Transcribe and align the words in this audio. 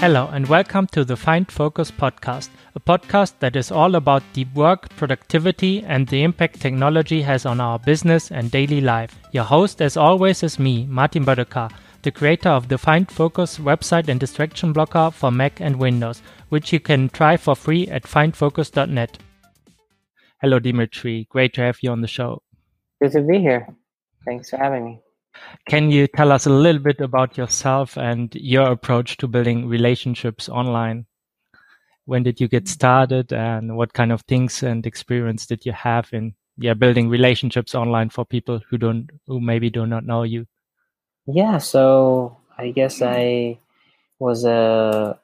Hello, 0.00 0.30
and 0.32 0.46
welcome 0.46 0.86
to 0.92 1.04
the 1.04 1.14
Find 1.14 1.52
Focus 1.52 1.90
podcast, 1.90 2.48
a 2.74 2.80
podcast 2.80 3.34
that 3.40 3.54
is 3.54 3.70
all 3.70 3.96
about 3.96 4.22
deep 4.32 4.50
work, 4.54 4.88
productivity, 4.96 5.84
and 5.84 6.08
the 6.08 6.22
impact 6.22 6.58
technology 6.58 7.20
has 7.20 7.44
on 7.44 7.60
our 7.60 7.78
business 7.78 8.32
and 8.32 8.50
daily 8.50 8.80
life. 8.80 9.14
Your 9.32 9.44
host, 9.44 9.82
as 9.82 9.98
always, 9.98 10.42
is 10.42 10.58
me, 10.58 10.86
Martin 10.86 11.26
Bödecker, 11.26 11.70
the 12.00 12.10
creator 12.10 12.48
of 12.48 12.68
the 12.68 12.78
Find 12.78 13.10
Focus 13.10 13.58
website 13.58 14.08
and 14.08 14.18
distraction 14.18 14.72
blocker 14.72 15.10
for 15.10 15.30
Mac 15.30 15.60
and 15.60 15.76
Windows, 15.76 16.22
which 16.48 16.72
you 16.72 16.80
can 16.80 17.10
try 17.10 17.36
for 17.36 17.54
free 17.54 17.86
at 17.88 18.04
findfocus.net. 18.04 19.18
Hello, 20.40 20.58
Dimitri. 20.58 21.26
Great 21.28 21.52
to 21.52 21.60
have 21.60 21.76
you 21.82 21.90
on 21.90 22.00
the 22.00 22.08
show. 22.08 22.42
Good 23.02 23.12
to 23.12 23.20
be 23.20 23.38
here. 23.38 23.68
Thanks 24.24 24.48
for 24.48 24.56
having 24.56 24.82
me. 24.82 25.02
Can 25.68 25.90
you 25.90 26.06
tell 26.06 26.32
us 26.32 26.46
a 26.46 26.50
little 26.50 26.80
bit 26.80 27.00
about 27.00 27.36
yourself 27.36 27.96
and 27.96 28.34
your 28.34 28.70
approach 28.70 29.16
to 29.18 29.28
building 29.28 29.68
relationships 29.68 30.48
online? 30.48 31.06
When 32.06 32.22
did 32.22 32.40
you 32.40 32.48
get 32.48 32.64
mm-hmm. 32.64 32.72
started 32.72 33.32
and 33.32 33.76
what 33.76 33.92
kind 33.92 34.12
of 34.12 34.22
things 34.22 34.62
and 34.62 34.86
experience 34.86 35.46
did 35.46 35.64
you 35.64 35.72
have 35.72 36.08
in 36.12 36.34
yeah, 36.56 36.74
building 36.74 37.08
relationships 37.08 37.74
online 37.74 38.10
for 38.10 38.24
people 38.24 38.60
who 38.68 38.76
don't 38.76 39.10
who 39.26 39.40
maybe 39.40 39.70
do 39.70 39.86
not 39.86 40.04
know 40.04 40.24
you? 40.24 40.46
Yeah, 41.26 41.58
so 41.58 42.36
I 42.58 42.70
guess 42.70 43.00
I 43.00 43.58
was 44.18 44.44
a 44.44 45.18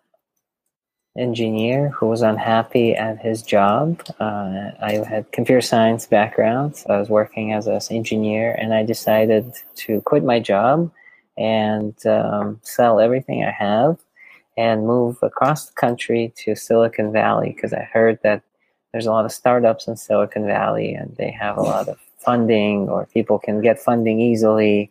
engineer 1.19 1.91
who 1.91 2.07
was 2.07 2.23
unhappy 2.23 2.95
at 2.95 3.19
his 3.19 3.43
job. 3.43 4.01
Uh, 4.21 4.71
I 4.81 5.05
had 5.09 5.33
computer 5.33 5.61
science 5.61 6.07
background. 6.07 6.77
So 6.77 6.91
I 6.91 6.99
was 6.99 7.09
working 7.09 7.53
as 7.53 7.67
an 7.67 7.81
engineer, 7.91 8.53
and 8.53 8.75
I 8.75 8.85
decided 8.85 9.53
to 9.77 10.01
quit 10.03 10.25
my 10.25 10.41
job 10.41 10.91
and 11.37 11.95
um, 12.07 12.61
sell 12.63 13.01
everything 13.01 13.45
I 13.45 13.51
have 13.51 13.99
and 14.57 14.87
move 14.87 15.19
across 15.23 15.67
the 15.67 15.75
country 15.75 16.33
to 16.37 16.55
Silicon 16.55 17.13
Valley 17.13 17.53
because 17.55 17.75
I 17.75 17.83
heard 17.83 18.19
that 18.23 18.43
there's 18.93 19.07
a 19.07 19.11
lot 19.11 19.27
of 19.27 19.33
startups 19.33 19.87
in 19.87 19.97
Silicon 19.97 20.47
Valley 20.47 20.95
and 20.95 21.15
they 21.17 21.31
have 21.31 21.59
a 21.59 21.63
lot 21.63 21.89
of 21.89 21.99
funding 22.19 22.89
or 22.89 23.05
people 23.07 23.39
can 23.39 23.61
get 23.61 23.79
funding 23.79 24.19
easily. 24.21 24.91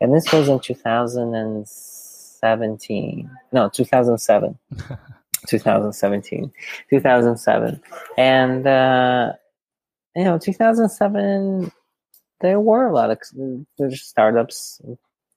And 0.00 0.14
this 0.14 0.32
was 0.32 0.48
in 0.48 0.60
2017. 0.60 3.30
No, 3.52 3.68
2007. 3.68 4.58
2017, 5.46 6.52
2007, 6.90 7.80
and 8.18 8.66
uh, 8.66 9.32
you 10.16 10.24
know, 10.24 10.38
2007, 10.38 11.70
there 12.40 12.60
were 12.60 12.86
a 12.86 12.94
lot 12.94 13.10
of 13.10 13.18
startups 13.94 14.80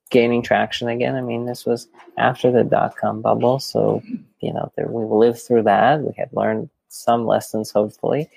gaining 0.10 0.42
traction 0.42 0.88
again. 0.88 1.16
I 1.16 1.22
mean, 1.22 1.46
this 1.46 1.66
was 1.66 1.88
after 2.18 2.52
the 2.52 2.64
dot 2.64 2.96
com 2.98 3.22
bubble, 3.22 3.60
so 3.60 4.02
you 4.40 4.54
know, 4.54 4.72
there, 4.76 4.88
we 4.88 5.06
lived 5.06 5.40
through 5.42 5.64
that. 5.64 6.02
We 6.02 6.14
had 6.18 6.30
learned 6.34 6.70
some 6.90 7.26
lessons, 7.26 7.72
hopefully, 7.72 8.30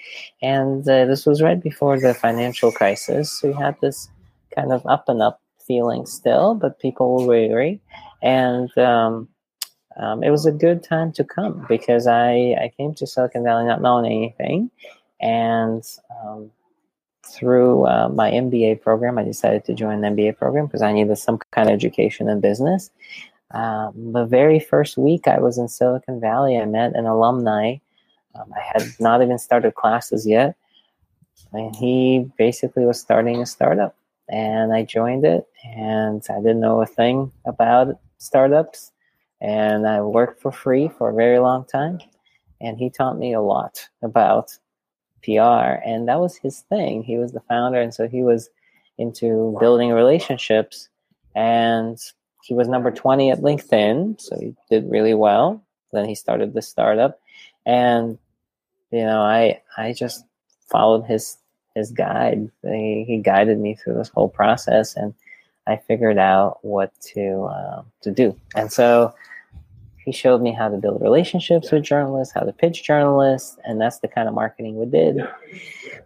and 0.43 0.89
uh, 0.89 1.05
this 1.05 1.27
was 1.27 1.43
right 1.43 1.63
before 1.63 2.01
the 2.01 2.15
financial 2.15 2.73
crisis. 2.73 3.31
So 3.31 3.49
we 3.49 3.55
had 3.55 3.77
this 3.81 4.09
kind 4.55 4.73
of 4.73 4.87
up 4.87 5.09
and 5.09 5.21
up 5.21 5.41
feeling 5.67 6.07
still, 6.07 6.55
but 6.55 6.81
people 6.81 7.17
were 7.17 7.27
weary, 7.27 7.81
and 8.23 8.77
um, 8.79 9.29
um, 9.97 10.23
it 10.23 10.31
was 10.31 10.45
a 10.45 10.53
good 10.53 10.83
time 10.83 11.13
to 11.13 11.25
come 11.25 11.65
because 11.69 12.07
I, 12.07 12.55
I 12.61 12.73
came 12.77 12.95
to 12.95 13.07
Silicon 13.07 13.45
Valley 13.45 13.65
not 13.65 13.81
knowing 13.81 14.07
anything. 14.07 14.71
And 15.21 15.83
um, 16.23 16.51
through 17.27 17.87
uh, 17.87 18.09
my 18.09 18.31
MBA 18.31 18.83
program, 18.83 19.19
I 19.19 19.25
decided 19.25 19.65
to 19.65 19.75
join 19.75 20.03
the 20.03 20.09
MBA 20.09 20.37
program 20.37 20.67
because 20.67 20.83
I 20.83 20.93
needed 20.93 21.17
some 21.17 21.39
kind 21.51 21.69
of 21.69 21.75
education 21.75 22.29
in 22.29 22.41
business. 22.41 22.91
Um, 23.53 24.13
the 24.13 24.27
very 24.27 24.61
first 24.61 24.99
week 24.99 25.27
I 25.27 25.39
was 25.39 25.57
in 25.57 25.69
Silicon 25.69 26.21
Valley, 26.21 26.59
I 26.59 26.67
met 26.67 26.95
an 26.95 27.07
alumni. 27.07 27.77
Um, 28.35 28.53
I 28.55 28.61
had 28.61 28.89
not 29.01 29.23
even 29.23 29.39
started 29.39 29.75
classes 29.75 30.27
yet. 30.27 30.57
And 31.53 31.75
he 31.75 32.31
basically 32.37 32.85
was 32.85 33.01
starting 33.01 33.41
a 33.41 33.47
startup. 33.47 33.97
And 34.29 34.75
I 34.75 34.83
joined 34.83 35.25
it, 35.25 35.47
and 35.65 36.21
I 36.29 36.39
didn't 36.39 36.59
know 36.59 36.83
a 36.83 36.87
thing 36.87 37.31
about 37.45 38.01
startups 38.19 38.91
and 39.41 39.87
I 39.87 40.01
worked 40.01 40.41
for 40.41 40.53
free 40.53 40.89
for 40.89 41.11
a 41.11 41.15
very 41.15 41.39
long 41.39 41.65
time. 41.65 42.01
And 42.61 42.79
he 42.79 42.89
taught 42.89 43.19
me 43.19 43.35
a 43.35 43.41
lot 43.41 43.89
about 44.03 44.57
PR, 45.23 45.81
and 45.85 46.09
that 46.09 46.21
was 46.21 46.37
his 46.37 46.61
thing. 46.69 47.03
He 47.03 47.19
was 47.19 47.33
the 47.33 47.41
founder, 47.41 47.81
and 47.81 47.93
so 47.93 48.09
he 48.09 48.23
was 48.23 48.49
into 48.99 49.57
building 49.61 49.91
relationships. 49.91 50.89
And 51.35 51.99
he 52.43 52.55
was 52.55 52.69
number 52.69 52.91
20 52.91 53.31
at 53.31 53.41
LinkedIn, 53.41 54.21
so 54.21 54.39
he 54.41 54.55
did 54.71 54.91
really 54.91 55.15
well. 55.15 55.63
Then 55.93 56.09
he 56.09 56.15
started 56.15 56.55
the 56.55 56.63
startup, 56.63 57.21
and 57.65 58.19
you 58.91 59.05
know, 59.05 59.21
I 59.21 59.61
I 59.77 59.93
just 59.93 60.25
followed 60.69 61.05
his 61.05 61.37
his 61.75 61.91
guide. 61.91 62.51
He, 62.63 63.05
he 63.07 63.19
guided 63.19 63.59
me 63.59 63.75
through 63.75 63.95
this 63.95 64.09
whole 64.09 64.29
process, 64.29 64.97
and 64.97 65.15
I 65.67 65.77
figured 65.77 66.19
out 66.19 66.59
what 66.63 66.93
to 67.15 67.45
uh, 67.45 67.83
to 68.03 68.11
do. 68.11 68.37
And 68.55 68.73
so 68.73 69.15
he 70.05 70.13
showed 70.13 70.41
me 70.41 70.53
how 70.53 70.69
to 70.69 70.77
build 70.77 71.03
relationships 71.03 71.73
with 71.73 71.83
journalists, 71.83 72.33
how 72.33 72.43
to 72.43 72.53
pitch 72.53 72.85
journalists, 72.85 73.59
and 73.65 73.81
that's 73.81 73.99
the 73.99 74.09
kind 74.09 74.29
of 74.29 74.35
marketing 74.35 74.79
we 74.79 74.87
did. 74.87 75.19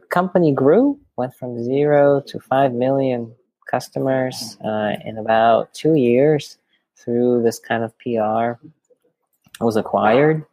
Company 0.09 0.53
grew, 0.53 0.99
went 1.17 1.35
from 1.35 1.63
zero 1.63 2.21
to 2.23 2.41
five 2.41 2.73
million 2.73 3.33
customers 3.71 4.57
uh, 4.65 4.95
in 5.05 5.19
about 5.19 5.73
two 5.75 5.95
years 5.95 6.57
through 6.97 7.43
this 7.43 7.59
kind 7.59 7.85
of 7.85 7.97
PR. 7.99 8.59
was 9.61 9.77
acquired. 9.77 10.45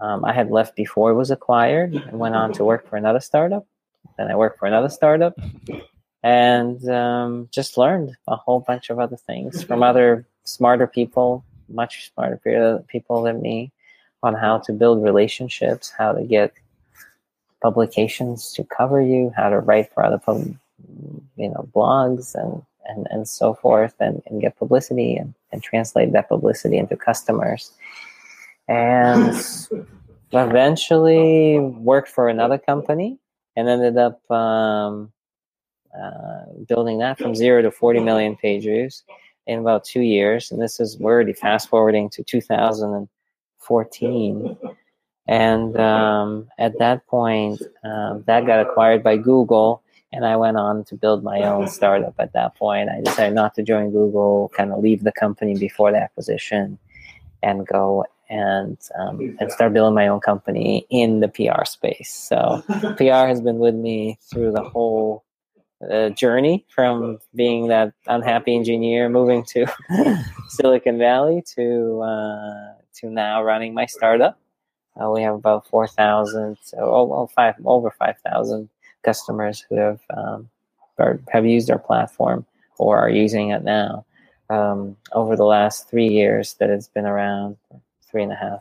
Um, 0.00 0.24
I 0.24 0.32
had 0.32 0.50
left 0.50 0.74
before 0.74 1.10
it 1.10 1.14
was 1.14 1.30
acquired 1.30 1.94
and 1.94 2.18
went 2.18 2.34
on 2.34 2.52
to 2.54 2.64
work 2.64 2.88
for 2.88 2.96
another 2.96 3.20
startup. 3.20 3.66
Then 4.16 4.30
I 4.30 4.36
worked 4.36 4.58
for 4.58 4.66
another 4.66 4.88
startup 4.88 5.38
and 6.22 6.88
um, 6.88 7.48
just 7.52 7.78
learned 7.78 8.16
a 8.26 8.36
whole 8.36 8.60
bunch 8.60 8.90
of 8.90 8.98
other 8.98 9.16
things 9.16 9.62
from 9.62 9.82
other 9.82 10.26
smarter 10.44 10.86
people 10.86 11.44
much 11.68 12.12
smarter 12.12 12.84
people 12.88 13.22
than 13.22 13.40
me 13.42 13.72
on 14.22 14.34
how 14.34 14.58
to 14.58 14.72
build 14.72 15.02
relationships, 15.02 15.92
how 15.96 16.12
to 16.12 16.22
get 16.22 16.52
publications 17.62 18.52
to 18.52 18.64
cover 18.64 19.00
you, 19.00 19.32
how 19.36 19.48
to 19.48 19.58
write 19.58 19.92
for 19.92 20.04
other 20.04 20.18
pub, 20.18 20.54
you 21.36 21.48
know 21.48 21.68
blogs 21.74 22.34
and 22.34 22.62
and, 22.88 23.06
and 23.10 23.28
so 23.28 23.54
forth 23.54 23.94
and, 23.98 24.22
and 24.26 24.40
get 24.40 24.56
publicity 24.56 25.16
and, 25.16 25.34
and 25.50 25.60
translate 25.60 26.12
that 26.12 26.28
publicity 26.28 26.76
into 26.76 26.96
customers. 26.96 27.72
And 28.68 29.34
eventually 30.32 31.58
worked 31.58 32.08
for 32.08 32.28
another 32.28 32.58
company 32.58 33.18
and 33.56 33.68
ended 33.68 33.96
up 33.96 34.30
um, 34.30 35.10
uh, 36.00 36.44
building 36.68 36.98
that 36.98 37.18
from 37.18 37.34
zero 37.34 37.62
to 37.62 37.70
40 37.70 38.00
million 38.00 38.36
page 38.36 38.64
views 38.64 39.02
in 39.46 39.60
about 39.60 39.84
two 39.84 40.00
years. 40.00 40.50
And 40.50 40.60
this 40.60 40.80
is 40.80 40.98
we're 40.98 41.12
already 41.12 41.32
fast 41.32 41.68
forwarding 41.68 42.10
to 42.10 42.24
2014. 42.24 44.58
And 45.28 45.80
um, 45.80 46.48
at 46.58 46.78
that 46.78 47.04
point, 47.06 47.62
um, 47.82 48.22
that 48.26 48.46
got 48.46 48.60
acquired 48.60 49.02
by 49.02 49.16
Google, 49.16 49.82
and 50.12 50.24
I 50.24 50.36
went 50.36 50.56
on 50.56 50.84
to 50.84 50.94
build 50.94 51.24
my 51.24 51.42
own 51.42 51.66
startup. 51.66 52.14
At 52.18 52.32
that 52.32 52.54
point, 52.54 52.90
I 52.90 53.00
decided 53.00 53.34
not 53.34 53.56
to 53.56 53.64
join 53.64 53.90
Google, 53.90 54.52
kind 54.56 54.72
of 54.72 54.78
leave 54.78 55.02
the 55.02 55.10
company 55.12 55.58
before 55.58 55.90
the 55.90 55.98
acquisition, 55.98 56.78
and 57.42 57.66
go 57.66 58.04
and 58.28 58.76
um, 58.98 59.36
and 59.40 59.50
start 59.50 59.72
building 59.72 59.94
my 59.94 60.08
own 60.08 60.20
company 60.20 60.86
in 60.90 61.20
the 61.20 61.28
PR 61.28 61.64
space. 61.64 62.12
So 62.12 62.62
PR 62.96 63.26
has 63.26 63.40
been 63.40 63.58
with 63.58 63.74
me 63.74 64.18
through 64.30 64.52
the 64.52 64.62
whole 64.62 65.24
uh, 65.90 66.10
journey 66.10 66.64
from 66.68 67.18
being 67.34 67.68
that 67.68 67.92
unhappy 68.06 68.54
engineer 68.54 69.08
moving 69.08 69.44
to 69.44 69.66
Silicon 70.48 70.98
Valley 70.98 71.42
to 71.54 72.00
uh, 72.00 72.74
to 72.94 73.10
now 73.10 73.42
running 73.42 73.74
my 73.74 73.86
startup. 73.86 74.38
Uh, 75.00 75.10
we 75.10 75.22
have 75.22 75.34
about 75.34 75.66
four 75.68 75.86
thousand, 75.86 76.56
so 76.62 76.78
oh, 76.78 77.26
five 77.34 77.54
over 77.64 77.90
five 77.90 78.16
thousand 78.26 78.68
customers 79.02 79.64
who 79.68 79.76
have 79.76 80.00
um, 80.16 80.48
or 80.98 81.20
have 81.30 81.44
used 81.44 81.70
our 81.70 81.78
platform 81.78 82.46
or 82.78 82.98
are 82.98 83.10
using 83.10 83.50
it 83.50 83.62
now. 83.62 84.04
Um, 84.48 84.96
over 85.12 85.34
the 85.34 85.44
last 85.44 85.90
three 85.90 86.08
years 86.08 86.54
that 86.54 86.70
it's 86.70 86.88
been 86.88 87.04
around, 87.04 87.56
three 88.08 88.22
and 88.22 88.32
a 88.32 88.36
half 88.36 88.60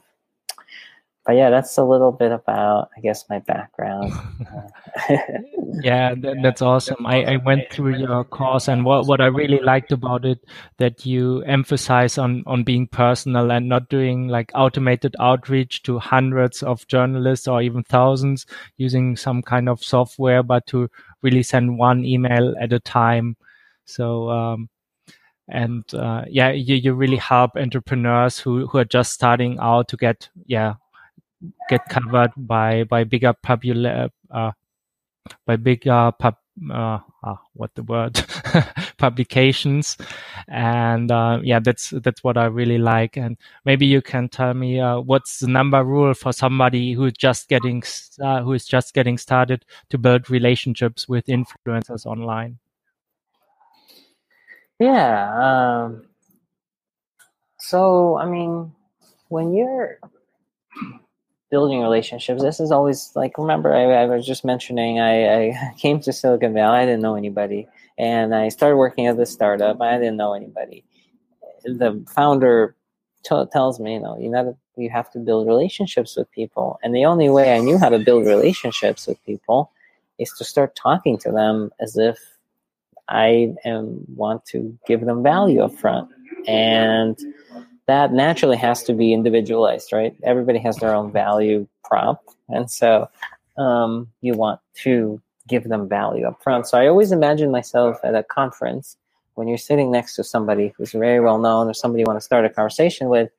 but 1.25 1.35
yeah, 1.35 1.49
that's 1.49 1.77
a 1.77 1.83
little 1.83 2.11
bit 2.11 2.31
about, 2.31 2.89
I 2.95 3.01
guess, 3.01 3.27
my 3.29 3.39
background. 3.39 4.13
yeah, 5.81 6.13
that, 6.21 6.37
that's 6.43 6.61
awesome. 6.61 7.03
I, 7.05 7.23
I 7.23 7.37
went 7.37 7.71
through 7.71 7.97
your 7.97 8.23
course, 8.23 8.67
and 8.67 8.85
what, 8.85 9.07
what 9.07 9.21
I 9.21 9.25
really 9.25 9.59
liked 9.59 9.91
about 9.91 10.23
it 10.23 10.39
that 10.77 11.05
you 11.05 11.41
emphasize 11.41 12.19
on 12.19 12.43
on 12.45 12.63
being 12.63 12.85
personal 12.87 13.51
and 13.51 13.67
not 13.67 13.89
doing 13.89 14.27
like 14.27 14.51
automated 14.53 15.15
outreach 15.19 15.81
to 15.83 15.97
hundreds 15.97 16.61
of 16.61 16.87
journalists 16.87 17.47
or 17.47 17.59
even 17.61 17.83
thousands 17.83 18.45
using 18.77 19.17
some 19.17 19.41
kind 19.41 19.67
of 19.67 19.83
software, 19.83 20.43
but 20.43 20.67
to 20.67 20.89
really 21.23 21.43
send 21.43 21.79
one 21.79 22.05
email 22.05 22.53
at 22.61 22.71
a 22.71 22.79
time. 22.79 23.35
So 23.85 24.29
um, 24.29 24.69
and 25.47 25.91
uh, 25.95 26.25
yeah, 26.29 26.51
you, 26.51 26.75
you 26.75 26.93
really 26.93 27.17
help 27.17 27.51
entrepreneurs 27.55 28.37
who, 28.37 28.67
who 28.67 28.77
are 28.77 28.85
just 28.85 29.13
starting 29.13 29.57
out 29.59 29.87
to 29.89 29.97
get 29.97 30.29
yeah 30.45 30.75
get 31.69 31.87
covered 31.89 32.31
by 32.37 32.83
by 32.83 33.03
bigger 33.03 33.33
popular 33.33 34.09
uh, 34.31 34.51
by 35.45 35.55
bigger 35.55 36.11
pub 36.17 36.35
uh, 36.71 36.99
ah, 37.23 37.41
what 37.53 37.73
the 37.75 37.83
word? 37.83 38.15
Publications. 38.97 39.97
And 40.47 41.11
uh, 41.11 41.39
yeah 41.43 41.59
that's 41.59 41.89
that's 41.89 42.23
what 42.23 42.37
i 42.37 42.45
really 42.45 42.77
like. 42.77 43.17
And 43.17 43.37
maybe 43.65 43.85
you 43.85 44.01
can 44.01 44.29
tell 44.29 44.53
me 44.53 44.79
uh, 44.79 44.99
what's 44.99 45.39
the 45.39 45.47
number 45.47 45.83
rule 45.83 46.13
for 46.13 46.31
somebody 46.31 46.93
who's 46.93 47.13
just 47.13 47.49
getting 47.49 47.83
uh, 48.21 48.41
who 48.41 48.53
is 48.53 48.65
just 48.65 48.93
getting 48.93 49.17
started 49.17 49.65
to 49.89 49.97
build 49.97 50.29
relationships 50.29 51.09
with 51.09 51.25
influencers 51.27 52.05
online? 52.05 52.57
Yeah 54.79 55.85
um, 55.85 56.05
so 57.57 58.17
i 58.17 58.25
mean 58.25 58.71
when 59.29 59.53
you're 59.53 59.97
building 61.55 61.79
relationships. 61.79 62.41
This 62.41 62.59
is 62.59 62.69
always 62.69 63.13
like 63.15 63.37
remember 63.37 63.73
I, 63.73 64.03
I 64.03 64.05
was 64.07 64.27
just 64.27 64.43
mentioning 64.43 64.99
I, 64.99 65.13
I, 65.37 65.73
came 65.77 66.01
to 66.01 66.11
Silicon 66.11 66.53
Valley. 66.53 66.79
I 66.79 66.85
didn't 66.85 67.01
know 67.01 67.15
anybody, 67.15 67.65
and 67.97 68.35
I 68.35 68.49
started 68.49 68.75
working 68.75 69.07
at 69.07 69.15
this 69.15 69.31
startup. 69.31 69.79
I 69.79 69.97
didn't 69.97 70.17
know 70.17 70.33
anybody. 70.33 70.83
The 71.63 72.03
founder 72.13 72.75
t- 73.23 73.45
tells 73.53 73.79
me, 73.79 73.93
you 73.93 74.01
know, 74.01 74.17
you 74.19 74.57
you 74.75 74.89
have 74.89 75.09
to 75.11 75.19
build 75.19 75.47
relationships 75.47 76.17
with 76.17 76.29
people, 76.31 76.77
and 76.83 76.93
the 76.93 77.05
only 77.05 77.29
way 77.29 77.55
I 77.55 77.59
knew 77.59 77.77
how 77.77 77.87
to 77.87 77.99
build 77.99 78.25
relationships 78.25 79.07
with 79.07 79.23
people 79.25 79.71
is 80.19 80.33
to 80.37 80.43
start 80.43 80.75
talking 80.75 81.17
to 81.19 81.31
them 81.31 81.71
as 81.79 81.95
if 81.95 82.19
I 83.07 83.53
am 83.63 84.03
want 84.13 84.43
to 84.47 84.77
give 84.87 85.05
them 85.05 85.23
value 85.23 85.61
up 85.61 85.73
front 85.73 86.09
and 86.47 87.17
that 87.87 88.13
naturally 88.13 88.57
has 88.57 88.83
to 88.83 88.93
be 88.93 89.13
individualized, 89.13 89.93
right? 89.93 90.15
Everybody 90.23 90.59
has 90.59 90.77
their 90.77 90.93
own 90.93 91.11
value 91.11 91.67
prop. 91.83 92.23
And 92.49 92.69
so 92.69 93.09
um, 93.57 94.07
you 94.21 94.33
want 94.33 94.59
to 94.83 95.21
give 95.47 95.65
them 95.65 95.87
value 95.87 96.25
up 96.25 96.41
front. 96.41 96.67
So 96.67 96.77
I 96.77 96.87
always 96.87 97.11
imagine 97.11 97.51
myself 97.51 97.99
at 98.03 98.15
a 98.15 98.23
conference 98.23 98.97
when 99.35 99.47
you're 99.47 99.57
sitting 99.57 99.91
next 99.91 100.15
to 100.15 100.23
somebody 100.23 100.73
who's 100.75 100.91
very 100.91 101.19
well 101.19 101.37
known 101.37 101.67
or 101.67 101.73
somebody 101.73 102.01
you 102.01 102.05
want 102.07 102.17
to 102.17 102.25
start 102.25 102.45
a 102.45 102.49
conversation 102.49 103.09
with. 103.09 103.29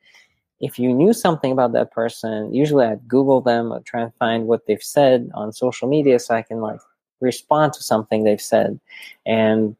If 0.60 0.78
you 0.78 0.92
knew 0.92 1.12
something 1.12 1.52
about 1.52 1.72
that 1.72 1.90
person, 1.90 2.54
usually 2.54 2.86
I'd 2.86 3.06
Google 3.08 3.40
them 3.40 3.72
or 3.72 3.80
try 3.80 4.02
and 4.02 4.14
find 4.14 4.46
what 4.46 4.66
they've 4.66 4.82
said 4.82 5.30
on 5.34 5.52
social 5.52 5.88
media 5.88 6.18
so 6.18 6.34
I 6.34 6.42
can 6.42 6.60
like 6.60 6.80
respond 7.20 7.72
to 7.74 7.82
something 7.82 8.24
they've 8.24 8.40
said. 8.40 8.78
And 9.26 9.76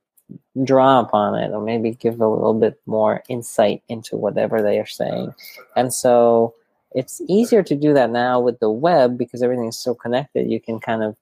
draw 0.65 1.01
upon 1.01 1.39
it 1.39 1.53
or 1.53 1.61
maybe 1.61 1.93
give 1.93 2.21
a 2.21 2.29
little 2.29 2.55
bit 2.55 2.81
more 2.87 3.23
insight 3.29 3.83
into 3.89 4.17
whatever 4.17 4.63
they 4.63 4.79
are 4.79 4.87
saying. 4.87 5.35
And 5.77 5.93
so 5.93 6.55
it's 6.93 7.21
easier 7.29 7.63
to 7.63 7.77
do 7.77 7.93
that 7.95 8.11
now 8.11 8.41
with 8.41 8.59
the 8.59 8.71
web 8.71 9.19
because 9.19 9.43
everything 9.43 9.69
is 9.69 9.79
so 9.79 9.95
connected. 9.95 10.51
You 10.51 10.61
can 10.61 10.81
kind 10.81 11.03
of 11.03 11.17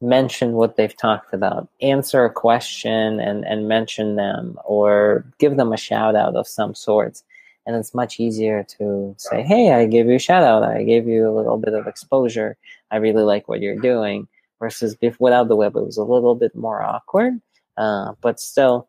mention 0.00 0.52
what 0.52 0.76
they've 0.76 0.96
talked 0.96 1.32
about, 1.34 1.68
answer 1.80 2.24
a 2.24 2.30
question 2.30 3.20
and, 3.20 3.44
and 3.44 3.68
mention 3.68 4.16
them, 4.16 4.58
or 4.64 5.24
give 5.38 5.56
them 5.56 5.72
a 5.72 5.76
shout 5.76 6.16
out 6.16 6.36
of 6.36 6.48
some 6.48 6.74
sorts. 6.74 7.22
And 7.66 7.76
it's 7.76 7.94
much 7.94 8.18
easier 8.18 8.64
to 8.78 9.14
say, 9.18 9.42
Hey, 9.42 9.72
I 9.72 9.86
gave 9.86 10.06
you 10.06 10.14
a 10.14 10.18
shout 10.18 10.42
out. 10.42 10.64
I 10.64 10.82
gave 10.82 11.06
you 11.06 11.28
a 11.28 11.36
little 11.36 11.58
bit 11.58 11.74
of 11.74 11.86
exposure. 11.86 12.56
I 12.90 12.96
really 12.96 13.22
like 13.22 13.48
what 13.48 13.60
you're 13.60 13.76
doing. 13.76 14.26
Versus 14.58 14.96
if 15.00 15.18
without 15.20 15.48
the 15.48 15.56
web, 15.56 15.76
it 15.76 15.84
was 15.84 15.96
a 15.96 16.04
little 16.04 16.34
bit 16.34 16.54
more 16.54 16.82
awkward. 16.82 17.40
Uh, 17.80 18.12
but 18.20 18.38
still, 18.38 18.88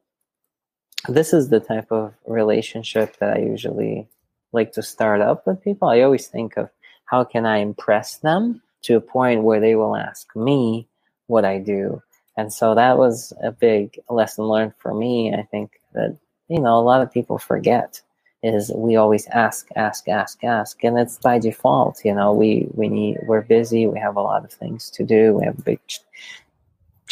this 1.07 1.31
is 1.31 1.47
the 1.47 1.61
type 1.61 1.89
of 1.91 2.13
relationship 2.27 3.15
that 3.19 3.37
I 3.37 3.39
usually 3.39 4.09
like 4.51 4.73
to 4.73 4.83
start 4.83 5.21
up 5.21 5.47
with 5.47 5.63
people. 5.63 5.87
I 5.87 6.01
always 6.01 6.27
think 6.27 6.57
of 6.57 6.69
how 7.05 7.23
can 7.23 7.45
I 7.45 7.59
impress 7.59 8.17
them 8.17 8.61
to 8.81 8.97
a 8.97 9.01
point 9.01 9.43
where 9.43 9.61
they 9.61 9.75
will 9.75 9.95
ask 9.95 10.35
me 10.35 10.89
what 11.27 11.45
I 11.45 11.57
do. 11.57 12.01
And 12.35 12.51
so 12.51 12.75
that 12.75 12.97
was 12.97 13.31
a 13.41 13.53
big 13.53 13.97
lesson 14.09 14.43
learned 14.43 14.73
for 14.77 14.93
me. 14.93 15.33
I 15.33 15.43
think 15.43 15.79
that, 15.93 16.17
you 16.49 16.59
know, 16.59 16.77
a 16.77 16.83
lot 16.83 17.01
of 17.01 17.13
people 17.13 17.37
forget 17.37 18.01
is 18.43 18.73
we 18.75 18.97
always 18.97 19.25
ask, 19.27 19.69
ask, 19.77 20.09
ask, 20.09 20.43
ask. 20.43 20.83
And 20.83 20.99
it's 20.99 21.17
by 21.17 21.39
default, 21.39 22.03
you 22.03 22.13
know, 22.13 22.33
we, 22.33 22.67
we 22.73 22.89
need, 22.89 23.19
we're 23.23 23.41
busy. 23.41 23.87
We 23.87 23.99
have 23.99 24.17
a 24.17 24.21
lot 24.21 24.43
of 24.43 24.51
things 24.51 24.89
to 24.91 25.03
do. 25.03 25.33
We 25.33 25.45
have 25.45 25.59
a 25.59 25.61
big 25.61 25.79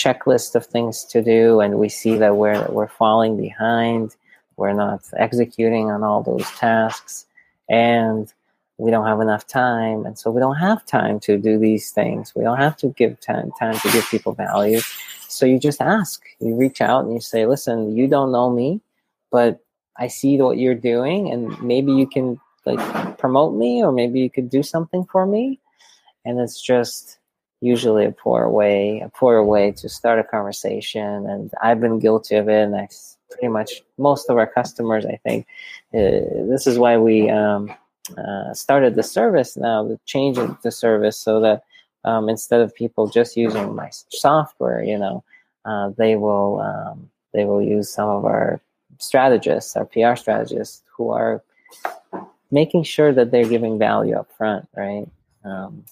checklist 0.04 0.56
of 0.56 0.66
things 0.66 1.04
to 1.04 1.22
do 1.22 1.60
and 1.60 1.78
we 1.78 1.90
see 1.90 2.16
that 2.18 2.38
we're 2.38 2.66
we're 2.70 2.88
falling 2.88 3.36
behind 3.36 4.16
we're 4.56 4.74
not 4.74 5.02
executing 5.18 5.92
on 5.92 6.04
all 6.04 6.24
those 6.24 6.50
tasks 6.52 7.26
and 7.70 8.34
we 8.78 8.92
don't 8.92 9.06
have 9.06 9.20
enough 9.20 9.46
time 9.46 10.06
and 10.06 10.18
so 10.18 10.32
we 10.32 10.40
don't 10.40 10.56
have 10.56 10.86
time 10.86 11.20
to 11.20 11.38
do 11.38 11.60
these 11.60 11.92
things. 11.92 12.34
We 12.34 12.44
don't 12.44 12.60
have 12.60 12.78
to 12.78 12.88
give 13.00 13.20
time, 13.20 13.52
time 13.60 13.78
to 13.78 13.92
give 13.92 14.08
people 14.10 14.32
value. 14.32 14.80
So 15.28 15.46
you 15.46 15.60
just 15.60 15.82
ask. 15.82 16.24
You 16.40 16.56
reach 16.56 16.80
out 16.80 17.04
and 17.04 17.14
you 17.14 17.20
say 17.20 17.46
listen 17.46 17.96
you 17.98 18.08
don't 18.08 18.32
know 18.32 18.50
me 18.50 18.80
but 19.32 19.60
i 19.98 20.08
see 20.08 20.42
what 20.42 20.58
you're 20.58 20.82
doing 20.94 21.30
and 21.32 21.62
maybe 21.62 21.92
you 21.92 22.08
can 22.08 22.40
like 22.66 23.18
promote 23.18 23.56
me 23.56 23.84
or 23.84 23.92
maybe 23.92 24.20
you 24.20 24.30
could 24.30 24.50
do 24.50 24.64
something 24.64 25.06
for 25.06 25.26
me. 25.26 25.60
And 26.26 26.40
it's 26.40 26.62
just 26.62 27.19
usually 27.62 28.06
a 28.06 28.12
poor 28.12 28.50
way, 28.50 29.02
a 29.02 29.10
poor 29.10 29.44
way 29.44 29.72
to 29.74 29.90
start 29.90 30.20
a 30.20 30.24
conversation. 30.24 31.28
And 31.28 31.52
I've 31.62 31.82
been 31.82 32.00
guilty 32.00 32.36
of 32.36 32.48
it, 32.48 32.64
and 32.64 32.76
I 32.76 32.88
pretty 33.30 33.48
much 33.48 33.84
most 33.98 34.30
of 34.30 34.38
our 34.38 34.48
customers, 34.48 35.06
I 35.06 35.20
think, 35.24 35.46
uh, 35.94 36.48
this 36.50 36.68
is 36.68 36.78
why 36.78 36.98
we 36.98 37.30
um, 37.30 37.74
uh, 38.18 38.54
started 38.54 38.96
the 38.96 39.04
service 39.04 39.58
now, 39.58 39.84
the 39.84 40.00
change 40.06 40.38
the 40.64 40.72
service 40.72 41.18
so 41.18 41.40
that 41.42 41.64
um, 42.06 42.30
instead 42.30 42.62
of 42.62 42.74
people 42.74 43.08
just 43.08 43.36
using 43.36 43.76
my 43.76 43.90
software, 44.10 44.84
you 44.84 44.98
know, 44.98 45.24
uh, 45.66 45.92
they 45.98 46.16
will 46.16 46.62
um, 46.62 47.10
they 47.34 47.46
will 47.46 47.62
use 47.62 47.92
some 47.92 48.10
of 48.10 48.26
our 48.26 48.62
strategists, 48.98 49.76
our 49.76 49.86
PR 49.86 50.16
strategists, 50.16 50.84
who 50.92 51.10
are 51.12 51.44
making 52.52 52.84
sure 52.84 53.14
that 53.14 53.32
they're 53.32 53.48
giving 53.48 53.78
value 53.78 54.16
up 54.16 54.32
front, 54.38 54.68
right? 54.76 55.08
Um, 55.44 55.84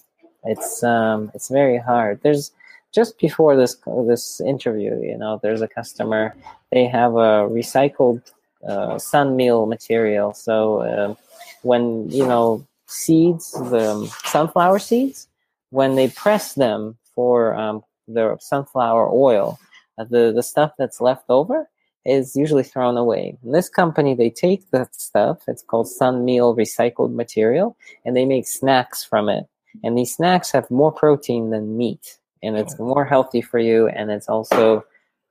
it's 0.44 0.82
um, 0.82 1.30
it's 1.34 1.48
very 1.48 1.78
hard. 1.78 2.20
There's 2.22 2.52
just 2.92 3.18
before 3.18 3.56
this 3.56 3.76
this 4.06 4.40
interview, 4.40 5.00
you 5.02 5.16
know, 5.16 5.40
there's 5.42 5.62
a 5.62 5.68
customer. 5.68 6.34
They 6.72 6.86
have 6.86 7.12
a 7.14 7.48
recycled 7.48 8.22
uh, 8.66 8.98
sun 8.98 9.36
meal 9.36 9.66
material. 9.66 10.34
So 10.34 10.80
uh, 10.80 11.14
when 11.62 12.10
you 12.10 12.26
know 12.26 12.66
seeds, 12.86 13.52
the 13.52 14.06
sunflower 14.24 14.78
seeds, 14.78 15.28
when 15.70 15.96
they 15.96 16.08
press 16.08 16.54
them 16.54 16.96
for 17.14 17.54
um, 17.54 17.82
the 18.06 18.36
sunflower 18.40 19.10
oil, 19.12 19.58
uh, 19.98 20.04
the 20.04 20.32
the 20.32 20.42
stuff 20.42 20.72
that's 20.78 21.00
left 21.00 21.24
over 21.28 21.68
is 22.04 22.34
usually 22.34 22.62
thrown 22.62 22.96
away. 22.96 23.36
In 23.44 23.52
this 23.52 23.68
company, 23.68 24.14
they 24.14 24.30
take 24.30 24.70
that 24.70 24.94
stuff. 24.94 25.42
It's 25.46 25.62
called 25.62 25.88
sun 25.88 26.24
meal 26.24 26.56
recycled 26.56 27.12
material, 27.12 27.76
and 28.04 28.16
they 28.16 28.24
make 28.24 28.46
snacks 28.46 29.04
from 29.04 29.28
it. 29.28 29.46
And 29.84 29.96
these 29.96 30.14
snacks 30.14 30.50
have 30.52 30.70
more 30.70 30.92
protein 30.92 31.50
than 31.50 31.76
meat, 31.76 32.18
and 32.42 32.56
it's 32.56 32.78
more 32.78 33.04
healthy 33.04 33.40
for 33.40 33.58
you, 33.58 33.88
and 33.88 34.10
it's 34.10 34.28
also 34.28 34.84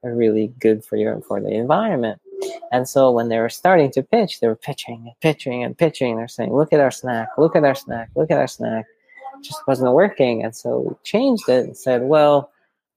really 0.03 0.53
good 0.59 0.85
for 0.85 0.95
you 0.95 1.11
and 1.11 1.23
for 1.25 1.41
the 1.41 1.49
environment. 1.49 2.21
And 2.71 2.87
so 2.87 3.11
when 3.11 3.29
they 3.29 3.39
were 3.39 3.49
starting 3.49 3.91
to 3.91 4.03
pitch, 4.03 4.39
they 4.39 4.47
were 4.47 4.55
pitching 4.55 5.03
and 5.05 5.19
pitching 5.21 5.63
and 5.63 5.77
pitching. 5.77 6.15
They're 6.17 6.27
saying, 6.27 6.53
"Look 6.53 6.71
at 6.71 6.79
our 6.79 6.91
snack! 6.91 7.29
Look 7.37 7.55
at 7.55 7.63
our 7.63 7.75
snack! 7.75 8.09
Look 8.15 8.31
at 8.31 8.37
our 8.37 8.47
snack!" 8.47 8.85
It 9.37 9.43
just 9.43 9.65
wasn't 9.67 9.93
working, 9.93 10.43
and 10.43 10.55
so 10.55 10.79
we 10.79 10.95
changed 11.03 11.49
it 11.49 11.65
and 11.65 11.77
said, 11.77 12.03
"Well, 12.03 12.51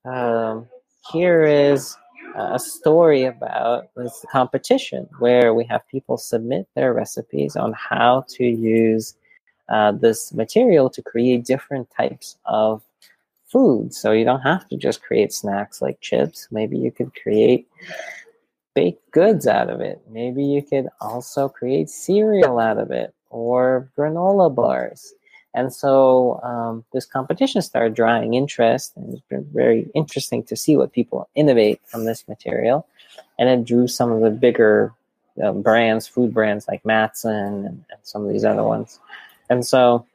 um, 0.05 0.69
here 1.13 1.43
is." 1.43 1.97
a 2.37 2.59
story 2.59 3.25
about 3.25 3.89
this 3.97 4.25
competition 4.31 5.09
where 5.19 5.53
we 5.53 5.65
have 5.65 5.87
people 5.89 6.17
submit 6.17 6.69
their 6.75 6.93
recipes 6.93 7.57
on 7.57 7.73
how 7.73 8.25
to 8.29 8.45
use 8.45 9.15
uh, 9.71 9.93
this 9.93 10.33
material 10.33 10.91
to 10.91 11.03
create 11.03 11.45
different 11.45 11.89
types 11.97 12.37
of 12.45 12.83
food. 13.47 13.95
So 13.95 14.13
you 14.13 14.25
don't 14.25 14.41
have 14.41 14.69
to 14.69 14.77
just 14.77 15.03
create 15.03 15.33
snacks 15.33 15.81
like 15.81 16.01
chips. 16.01 16.49
Maybe 16.51 16.79
you 16.79 16.91
could 16.91 17.13
create 17.21 17.69
baked 18.75 19.11
goods 19.11 19.47
out 19.47 19.71
of 19.71 19.81
it. 19.81 20.01
Maybe 20.11 20.45
you 20.45 20.63
could 20.63 20.89
also 21.01 21.49
create 21.49 21.91
cereal 21.91 22.59
out 22.59 22.79
of 22.79 22.91
it 22.91 23.15
or 23.31 23.89
granola 23.97 24.55
bars. 24.55 25.15
And 25.53 25.73
so 25.73 26.41
um, 26.45 26.85
this 26.93 27.05
competition 27.05 27.61
started 27.61 27.95
drawing 27.95 28.35
interest, 28.35 28.93
and 28.97 29.13
it's 29.13 29.23
been 29.29 29.45
very 29.53 29.91
interesting 29.95 30.45
to 30.45 30.55
see 30.55 30.77
what 30.77 30.93
people 30.93 31.29
innovate 31.35 31.81
from 31.87 32.05
this 32.05 32.29
material. 32.29 32.87
And 33.37 33.49
it 33.49 33.65
drew 33.65 33.89
some 33.89 34.13
of 34.13 34.21
the 34.21 34.31
bigger 34.31 34.93
uh, 35.43 35.53
brands, 35.53 36.07
food 36.07 36.33
brands 36.33 36.69
like 36.69 36.85
Matson 36.85 37.35
and, 37.35 37.85
and 37.91 38.01
some 38.03 38.25
of 38.25 38.33
these 38.33 38.45
other 38.45 38.63
ones. 38.63 39.01
And 39.51 39.67
so 39.67 40.07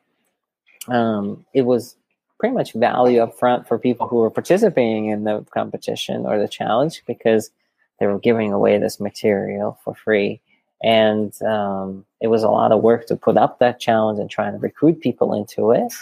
um, 0.88 1.46
it 1.54 1.64
was 1.64 1.96
pretty 2.40 2.56
much 2.56 2.74
value 2.74 3.22
up 3.22 3.38
front 3.38 3.68
for 3.68 3.78
people 3.78 4.08
who 4.08 4.18
were 4.18 4.32
participating 4.32 5.08
in 5.08 5.24
the 5.26 5.46
competition 5.54 6.26
or 6.26 6.40
the 6.40 6.48
challenge 6.48 7.04
because 7.06 7.52
they 8.00 8.08
were 8.08 8.20
giving 8.20 8.52
away 8.52 8.78
this 8.78 9.00
material 9.00 9.78
for 9.84 9.94
free. 9.94 10.42
And 10.84 11.40
um, 11.44 12.06
it 12.22 12.28
was 12.28 12.44
a 12.44 12.50
lot 12.50 12.72
of 12.72 12.82
work 12.82 13.08
to 13.08 13.16
put 13.16 13.38
up 13.38 13.60
that 13.60 13.80
challenge 13.80 14.20
and 14.20 14.30
trying 14.30 14.54
to 14.54 14.60
recruit 14.60 15.02
people 15.02 15.34
into 15.34 15.72
it. 15.72 15.94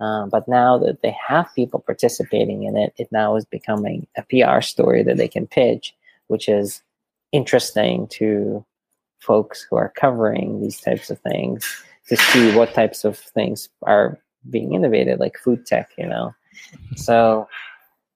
Um, 0.00 0.28
but 0.28 0.46
now 0.46 0.78
that 0.78 1.02
they 1.02 1.16
have 1.26 1.52
people 1.54 1.80
participating 1.80 2.64
in 2.64 2.76
it, 2.76 2.94
it 2.98 3.10
now 3.10 3.36
is 3.36 3.44
becoming 3.44 4.06
a 4.16 4.22
PR 4.22 4.60
story 4.60 5.02
that 5.02 5.16
they 5.16 5.26
can 5.26 5.46
pitch, 5.46 5.94
which 6.28 6.48
is 6.48 6.82
interesting 7.32 8.06
to 8.08 8.64
folks 9.18 9.66
who 9.68 9.76
are 9.76 9.92
covering 9.96 10.60
these 10.60 10.80
types 10.80 11.10
of 11.10 11.18
things 11.20 11.82
to 12.08 12.16
see 12.16 12.54
what 12.54 12.74
types 12.74 13.04
of 13.04 13.18
things 13.18 13.68
are 13.82 14.18
being 14.50 14.74
innovated, 14.74 15.20
like 15.20 15.38
food 15.38 15.66
tech, 15.66 15.90
you 15.98 16.06
know. 16.06 16.34
So 16.96 17.48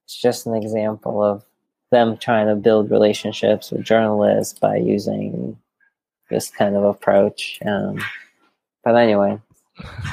it's 0.05 0.21
just 0.21 0.47
an 0.47 0.55
example 0.55 1.23
of 1.23 1.45
them 1.91 2.17
trying 2.17 2.47
to 2.47 2.57
build 2.57 2.91
relationships 2.91 3.71
with 3.71 3.85
journalists 3.85 4.59
by 4.59 4.77
using 4.77 5.57
this 6.31 6.51
kind 6.51 6.75
of 6.75 6.85
approach. 6.85 7.59
Um, 7.67 8.03
but 8.83 8.97
anyway, 8.97 9.39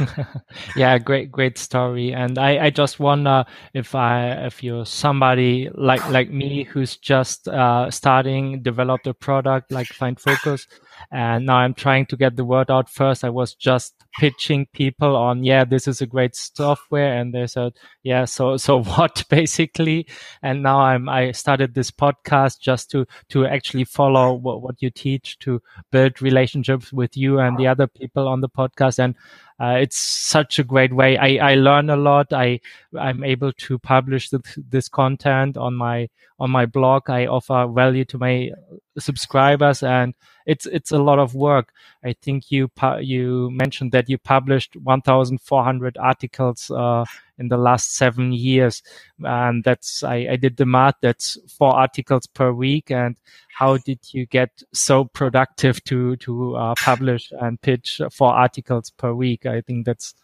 yeah, 0.76 0.98
great, 0.98 1.32
great 1.32 1.58
story. 1.58 2.14
And 2.14 2.38
I, 2.38 2.66
I 2.66 2.70
just 2.70 3.00
wonder 3.00 3.46
if 3.74 3.96
I, 3.96 4.32
if 4.46 4.64
you're 4.64 4.86
somebody 4.86 5.70
like, 5.74 6.08
like 6.10 6.30
me 6.30 6.64
who's 6.64 6.98
just 6.98 7.48
uh, 7.48 7.90
starting, 7.92 8.62
developed 8.62 9.08
a 9.08 9.14
product 9.14 9.72
like 9.72 9.88
Find 9.88 10.20
Focus, 10.20 10.68
and 11.12 11.46
now 11.46 11.58
I'm 11.58 11.74
trying 11.74 12.06
to 12.08 12.18
get 12.18 12.36
the 12.36 12.46
word 12.46 12.70
out. 12.70 12.90
First, 12.90 13.24
I 13.24 13.30
was 13.30 13.56
just 13.56 13.94
pitching 14.20 14.68
people 14.74 15.16
on, 15.16 15.44
yeah, 15.44 15.66
this 15.66 15.88
is 15.88 16.02
a 16.02 16.06
great 16.06 16.36
software, 16.36 17.18
and 17.18 17.34
they 17.34 17.48
said, 17.48 17.74
yeah, 18.04 18.26
so 18.26 18.58
so 18.66 18.84
what 18.84 19.24
basically? 19.30 20.08
And 20.42 20.64
now 20.64 20.80
I'm 20.80 21.10
I 21.10 21.32
started 21.32 21.74
this 21.74 21.92
podcast 21.92 22.60
just 22.60 22.92
to 22.92 23.06
to 23.30 23.46
actually 23.46 23.86
follow 23.86 24.34
what, 24.34 24.62
what 24.62 24.82
you 24.82 24.90
teach 24.90 25.40
to 25.40 25.62
build 25.92 26.22
relationships 26.22 26.94
with 26.94 27.16
you 27.18 27.40
and 27.40 27.58
the 27.58 27.68
other 27.68 27.88
people 27.88 28.28
on 28.28 28.42
the 28.42 28.50
podcast 28.50 29.00
and 29.00 29.16
uh, 29.60 29.76
it's 29.82 29.98
such 29.98 30.58
a 30.58 30.64
great 30.64 30.94
way. 30.94 31.18
I, 31.18 31.52
I 31.52 31.56
learn 31.56 31.90
a 31.90 31.98
lot. 31.98 32.32
I 32.32 32.62
I'm 32.98 33.26
able 33.26 33.52
to 33.52 33.78
publish 33.78 34.30
this, 34.30 34.58
this 34.70 34.88
content 34.88 35.58
on 35.58 35.76
my 35.76 36.08
on 36.40 36.50
my 36.50 36.66
blog. 36.66 37.10
I 37.10 37.26
offer 37.26 37.68
value 37.68 38.06
to 38.06 38.18
my 38.18 38.52
subscribers, 38.98 39.84
and 39.84 40.14
it's 40.46 40.66
it's 40.66 40.92
a 40.92 40.98
lot 40.98 41.20
of 41.20 41.36
work. 41.36 41.74
I 42.04 42.14
think 42.14 42.52
you 42.52 42.70
you 43.00 43.50
mentioned 43.52 43.92
that 43.92 44.10
you 44.10 44.18
published 44.18 44.76
1,400 44.76 45.98
articles 45.98 46.72
uh, 46.72 47.06
in 47.38 47.50
the 47.50 47.58
last 47.58 47.96
seven 47.96 48.32
years, 48.32 48.82
and 49.20 49.64
that's 49.64 50.04
I, 50.04 50.28
I 50.32 50.36
did 50.36 50.58
the 50.58 50.66
math. 50.66 50.96
That's 51.02 51.38
four 51.48 51.76
articles 51.76 52.26
per 52.28 52.52
week, 52.52 52.92
and 52.92 53.16
how 53.54 53.78
did 53.78 54.00
you 54.12 54.26
get 54.26 54.64
so 54.74 55.06
productive 55.06 55.84
to 55.86 56.16
to 56.18 56.56
uh, 56.56 56.74
publish 56.80 57.32
and 57.40 57.62
pitch 57.62 58.02
four 58.12 58.34
articles 58.34 58.90
per 58.90 59.14
week? 59.14 59.46
I 59.46 59.62
think 59.62 59.86
that's 59.86 60.16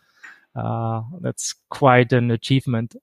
uh, 0.55 1.01
that's 1.21 1.53
quite 1.69 2.13
an 2.13 2.31
achievement. 2.31 2.95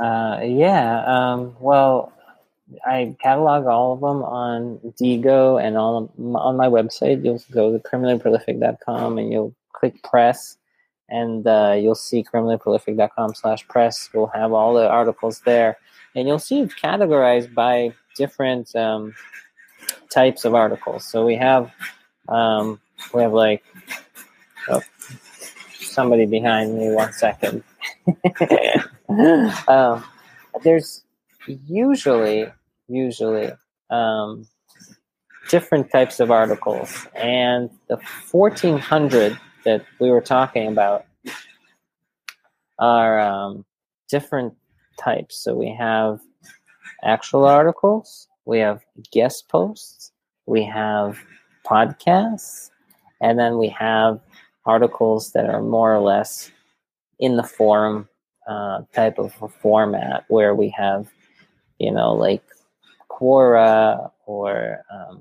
Uh, 0.00 0.40
yeah. 0.42 1.04
Um, 1.04 1.56
well, 1.60 2.12
I 2.86 3.16
catalog 3.20 3.66
all 3.66 3.94
of 3.94 4.00
them 4.00 4.22
on 4.22 4.78
Diigo 5.00 5.62
and 5.62 5.76
on 5.76 6.08
on 6.34 6.56
my 6.56 6.66
website. 6.66 7.24
You'll 7.24 7.42
go 7.50 7.72
to 7.72 7.78
criminallyprolific.com 7.78 9.18
and 9.18 9.32
you'll 9.32 9.54
click 9.72 10.02
press, 10.02 10.56
and 11.08 11.46
uh, 11.46 11.76
you'll 11.78 11.94
see 11.94 12.24
criminallyprolific.com 12.24 13.34
slash 13.34 13.66
press. 13.68 14.08
We'll 14.14 14.26
have 14.28 14.52
all 14.52 14.74
the 14.74 14.88
articles 14.88 15.40
there, 15.40 15.78
and 16.14 16.28
you'll 16.28 16.38
see 16.38 16.60
it 16.60 16.70
categorized 16.82 17.54
by 17.54 17.94
different 18.16 18.74
um, 18.76 19.14
types 20.12 20.44
of 20.44 20.54
articles. 20.54 21.04
So 21.04 21.26
we 21.26 21.36
have 21.36 21.72
um, 22.28 22.80
we 23.12 23.22
have 23.22 23.32
like 23.32 23.64
oh, 24.68 24.82
somebody 25.80 26.26
behind 26.26 26.78
me. 26.78 26.92
One 26.92 27.12
second. 27.12 27.64
um, 29.68 30.04
there's 30.62 31.04
usually 31.46 32.46
usually 32.90 33.50
um, 33.90 34.46
different 35.48 35.90
types 35.90 36.20
of 36.20 36.30
articles, 36.30 37.06
and 37.14 37.70
the 37.88 37.98
1400 38.30 39.38
that 39.64 39.84
we 39.98 40.10
were 40.10 40.20
talking 40.20 40.68
about 40.68 41.04
are 42.78 43.20
um, 43.20 43.64
different 44.08 44.54
types. 44.98 45.36
So 45.42 45.54
we 45.54 45.74
have 45.78 46.20
actual 47.02 47.44
articles, 47.44 48.28
we 48.44 48.58
have 48.58 48.82
guest 49.12 49.48
posts, 49.48 50.12
we 50.46 50.64
have 50.64 51.18
podcasts, 51.64 52.70
and 53.20 53.38
then 53.38 53.58
we 53.58 53.68
have 53.68 54.20
articles 54.64 55.32
that 55.32 55.48
are 55.48 55.62
more 55.62 55.94
or 55.94 56.00
less 56.00 56.50
in 57.18 57.36
the 57.36 57.42
forum 57.42 58.08
uh, 58.48 58.82
type 58.94 59.18
of 59.18 59.32
format 59.60 60.24
where 60.28 60.54
we 60.54 60.70
have, 60.70 61.08
you 61.78 61.92
know, 61.92 62.12
like 62.14 62.42
Quora 63.20 64.10
or 64.26 64.84
um, 64.92 65.20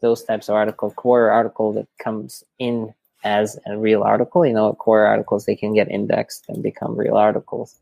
those 0.00 0.24
types 0.24 0.48
of 0.48 0.54
article. 0.54 0.92
Quora 0.92 1.32
article 1.32 1.72
that 1.74 1.86
comes 1.98 2.42
in 2.58 2.92
as 3.24 3.58
a 3.66 3.78
real 3.78 4.02
article. 4.02 4.44
You 4.44 4.54
know, 4.54 4.72
Quora 4.74 5.08
articles 5.08 5.44
they 5.44 5.56
can 5.56 5.74
get 5.74 5.90
indexed 5.90 6.46
and 6.48 6.62
become 6.62 6.96
real 6.96 7.16
articles. 7.16 7.78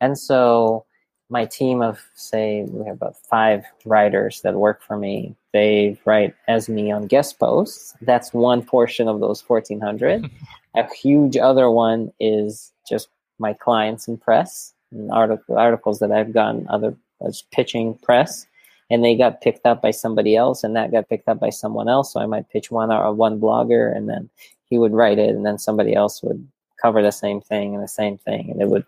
And 0.00 0.18
so 0.18 0.84
my 1.30 1.44
team 1.44 1.82
of 1.82 2.00
say 2.14 2.64
we 2.68 2.86
have 2.86 2.96
about 2.96 3.16
five 3.16 3.64
writers 3.84 4.40
that 4.42 4.54
work 4.54 4.82
for 4.82 4.96
me 4.96 5.34
they 5.52 5.98
write 6.04 6.34
as 6.46 6.68
me 6.68 6.90
on 6.90 7.06
guest 7.06 7.38
posts 7.38 7.94
that's 8.02 8.32
one 8.32 8.62
portion 8.62 9.08
of 9.08 9.20
those 9.20 9.42
1400 9.46 10.30
a 10.76 10.94
huge 10.94 11.36
other 11.36 11.70
one 11.70 12.12
is 12.18 12.72
just 12.88 13.08
my 13.38 13.52
clients 13.52 14.08
and 14.08 14.20
press 14.20 14.72
and 14.90 15.10
article, 15.10 15.58
articles 15.58 15.98
that 15.98 16.10
i've 16.12 16.32
gotten 16.32 16.66
other 16.68 16.96
as 17.26 17.42
pitching 17.52 17.94
press 18.02 18.46
and 18.90 19.04
they 19.04 19.14
got 19.14 19.40
picked 19.40 19.66
up 19.66 19.82
by 19.82 19.90
somebody 19.90 20.34
else 20.36 20.64
and 20.64 20.74
that 20.74 20.92
got 20.92 21.08
picked 21.08 21.28
up 21.28 21.40
by 21.40 21.50
someone 21.50 21.88
else 21.88 22.12
so 22.12 22.20
i 22.20 22.26
might 22.26 22.48
pitch 22.50 22.70
one 22.70 22.90
or 22.90 23.12
one 23.12 23.40
blogger 23.40 23.94
and 23.94 24.08
then 24.08 24.28
he 24.70 24.78
would 24.78 24.92
write 24.92 25.18
it 25.18 25.30
and 25.30 25.44
then 25.44 25.58
somebody 25.58 25.94
else 25.94 26.22
would 26.22 26.46
cover 26.80 27.02
the 27.02 27.12
same 27.12 27.40
thing 27.40 27.74
and 27.74 27.82
the 27.82 27.88
same 27.88 28.18
thing 28.18 28.50
and 28.50 28.60
it 28.60 28.68
would 28.68 28.84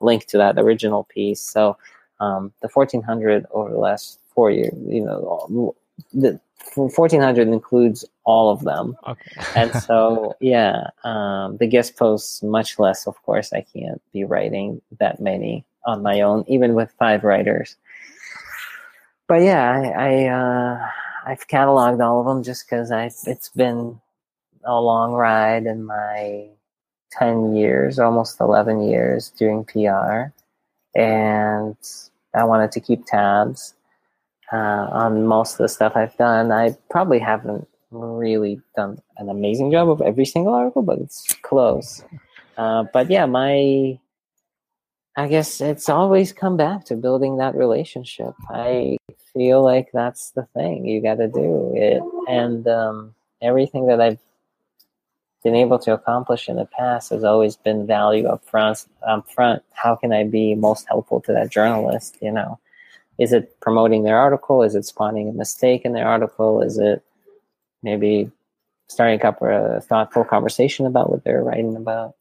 link 0.00 0.26
to 0.26 0.38
that 0.38 0.58
original 0.58 1.04
piece. 1.04 1.40
So 1.40 1.76
um, 2.18 2.52
the 2.62 2.68
1400 2.72 3.46
over 3.52 3.70
the 3.70 3.78
last 3.78 4.18
four 4.34 4.50
years, 4.50 4.74
you 4.86 5.04
know, 5.04 5.74
the 6.12 6.40
1400 6.74 7.48
includes 7.48 8.04
all 8.24 8.50
of 8.50 8.64
them. 8.64 8.96
Okay. 9.06 9.30
and 9.56 9.72
so, 9.82 10.34
yeah, 10.40 10.88
um, 11.04 11.56
the 11.58 11.66
guest 11.66 11.96
posts, 11.96 12.42
much 12.42 12.78
less, 12.78 13.06
of 13.06 13.20
course, 13.22 13.52
I 13.52 13.62
can't 13.62 14.02
be 14.12 14.24
writing 14.24 14.80
that 14.98 15.20
many 15.20 15.64
on 15.86 16.02
my 16.02 16.20
own, 16.20 16.44
even 16.46 16.74
with 16.74 16.92
five 16.98 17.24
writers. 17.24 17.76
But 19.30 19.42
yeah, 19.42 19.70
I, 19.70 20.08
I 20.08 20.26
uh, 20.26 20.88
I've 21.24 21.46
cataloged 21.46 22.04
all 22.04 22.18
of 22.18 22.26
them 22.26 22.42
just 22.42 22.66
because 22.66 22.90
I 22.90 23.12
it's 23.26 23.48
been 23.50 24.00
a 24.64 24.80
long 24.80 25.12
ride 25.12 25.66
in 25.66 25.84
my 25.84 26.48
10 27.12 27.54
years, 27.54 28.00
almost 28.00 28.40
11 28.40 28.88
years 28.88 29.30
doing 29.30 29.64
PR. 29.64 30.32
And 30.98 31.76
I 32.34 32.42
wanted 32.42 32.72
to 32.72 32.80
keep 32.80 33.06
tabs 33.06 33.74
uh, 34.52 34.56
on 34.90 35.28
most 35.28 35.52
of 35.52 35.58
the 35.58 35.68
stuff 35.68 35.92
I've 35.94 36.16
done. 36.16 36.50
I 36.50 36.76
probably 36.90 37.20
haven't 37.20 37.68
really 37.92 38.60
done 38.74 39.00
an 39.18 39.28
amazing 39.28 39.70
job 39.70 39.90
of 39.90 40.02
every 40.02 40.24
single 40.24 40.54
article, 40.54 40.82
but 40.82 40.98
it's 40.98 41.36
close. 41.42 42.02
Uh, 42.56 42.82
but 42.92 43.08
yeah, 43.08 43.26
my, 43.26 43.96
I 45.16 45.28
guess 45.28 45.60
it's 45.60 45.88
always 45.88 46.32
come 46.32 46.56
back 46.56 46.84
to 46.86 46.96
building 46.96 47.38
that 47.38 47.54
relationship. 47.54 48.34
I 48.48 48.96
feel 49.32 49.62
like 49.62 49.90
that's 49.92 50.30
the 50.30 50.46
thing 50.54 50.86
you 50.86 51.02
got 51.02 51.16
to 51.16 51.28
do 51.28 51.72
it. 51.74 52.02
And 52.28 52.66
um, 52.68 53.14
everything 53.42 53.86
that 53.88 54.00
I've 54.00 54.18
been 55.42 55.56
able 55.56 55.78
to 55.80 55.92
accomplish 55.92 56.48
in 56.48 56.56
the 56.56 56.66
past 56.66 57.10
has 57.10 57.24
always 57.24 57.56
been 57.56 57.86
value 57.86 58.26
up 58.26 58.44
front. 58.44 58.86
Up 59.06 59.28
front, 59.30 59.62
how 59.72 59.96
can 59.96 60.12
I 60.12 60.24
be 60.24 60.54
most 60.54 60.86
helpful 60.88 61.20
to 61.22 61.32
that 61.32 61.50
journalist? 61.50 62.16
You 62.20 62.32
know, 62.32 62.58
is 63.18 63.32
it 63.32 63.58
promoting 63.60 64.04
their 64.04 64.18
article? 64.18 64.62
Is 64.62 64.74
it 64.74 64.84
spotting 64.84 65.28
a 65.28 65.32
mistake 65.32 65.84
in 65.84 65.92
their 65.92 66.06
article? 66.06 66.62
Is 66.62 66.78
it 66.78 67.04
maybe 67.82 68.30
starting 68.88 69.22
up 69.24 69.42
a 69.42 69.80
thoughtful 69.80 70.24
conversation 70.24 70.86
about 70.86 71.10
what 71.10 71.24
they're 71.24 71.42
writing 71.42 71.76
about? 71.76 72.14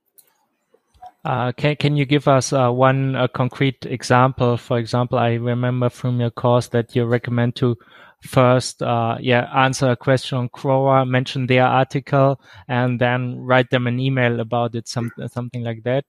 Uh, 1.26 1.52
can 1.52 1.76
can 1.76 1.98
you 1.98 2.06
give 2.06 2.28
us 2.28 2.54
uh, 2.54 2.70
one 2.70 3.16
uh, 3.16 3.28
concrete 3.28 3.86
example? 3.86 4.56
For 4.56 4.78
example, 4.80 5.20
I 5.20 5.34
remember 5.34 5.90
from 5.90 6.20
your 6.22 6.32
course 6.32 6.70
that 6.70 6.96
you 6.96 7.06
recommend 7.06 7.56
to 7.58 7.76
first, 8.22 8.82
uh, 8.82 9.18
yeah, 9.20 9.50
answer 9.56 9.92
a 9.92 9.96
question 9.96 10.38
on 10.38 10.50
Quora, 10.50 11.08
mention 11.08 11.48
their 11.48 11.66
article, 11.66 12.40
and 12.68 13.00
then 13.00 13.40
write 13.40 13.70
them 13.70 13.88
an 13.88 14.00
email 14.00 14.40
about 14.40 14.76
it, 14.76 14.88
some, 14.88 15.12
something 15.28 15.64
like 15.64 15.84
that. 15.84 16.06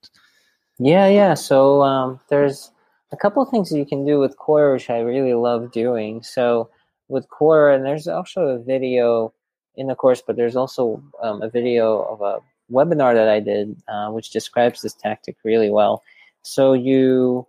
Yeah, 0.79 1.09
yeah. 1.09 1.35
So 1.35 1.83
um, 1.83 2.21
there's 2.29 2.71
a 3.13 3.17
couple 3.17 3.45
things 3.45 3.73
you 3.73 3.87
can 3.87 4.05
do 4.05 4.19
with 4.19 4.37
Quora, 4.37 4.75
which 4.75 4.91
I 4.91 5.01
really 5.01 5.35
love 5.35 5.73
doing. 5.73 6.23
So 6.23 6.71
with 7.09 7.27
Quora, 7.29 7.77
and 7.77 7.85
there's 7.85 8.09
also 8.09 8.43
a 8.43 8.59
video 8.59 9.33
in 9.77 9.89
the 9.89 9.95
course, 9.95 10.23
but 10.27 10.37
there's 10.37 10.57
also 10.57 11.03
um, 11.23 11.43
a 11.43 11.49
video 11.49 12.03
of 12.03 12.21
a 12.21 12.39
webinar 12.71 13.15
that 13.15 13.29
I 13.29 13.41
did, 13.41 13.77
uh, 13.89 14.11
which 14.11 14.31
describes 14.31 14.83
this 14.83 14.95
tactic 14.95 15.37
really 15.45 15.71
well. 15.71 16.03
So 16.43 16.73
you, 16.73 17.47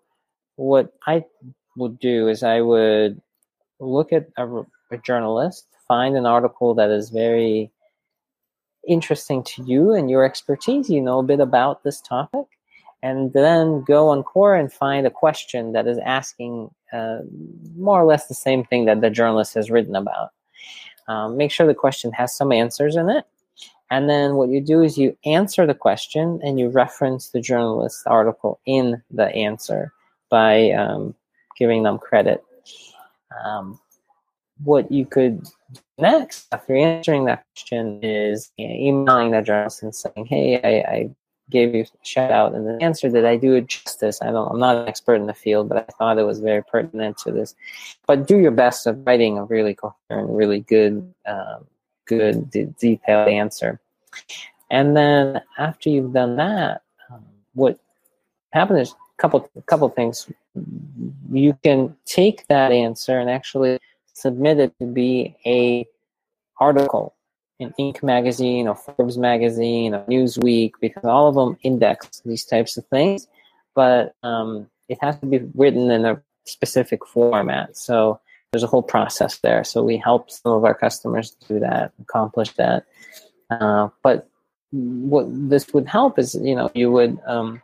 what 0.55 0.93
I 1.07 1.25
would 1.77 1.99
do 1.99 2.27
is 2.27 2.43
I 2.43 2.61
would 2.61 3.21
look 3.79 4.11
at 4.11 4.27
a, 4.37 4.47
a 4.91 4.97
journalist, 4.97 5.65
find 5.87 6.15
an 6.15 6.25
article 6.25 6.73
that 6.75 6.89
is 6.89 7.09
very 7.09 7.71
interesting 8.87 9.43
to 9.43 9.63
you 9.63 9.93
and 9.93 10.09
your 10.09 10.23
expertise. 10.25 10.89
You 10.89 11.01
know 11.01 11.19
a 11.19 11.23
bit 11.23 11.39
about 11.39 11.83
this 11.83 12.01
topic, 12.01 12.47
and 13.01 13.33
then 13.33 13.83
go 13.83 14.09
on 14.09 14.23
Quora 14.23 14.59
and 14.59 14.71
find 14.71 15.07
a 15.07 15.11
question 15.11 15.73
that 15.73 15.87
is 15.87 15.97
asking 15.99 16.69
uh, 16.91 17.19
more 17.75 18.01
or 18.01 18.05
less 18.05 18.27
the 18.27 18.35
same 18.35 18.63
thing 18.65 18.85
that 18.85 19.01
the 19.01 19.09
journalist 19.09 19.53
has 19.53 19.71
written 19.71 19.95
about. 19.95 20.29
Um, 21.07 21.37
make 21.37 21.51
sure 21.51 21.65
the 21.65 21.73
question 21.73 22.11
has 22.13 22.35
some 22.35 22.51
answers 22.51 22.95
in 22.95 23.09
it. 23.09 23.25
And 23.91 24.09
then 24.09 24.35
what 24.35 24.49
you 24.49 24.61
do 24.61 24.81
is 24.81 24.97
you 24.97 25.17
answer 25.25 25.67
the 25.67 25.75
question 25.75 26.39
and 26.43 26.57
you 26.57 26.69
reference 26.69 27.29
the 27.29 27.41
journalist's 27.41 28.07
article 28.07 28.61
in 28.65 29.03
the 29.11 29.27
answer 29.35 29.91
by 30.29 30.71
um, 30.71 31.13
giving 31.57 31.83
them 31.83 31.99
credit. 31.99 32.41
Um, 33.43 33.79
what 34.63 34.89
you 34.91 35.05
could 35.05 35.45
next 35.97 36.47
after 36.53 36.75
answering 36.75 37.25
that 37.25 37.43
question 37.53 37.99
is 38.01 38.51
emailing 38.57 39.31
that 39.31 39.45
journalist 39.45 39.83
and 39.83 39.93
saying, 39.93 40.25
"Hey, 40.25 40.61
I, 40.63 40.91
I 40.91 41.09
gave 41.49 41.75
you 41.75 41.81
a 41.81 42.05
shout 42.05 42.31
out 42.31 42.55
and 42.55 42.65
the 42.65 42.81
answer 42.81 43.11
that 43.11 43.25
I 43.25 43.35
do 43.35 43.55
it 43.55 43.67
justice. 43.67 44.21
I 44.21 44.31
don't 44.31 44.51
I'm 44.51 44.59
not 44.59 44.77
an 44.77 44.87
expert 44.87 45.15
in 45.15 45.27
the 45.27 45.33
field, 45.33 45.67
but 45.67 45.77
I 45.77 45.91
thought 45.97 46.17
it 46.17 46.23
was 46.23 46.39
very 46.39 46.63
pertinent 46.63 47.17
to 47.19 47.31
this. 47.31 47.55
But 48.07 48.25
do 48.25 48.37
your 48.37 48.51
best 48.51 48.87
of 48.87 49.05
writing 49.05 49.37
a 49.37 49.43
really 49.43 49.75
coherent, 49.75 50.29
really 50.29 50.61
good 50.61 51.13
um, 51.25 51.67
good 52.05 52.49
de- 52.51 52.73
detailed 52.79 53.29
answer. 53.29 53.79
And 54.69 54.95
then 54.95 55.41
after 55.57 55.89
you've 55.89 56.13
done 56.13 56.37
that, 56.37 56.81
um, 57.09 57.23
what 57.53 57.79
happens 58.53 58.89
is 58.89 58.93
a 58.93 59.21
couple 59.21 59.49
couple 59.65 59.89
things. 59.89 60.31
You 61.31 61.57
can 61.63 61.95
take 62.05 62.47
that 62.47 62.71
answer 62.71 63.19
and 63.19 63.29
actually 63.29 63.79
submit 64.13 64.59
it 64.59 64.73
to 64.79 64.85
be 64.85 65.35
a 65.45 65.85
article 66.59 67.15
in 67.59 67.73
Inc. 67.79 68.01
magazine 68.01 68.67
or 68.67 68.75
Forbes 68.75 69.17
magazine 69.17 69.93
or 69.93 70.03
Newsweek 70.05 70.73
because 70.81 71.03
all 71.03 71.27
of 71.27 71.35
them 71.35 71.57
index 71.63 72.21
these 72.25 72.43
types 72.43 72.77
of 72.77 72.85
things, 72.87 73.27
but 73.75 74.15
um, 74.23 74.67
it 74.89 74.97
has 75.01 75.17
to 75.19 75.25
be 75.25 75.39
written 75.53 75.91
in 75.91 76.05
a 76.05 76.21
specific 76.45 77.05
format. 77.05 77.77
So 77.77 78.19
there's 78.51 78.63
a 78.63 78.67
whole 78.67 78.83
process 78.83 79.37
there. 79.39 79.63
So 79.63 79.83
we 79.83 79.97
help 79.97 80.29
some 80.29 80.51
of 80.51 80.65
our 80.65 80.73
customers 80.73 81.35
do 81.47 81.59
that, 81.59 81.93
accomplish 82.01 82.51
that. 82.53 82.85
Uh, 83.49 83.89
but 84.03 84.27
what 84.71 85.25
this 85.29 85.73
would 85.73 85.87
help 85.87 86.19
is, 86.19 86.35
you 86.35 86.55
know, 86.55 86.69
you 86.73 86.91
would 86.91 87.19
um, 87.25 87.61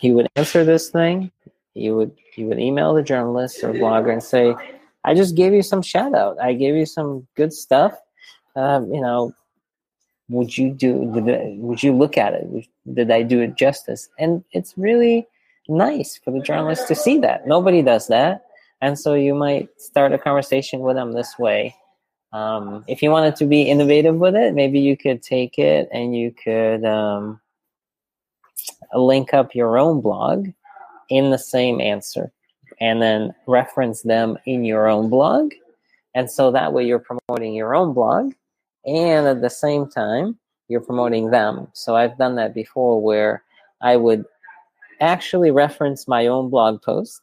you 0.00 0.14
would 0.14 0.28
answer 0.36 0.64
this 0.64 0.90
thing, 0.90 1.30
you 1.74 1.96
would 1.96 2.16
you 2.36 2.46
would 2.46 2.58
email 2.58 2.94
the 2.94 3.02
journalist 3.02 3.62
or 3.62 3.72
blogger 3.72 4.12
and 4.12 4.22
say, 4.22 4.54
I 5.04 5.14
just 5.14 5.34
gave 5.34 5.52
you 5.52 5.62
some 5.62 5.82
shout 5.82 6.14
out. 6.14 6.40
I 6.40 6.52
gave 6.54 6.74
you 6.74 6.86
some 6.86 7.26
good 7.36 7.52
stuff 7.52 7.98
um, 8.56 8.92
you 8.92 9.00
know, 9.00 9.32
would 10.28 10.56
you 10.56 10.70
do? 10.70 11.12
Did, 11.12 11.58
would 11.58 11.82
you 11.82 11.92
look 11.92 12.16
at 12.16 12.34
it? 12.34 12.68
Did 12.92 13.10
I 13.10 13.22
do 13.22 13.40
it 13.40 13.56
justice? 13.56 14.08
And 14.18 14.44
it's 14.52 14.74
really 14.76 15.26
nice 15.68 16.18
for 16.22 16.30
the 16.30 16.40
journalist 16.40 16.88
to 16.88 16.94
see 16.94 17.18
that. 17.18 17.46
Nobody 17.46 17.82
does 17.82 18.08
that, 18.08 18.44
and 18.80 18.98
so 18.98 19.14
you 19.14 19.34
might 19.34 19.68
start 19.78 20.12
a 20.12 20.18
conversation 20.18 20.80
with 20.80 20.96
them 20.96 21.12
this 21.12 21.38
way. 21.38 21.74
Um, 22.32 22.84
if 22.86 23.02
you 23.02 23.10
wanted 23.10 23.36
to 23.36 23.46
be 23.46 23.62
innovative 23.62 24.16
with 24.16 24.36
it, 24.36 24.54
maybe 24.54 24.80
you 24.80 24.96
could 24.96 25.22
take 25.22 25.58
it 25.58 25.88
and 25.92 26.14
you 26.14 26.32
could 26.32 26.84
um, 26.84 27.40
link 28.94 29.34
up 29.34 29.54
your 29.54 29.78
own 29.78 30.00
blog 30.00 30.48
in 31.08 31.30
the 31.30 31.38
same 31.38 31.80
answer 31.80 32.32
and 32.80 33.02
then 33.02 33.34
reference 33.46 34.02
them 34.02 34.38
in 34.46 34.64
your 34.64 34.88
own 34.88 35.10
blog. 35.10 35.52
And 36.14 36.30
so 36.30 36.50
that 36.52 36.72
way 36.72 36.86
you're 36.86 37.04
promoting 37.28 37.54
your 37.54 37.74
own 37.74 37.92
blog 37.92 38.32
and 38.86 39.26
at 39.26 39.40
the 39.40 39.50
same 39.50 39.88
time 39.88 40.38
you're 40.68 40.80
promoting 40.80 41.30
them 41.30 41.68
so 41.72 41.96
i've 41.96 42.16
done 42.18 42.36
that 42.36 42.54
before 42.54 43.00
where 43.00 43.42
i 43.82 43.96
would 43.96 44.24
actually 45.00 45.50
reference 45.50 46.08
my 46.08 46.26
own 46.26 46.48
blog 46.48 46.80
post 46.82 47.20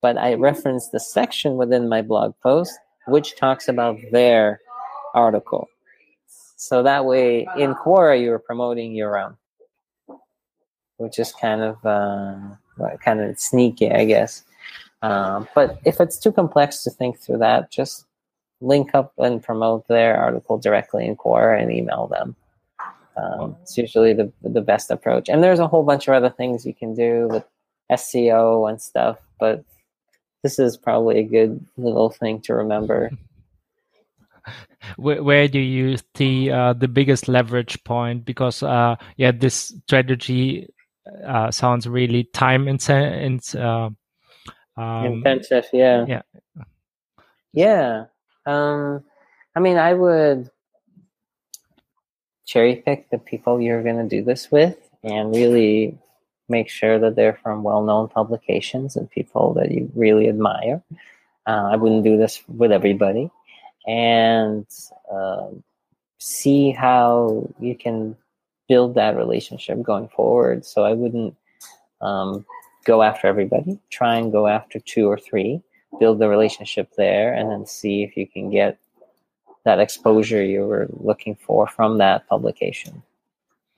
but 0.00 0.16
i 0.18 0.34
reference 0.34 0.88
the 0.88 1.00
section 1.00 1.56
within 1.56 1.88
my 1.88 2.02
blog 2.02 2.34
post 2.42 2.78
which 3.06 3.36
talks 3.36 3.68
about 3.68 3.98
their 4.12 4.60
article 5.14 5.68
so 6.56 6.82
that 6.82 7.04
way 7.04 7.46
in 7.56 7.74
quora 7.74 8.20
you're 8.20 8.38
promoting 8.38 8.94
your 8.94 9.18
own 9.18 9.36
which 10.98 11.18
is 11.18 11.32
kind 11.32 11.62
of 11.62 11.84
uh, 11.86 12.36
kind 13.04 13.20
of 13.20 13.38
sneaky 13.38 13.90
i 13.90 14.04
guess 14.04 14.44
um, 15.02 15.48
but 15.54 15.80
if 15.86 15.98
it's 15.98 16.18
too 16.18 16.30
complex 16.30 16.82
to 16.82 16.90
think 16.90 17.18
through 17.18 17.38
that 17.38 17.70
just 17.70 18.04
link 18.60 18.94
up 18.94 19.12
and 19.18 19.42
promote 19.42 19.86
their 19.88 20.16
article 20.16 20.58
directly 20.58 21.06
in 21.06 21.16
Quora 21.16 21.60
and 21.60 21.72
email 21.72 22.06
them. 22.06 22.36
Um, 23.16 23.56
it's 23.62 23.76
usually 23.76 24.12
the 24.14 24.32
the 24.42 24.60
best 24.60 24.90
approach. 24.90 25.28
And 25.28 25.42
there's 25.42 25.58
a 25.58 25.66
whole 25.66 25.82
bunch 25.82 26.08
of 26.08 26.14
other 26.14 26.30
things 26.30 26.64
you 26.64 26.74
can 26.74 26.94
do 26.94 27.28
with 27.30 27.44
SEO 27.90 28.68
and 28.68 28.80
stuff, 28.80 29.18
but 29.38 29.64
this 30.42 30.58
is 30.58 30.76
probably 30.76 31.18
a 31.18 31.24
good 31.24 31.64
little 31.76 32.10
thing 32.10 32.40
to 32.42 32.54
remember. 32.54 33.10
Where, 34.96 35.22
where 35.22 35.48
do 35.48 35.58
you 35.58 35.98
see 36.16 36.50
uh, 36.50 36.72
the 36.72 36.88
biggest 36.88 37.28
leverage 37.28 37.82
point? 37.84 38.24
Because 38.24 38.62
uh, 38.62 38.96
yeah, 39.16 39.32
this 39.32 39.74
strategy 39.84 40.68
uh, 41.26 41.50
sounds 41.50 41.86
really 41.86 42.24
time 42.24 42.66
intensive. 42.66 43.60
Uh, 43.60 43.90
um, 44.76 45.04
intensive, 45.04 45.66
yeah, 45.72 46.06
yeah, 46.08 46.22
yeah. 47.52 48.04
Um, 48.46 49.04
I 49.54 49.60
mean, 49.60 49.76
I 49.76 49.92
would 49.92 50.50
cherry 52.46 52.76
pick 52.76 53.10
the 53.10 53.18
people 53.18 53.60
you're 53.60 53.82
going 53.82 54.08
to 54.08 54.16
do 54.16 54.24
this 54.24 54.50
with 54.50 54.76
and 55.04 55.34
really 55.34 55.98
make 56.50 56.68
sure 56.68 56.98
that 56.98 57.16
they're 57.16 57.38
from 57.42 57.62
well 57.62 57.82
known 57.82 58.08
publications 58.08 58.96
and 58.96 59.10
people 59.10 59.54
that 59.54 59.70
you 59.70 59.90
really 59.94 60.28
admire. 60.28 60.82
Uh, 61.46 61.70
I 61.72 61.76
wouldn't 61.76 62.04
do 62.04 62.16
this 62.16 62.42
with 62.48 62.72
everybody. 62.72 63.30
And 63.86 64.66
uh, 65.10 65.48
see 66.18 66.70
how 66.70 67.48
you 67.58 67.74
can 67.74 68.16
build 68.68 68.94
that 68.94 69.16
relationship 69.16 69.82
going 69.82 70.08
forward. 70.08 70.66
So 70.66 70.84
I 70.84 70.92
wouldn't 70.92 71.34
um, 72.00 72.44
go 72.84 73.02
after 73.02 73.26
everybody, 73.26 73.78
try 73.90 74.16
and 74.16 74.30
go 74.30 74.46
after 74.46 74.78
two 74.78 75.06
or 75.10 75.18
three 75.18 75.62
build 75.98 76.18
the 76.18 76.28
relationship 76.28 76.92
there 76.96 77.32
and 77.32 77.50
then 77.50 77.66
see 77.66 78.02
if 78.02 78.16
you 78.16 78.26
can 78.26 78.50
get 78.50 78.78
that 79.64 79.80
exposure 79.80 80.42
you 80.42 80.62
were 80.62 80.88
looking 80.90 81.34
for 81.34 81.66
from 81.66 81.98
that 81.98 82.26
publication. 82.28 83.02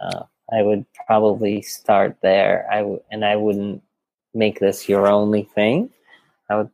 Uh, 0.01 0.25
I 0.53 0.63
would 0.63 0.85
probably 1.07 1.63
start 1.63 2.17
there. 2.23 2.67
I 2.71 2.79
w- 2.79 3.03
and 3.11 3.25
I 3.25 3.37
wouldn't 3.37 3.83
make 4.35 4.61
this 4.61 4.89
your 4.89 5.07
only 5.07 5.45
thing. 5.55 5.91
I 6.51 6.57
would 6.57 6.71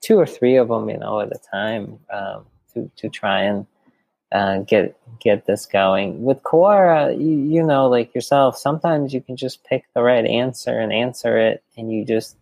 two 0.00 0.18
or 0.18 0.26
three 0.26 0.56
of 0.56 0.68
them, 0.68 0.88
you 0.88 0.98
know, 0.98 1.20
at 1.20 1.28
a 1.28 1.40
time 1.50 1.98
um, 2.10 2.46
to 2.74 2.90
to 2.96 3.08
try 3.08 3.42
and 3.42 3.66
uh, 4.32 4.58
get 4.58 4.96
get 5.20 5.46
this 5.46 5.66
going. 5.66 6.22
With 6.22 6.42
Quora, 6.42 7.16
you, 7.18 7.38
you 7.38 7.62
know, 7.62 7.88
like 7.88 8.14
yourself, 8.14 8.56
sometimes 8.56 9.14
you 9.14 9.20
can 9.20 9.36
just 9.36 9.64
pick 9.64 9.84
the 9.94 10.02
right 10.02 10.26
answer 10.26 10.78
and 10.78 10.92
answer 10.92 11.38
it, 11.38 11.62
and 11.76 11.92
you 11.92 12.04
just 12.04 12.36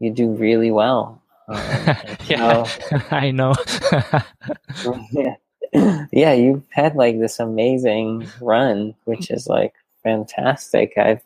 you 0.00 0.10
do 0.10 0.32
really 0.32 0.70
well. 0.70 1.22
Um, 1.48 1.56
yeah, 2.26 2.68
I 3.10 3.30
know. 3.30 3.54
yeah. 5.12 5.34
yeah, 6.12 6.32
you've 6.32 6.64
had 6.70 6.94
like 6.94 7.18
this 7.18 7.38
amazing 7.38 8.26
run, 8.40 8.94
which 9.04 9.30
is 9.30 9.46
like 9.46 9.74
fantastic. 10.02 10.94
I've 10.96 11.22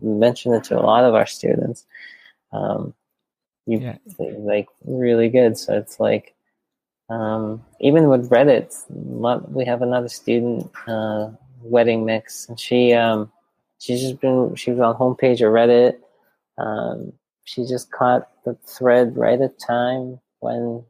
mentioned 0.00 0.54
it 0.54 0.64
to 0.64 0.78
a 0.78 0.82
lot 0.82 1.04
of 1.04 1.14
our 1.14 1.26
students. 1.26 1.84
Um, 2.52 2.94
you 3.66 3.80
yeah. 3.80 3.96
like 4.18 4.68
really 4.84 5.28
good. 5.28 5.58
So 5.58 5.76
it's 5.76 5.98
like 5.98 6.34
um, 7.08 7.64
even 7.80 8.08
with 8.08 8.30
Reddit, 8.30 8.74
we 8.88 9.64
have 9.64 9.82
another 9.82 10.08
student, 10.08 10.70
uh, 10.86 11.30
wedding 11.62 12.04
mix, 12.04 12.48
and 12.48 12.58
she 12.58 12.92
um, 12.92 13.30
she's 13.78 14.00
just 14.00 14.20
been 14.20 14.54
she 14.54 14.70
was 14.70 14.80
on 14.80 14.96
homepage 14.96 15.46
of 15.46 15.52
Reddit. 15.52 15.98
Um, 16.58 17.12
she 17.44 17.64
just 17.64 17.90
caught 17.92 18.28
the 18.44 18.56
thread 18.66 19.16
right 19.16 19.40
at 19.40 19.58
time 19.58 20.20
when 20.40 20.84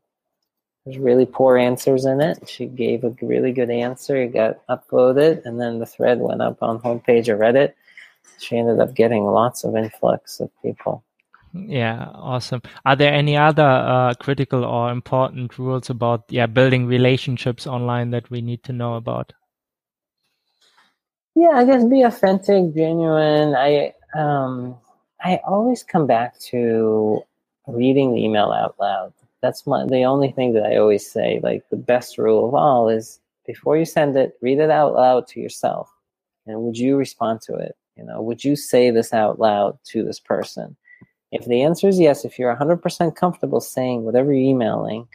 there's 0.86 0.98
really 0.98 1.26
poor 1.26 1.58
answers 1.58 2.04
in 2.04 2.20
it. 2.20 2.48
She 2.48 2.66
gave 2.66 3.02
a 3.02 3.10
really 3.20 3.50
good 3.50 3.70
answer. 3.70 4.22
It 4.22 4.32
got 4.32 4.64
uploaded, 4.68 5.44
and 5.44 5.60
then 5.60 5.80
the 5.80 5.86
thread 5.86 6.20
went 6.20 6.40
up 6.40 6.62
on 6.62 6.78
homepage 6.78 7.26
of 7.28 7.40
Reddit. 7.40 7.72
She 8.38 8.56
ended 8.56 8.78
up 8.78 8.94
getting 8.94 9.24
lots 9.24 9.64
of 9.64 9.74
influx 9.74 10.38
of 10.38 10.48
people. 10.62 11.02
Yeah, 11.52 12.08
awesome. 12.12 12.62
Are 12.84 12.94
there 12.94 13.12
any 13.12 13.36
other 13.36 13.64
uh, 13.64 14.14
critical 14.14 14.64
or 14.64 14.92
important 14.92 15.58
rules 15.58 15.90
about 15.90 16.24
yeah 16.28 16.46
building 16.46 16.86
relationships 16.86 17.66
online 17.66 18.10
that 18.10 18.30
we 18.30 18.40
need 18.40 18.62
to 18.64 18.72
know 18.72 18.94
about? 18.94 19.32
Yeah, 21.34 21.52
I 21.54 21.64
guess 21.64 21.84
be 21.84 22.02
authentic, 22.02 22.74
genuine. 22.74 23.56
I 23.56 23.94
um 24.14 24.76
I 25.20 25.40
always 25.48 25.82
come 25.82 26.06
back 26.06 26.38
to 26.50 27.22
reading 27.66 28.14
the 28.14 28.24
email 28.24 28.52
out 28.52 28.76
loud. 28.78 29.12
That's 29.42 29.66
my 29.66 29.84
the 29.86 30.04
only 30.04 30.32
thing 30.32 30.54
that 30.54 30.64
I 30.64 30.76
always 30.76 31.08
say. 31.08 31.40
Like 31.42 31.68
the 31.70 31.76
best 31.76 32.18
rule 32.18 32.48
of 32.48 32.54
all 32.54 32.88
is 32.88 33.20
before 33.46 33.76
you 33.76 33.84
send 33.84 34.16
it, 34.16 34.36
read 34.40 34.58
it 34.58 34.70
out 34.70 34.94
loud 34.94 35.26
to 35.28 35.40
yourself. 35.40 35.90
And 36.46 36.62
would 36.62 36.78
you 36.78 36.96
respond 36.96 37.40
to 37.42 37.54
it? 37.54 37.76
You 37.96 38.04
know, 38.04 38.20
would 38.20 38.44
you 38.44 38.56
say 38.56 38.90
this 38.90 39.12
out 39.12 39.38
loud 39.38 39.78
to 39.86 40.04
this 40.04 40.20
person? 40.20 40.76
If 41.32 41.44
the 41.46 41.62
answer 41.62 41.88
is 41.88 41.98
yes, 41.98 42.24
if 42.24 42.38
you're 42.38 42.54
100% 42.54 43.16
comfortable 43.16 43.60
saying 43.60 44.04
whatever 44.04 44.32
you're 44.32 44.50
emailing 44.50 45.08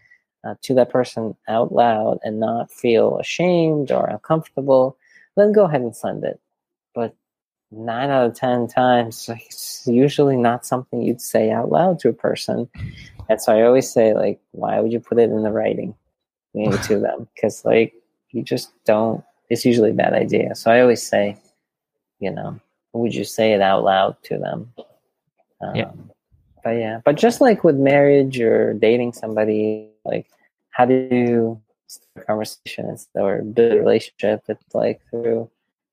uh, 0.43 0.55
to 0.63 0.73
that 0.75 0.89
person 0.89 1.35
out 1.47 1.71
loud 1.71 2.19
and 2.23 2.39
not 2.39 2.71
feel 2.71 3.17
ashamed 3.17 3.91
or 3.91 4.07
uncomfortable, 4.07 4.97
then 5.37 5.51
go 5.51 5.65
ahead 5.65 5.81
and 5.81 5.95
send 5.95 6.23
it. 6.23 6.39
But 6.93 7.15
nine 7.71 8.09
out 8.09 8.27
of 8.27 8.35
10 8.35 8.67
times, 8.67 9.29
it's 9.45 9.87
usually 9.87 10.37
not 10.37 10.65
something 10.65 11.01
you'd 11.01 11.21
say 11.21 11.51
out 11.51 11.69
loud 11.69 11.99
to 11.99 12.09
a 12.09 12.13
person. 12.13 12.69
And 13.31 13.41
so 13.41 13.55
I 13.55 13.61
always 13.61 13.89
say, 13.89 14.13
like, 14.13 14.41
why 14.51 14.81
would 14.81 14.91
you 14.91 14.99
put 14.99 15.17
it 15.17 15.29
in 15.29 15.43
the 15.43 15.53
writing 15.53 15.95
to 16.53 16.99
them? 16.99 17.29
Because, 17.33 17.63
like, 17.63 17.93
you 18.31 18.43
just 18.43 18.73
don't, 18.83 19.23
it's 19.49 19.63
usually 19.63 19.91
a 19.91 19.93
bad 19.93 20.13
idea. 20.13 20.53
So 20.53 20.69
I 20.69 20.81
always 20.81 21.01
say, 21.01 21.37
you 22.19 22.29
know, 22.29 22.59
would 22.91 23.15
you 23.15 23.23
say 23.23 23.53
it 23.53 23.61
out 23.61 23.85
loud 23.85 24.17
to 24.23 24.37
them? 24.37 24.73
Um, 25.61 25.75
yeah. 25.75 25.91
But 26.61 26.71
yeah, 26.71 27.01
but 27.05 27.15
just 27.15 27.41
like 27.41 27.63
with 27.63 27.77
marriage 27.77 28.39
or 28.39 28.73
dating 28.73 29.13
somebody, 29.13 29.89
like, 30.05 30.27
how 30.69 30.85
do 30.85 31.07
you 31.09 31.61
start 31.87 32.07
a 32.17 32.21
conversation 32.21 32.95
or 33.15 33.41
build 33.41 33.71
a 33.71 33.79
relationship? 33.79 34.43
It's 34.47 34.75
like 34.75 35.01
through 35.09 35.49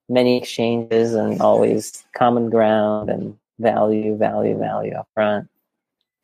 many 0.09 0.37
exchanges 0.37 1.15
and 1.15 1.41
always 1.41 2.05
common 2.15 2.51
ground 2.51 3.09
and 3.09 3.39
value, 3.61 4.17
value, 4.17 4.59
value 4.59 4.95
up 4.95 5.09
front 5.15 5.49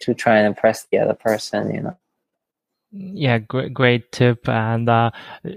to 0.05 0.15
try 0.15 0.39
and 0.39 0.47
impress 0.47 0.87
the 0.91 0.99
other 0.99 1.15
person, 1.15 1.75
you 1.75 1.83
know. 1.83 1.97
Yeah, 2.97 3.39
great, 3.39 3.75
great 3.75 4.13
tip. 4.13 4.49
And 4.49 4.89
uh, 4.89 5.11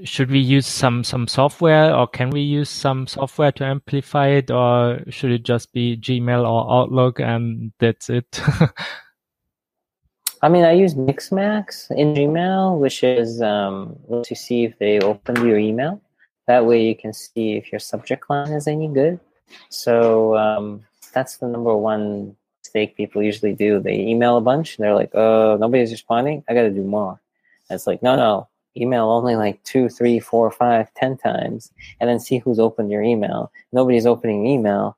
should 0.04 0.32
we 0.32 0.40
use 0.40 0.66
some 0.66 1.04
some 1.04 1.28
software, 1.28 1.94
or 1.94 2.08
can 2.08 2.32
we 2.32 2.42
use 2.42 2.70
some 2.70 3.06
software 3.06 3.52
to 3.54 3.64
amplify 3.64 4.30
it, 4.30 4.50
or 4.50 5.02
should 5.10 5.32
it 5.32 5.44
just 5.44 5.72
be 5.72 5.98
Gmail 5.98 6.50
or 6.50 6.82
Outlook 6.82 7.20
and 7.20 7.72
that's 7.80 8.10
it? 8.10 8.42
I 10.42 10.50
mean, 10.50 10.66
I 10.66 10.72
use 10.72 10.96
Mixmax 10.96 11.92
in 11.92 12.16
Gmail, 12.16 12.80
which 12.80 13.04
is 13.04 13.42
um, 13.42 13.96
to 14.24 14.36
see 14.36 14.64
if 14.64 14.78
they 14.80 15.00
opened 15.00 15.40
your 15.40 15.60
email. 15.60 16.02
That 16.48 16.66
way, 16.66 16.84
you 16.84 16.96
can 16.96 17.14
see 17.14 17.58
if 17.58 17.72
your 17.72 17.80
subject 17.80 18.30
line 18.30 18.52
is 18.52 18.68
any 18.68 18.88
good. 18.88 19.20
So 19.70 20.36
um, 20.38 20.86
that's 21.14 21.38
the 21.38 21.48
number 21.48 21.76
one 21.76 22.36
people 22.96 23.24
usually 23.24 23.54
do. 23.54 23.80
They 23.80 24.00
email 24.00 24.38
a 24.38 24.42
bunch 24.42 24.78
and 24.78 24.84
they're 24.84 24.96
like, 24.96 25.12
"Oh, 25.14 25.58
nobody's 25.60 25.92
responding. 25.92 26.44
I 26.48 26.54
got 26.54 26.64
to 26.64 26.70
do 26.70 26.84
more." 26.84 27.20
And 27.70 27.76
it's 27.76 27.88
like, 27.88 28.02
no, 28.02 28.16
no, 28.16 28.48
email 28.76 29.10
only 29.10 29.36
like 29.36 29.62
two, 29.64 29.90
three, 29.90 30.20
four, 30.20 30.50
five, 30.52 30.94
ten 30.96 31.18
times, 31.18 31.72
and 32.00 32.10
then 32.10 32.20
see 32.20 32.38
who's 32.38 32.60
opened 32.60 32.92
your 32.92 33.02
email. 33.02 33.52
Nobody's 33.72 34.06
opening 34.06 34.48
email. 34.48 34.98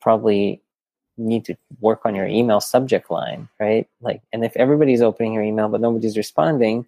Probably 0.00 0.62
need 1.16 1.44
to 1.46 1.56
work 1.80 2.00
on 2.04 2.14
your 2.14 2.26
email 2.26 2.60
subject 2.60 3.10
line, 3.10 3.48
right? 3.58 3.88
Like, 4.00 4.22
and 4.32 4.44
if 4.44 4.56
everybody's 4.56 5.02
opening 5.02 5.32
your 5.34 5.42
email 5.42 5.68
but 5.68 5.80
nobody's 5.80 6.16
responding, 6.16 6.86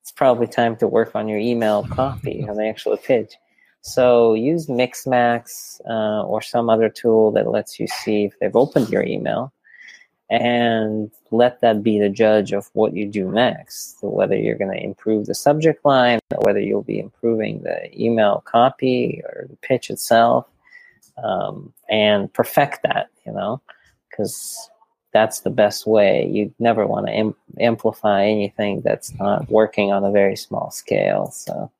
it's 0.00 0.12
probably 0.12 0.46
time 0.46 0.76
to 0.76 0.88
work 0.88 1.14
on 1.14 1.28
your 1.28 1.38
email 1.38 1.84
copy 1.84 2.44
on 2.48 2.56
the 2.56 2.66
actual 2.66 2.96
pitch. 2.96 3.34
So 3.82 4.34
use 4.34 4.68
Mixmax 4.68 5.80
uh, 5.88 6.24
or 6.24 6.40
some 6.40 6.70
other 6.70 6.88
tool 6.88 7.32
that 7.32 7.48
lets 7.50 7.80
you 7.80 7.88
see 7.88 8.24
if 8.24 8.38
they've 8.38 8.54
opened 8.54 8.90
your 8.90 9.02
email 9.02 9.52
and 10.30 11.10
let 11.30 11.60
that 11.60 11.82
be 11.82 11.98
the 11.98 12.08
judge 12.08 12.52
of 12.52 12.70
what 12.72 12.94
you 12.94 13.06
do 13.06 13.30
next. 13.30 13.98
Whether 14.00 14.36
you're 14.36 14.56
going 14.56 14.70
to 14.70 14.82
improve 14.82 15.26
the 15.26 15.34
subject 15.34 15.84
line, 15.84 16.20
whether 16.38 16.60
you'll 16.60 16.82
be 16.84 17.00
improving 17.00 17.62
the 17.62 17.90
email 18.00 18.42
copy 18.46 19.20
or 19.24 19.46
the 19.50 19.56
pitch 19.56 19.90
itself, 19.90 20.46
um, 21.22 21.72
and 21.90 22.32
perfect 22.32 22.84
that, 22.84 23.10
you 23.26 23.32
know, 23.32 23.60
because 24.08 24.70
that's 25.12 25.40
the 25.40 25.50
best 25.50 25.86
way. 25.86 26.26
You 26.26 26.54
never 26.58 26.86
want 26.86 27.08
to 27.08 27.12
Im- 27.12 27.36
amplify 27.60 28.24
anything 28.24 28.80
that's 28.82 29.12
not 29.18 29.50
working 29.50 29.92
on 29.92 30.04
a 30.04 30.10
very 30.10 30.36
small 30.36 30.70
scale. 30.70 31.30
So 31.32 31.70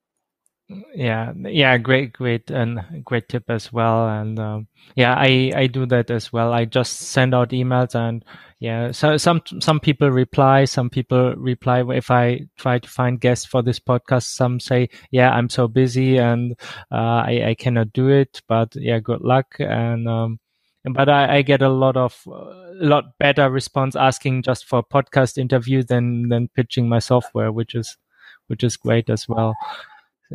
yeah 0.95 1.33
yeah 1.37 1.79
great 1.79 2.13
great 2.13 2.51
and 2.51 2.81
great 3.05 3.29
tip 3.29 3.45
as 3.49 3.73
well 3.73 4.09
and 4.09 4.39
um, 4.39 4.67
yeah 4.95 5.15
i 5.17 5.53
i 5.55 5.67
do 5.67 5.87
that 5.87 6.11
as 6.11 6.33
well. 6.33 6.53
I 6.53 6.65
just 6.65 6.97
send 6.97 7.35
out 7.35 7.51
emails 7.51 7.95
and 7.95 8.25
yeah 8.61 8.91
so 8.93 9.17
some 9.17 9.43
some 9.61 9.81
people 9.81 10.11
reply 10.11 10.65
some 10.65 10.91
people 10.91 11.35
reply 11.37 11.83
if 11.97 12.11
i 12.11 12.41
try 12.57 12.79
to 12.79 12.89
find 12.89 13.21
guests 13.21 13.47
for 13.47 13.63
this 13.63 13.81
podcast. 13.81 14.25
Some 14.25 14.61
say 14.61 14.89
yeah 15.11 15.31
i'm 15.31 15.49
so 15.49 15.69
busy 15.69 16.19
and 16.19 16.57
uh, 16.91 17.23
i 17.27 17.43
i 17.47 17.55
cannot 17.55 17.93
do 17.93 18.09
it 18.09 18.41
but 18.49 18.75
yeah 18.77 18.99
good 18.99 19.21
luck 19.23 19.57
and 19.59 20.09
um 20.09 20.39
but 20.85 21.09
I, 21.09 21.37
I 21.37 21.43
get 21.43 21.63
a 21.63 21.69
lot 21.69 21.97
of 21.97 22.21
a 22.27 22.31
uh, 22.31 22.73
lot 22.75 23.17
better 23.19 23.49
response 23.51 23.95
asking 23.95 24.43
just 24.43 24.65
for 24.65 24.83
podcast 24.83 25.39
interview 25.39 25.83
than 25.83 26.29
than 26.29 26.49
pitching 26.49 26.89
my 26.89 26.99
software 26.99 27.53
which 27.53 27.75
is 27.75 27.97
which 28.49 28.65
is 28.65 28.77
great 28.77 29.09
as 29.09 29.29
well 29.29 29.55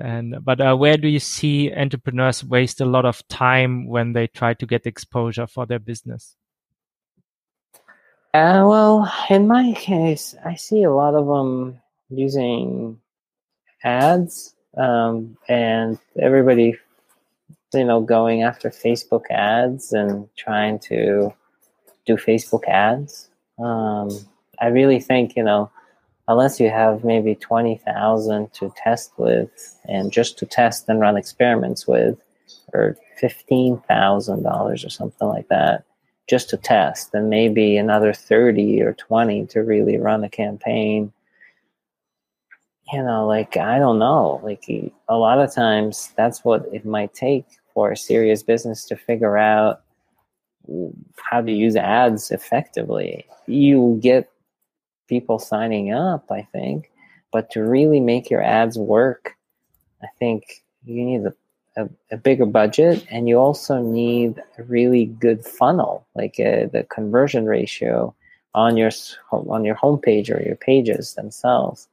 and 0.02 0.38
but 0.44 0.62
uh, 0.62 0.76
where 0.76 0.98
do 0.98 1.08
you 1.08 1.20
see 1.20 1.74
entrepreneurs 1.74 2.44
waste 2.44 2.82
a 2.82 2.86
lot 2.86 3.06
of 3.06 3.28
time 3.28 3.88
when 3.88 4.14
they 4.14 4.28
try 4.28 4.54
to 4.56 4.66
get 4.66 4.86
exposure 4.86 5.48
for 5.48 5.66
their 5.66 5.80
business? 5.80 6.36
Uh, 8.34 8.64
well, 8.68 9.12
in 9.30 9.48
my 9.48 9.74
case, 9.74 10.36
I 10.46 10.56
see 10.56 10.84
a 10.84 10.94
lot 10.94 11.16
of 11.16 11.26
them 11.28 11.82
using 12.10 13.00
ads, 13.84 14.54
um, 14.78 15.38
and 15.48 15.98
everybody, 16.20 16.78
you 17.74 17.84
know, 17.84 18.02
going 18.02 18.44
after 18.44 18.70
Facebook 18.70 19.24
ads 19.32 19.94
and 19.94 20.30
trying 20.36 20.80
to 20.80 21.34
do 22.06 22.16
Facebook 22.16 22.68
ads. 22.68 23.30
Um, 23.58 24.10
I 24.60 24.68
really 24.68 25.00
think 25.00 25.36
you 25.36 25.44
know 25.44 25.72
unless 26.28 26.60
you 26.60 26.70
have 26.70 27.04
maybe 27.04 27.36
20,000 27.36 28.54
to 28.54 28.74
test 28.76 29.12
with 29.18 29.80
and 29.86 30.12
just 30.12 30.38
to 30.38 30.46
test 30.46 30.88
and 30.90 31.00
run 31.00 31.18
experiments 31.18 31.88
with 31.88 32.22
or 32.74 32.98
$15,000 33.22 34.86
or 34.86 34.90
something 34.90 35.28
like 35.28 35.48
that 35.48 35.84
just 36.30 36.50
to 36.50 36.58
test 36.58 37.14
and 37.14 37.30
maybe 37.30 37.78
another 37.78 38.14
30 38.14 38.82
or 38.82 38.94
20 38.94 39.46
to 39.48 39.62
really 39.62 39.98
run 39.98 40.24
a 40.24 40.30
campaign. 40.30 41.14
You 42.94 43.04
know 43.04 43.28
like 43.28 43.58
i 43.58 43.80
don't 43.80 44.00
know 44.00 44.40
like 44.46 44.64
a 45.10 45.18
lot 45.18 45.40
of 45.40 45.54
times 45.54 46.14
that's 46.16 46.46
what 46.46 46.66
it 46.72 46.86
might 46.86 47.14
take 47.14 47.46
for 47.74 47.92
a 47.92 47.98
serious 47.98 48.44
business 48.44 48.86
to 48.86 48.96
figure 48.96 49.38
out 49.38 49.82
how 51.30 51.42
to 51.42 51.52
use 51.52 51.76
ads 51.76 52.32
effectively. 52.32 53.26
You 53.46 54.00
get 54.02 54.30
people 55.08 55.40
signing 55.40 55.92
up, 55.92 56.32
I 56.32 56.44
think. 56.52 56.92
But 57.32 57.50
to 57.52 57.64
really 57.64 58.00
make 58.00 58.30
your 58.30 58.42
ads 58.42 58.78
work, 58.78 59.36
I 60.02 60.08
think 60.20 60.64
you 60.86 61.04
need 61.04 61.26
a, 61.26 61.34
a, 61.84 61.90
a 62.12 62.18
bigger 62.18 62.46
budget 62.46 63.06
and 63.10 63.28
you 63.28 63.38
also 63.38 63.82
need 63.82 64.42
a 64.58 64.64
really 64.64 65.06
good 65.06 65.46
funnel, 65.46 66.06
like 66.16 66.40
uh, 66.40 66.68
the 66.72 66.86
conversion 66.90 67.46
ratio 67.46 68.14
on 68.54 68.78
your 68.78 68.92
on 69.32 69.64
your 69.64 69.76
homepage 69.76 70.34
or 70.34 70.42
your 70.42 70.56
pages 70.56 71.14
themselves. 71.14 71.88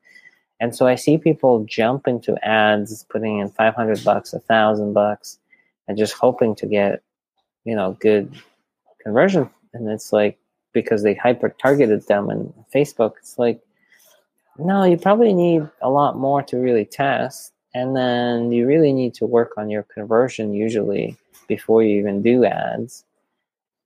And 0.61 0.75
so 0.75 0.87
I 0.87 0.95
see 0.95 1.19
people 1.19 1.65
jump 1.65 2.07
into 2.07 2.43
ads, 2.47 3.05
putting 3.11 3.39
in 3.39 3.51
500 3.51 4.05
bucks, 4.05 4.33
a 4.33 4.39
thousand 4.39 4.93
bucks, 4.93 5.39
and 5.89 5.99
just 5.99 6.15
hoping 6.15 6.55
to 6.57 6.67
get, 6.67 7.03
you 7.65 7.75
know, 7.75 7.97
good 8.01 8.35
conversion. 9.03 9.51
And 9.75 9.89
it's 9.91 10.13
like, 10.13 10.39
because 10.75 11.03
they 11.03 11.15
hyper 11.15 11.49
targeted 11.49 12.07
them 12.07 12.29
and 12.29 12.53
Facebook. 12.75 13.13
It's 13.19 13.39
like, 13.39 13.63
no, 14.59 14.85
you 14.85 14.99
probably 14.99 15.33
need 15.33 15.69
a 15.81 15.89
lot 15.89 16.19
more 16.19 16.43
to 16.43 16.59
really 16.59 16.85
test. 16.85 17.53
And 17.75 17.97
then 17.97 18.53
you 18.53 18.67
really 18.67 18.93
need 18.93 19.15
to 19.15 19.27
work 19.27 19.53
on 19.57 19.71
your 19.71 19.85
conversion 19.85 20.53
usually 20.53 21.17
before 21.49 21.83
you 21.83 21.99
even 21.99 22.23
do 22.23 22.45
ads. 22.45 23.05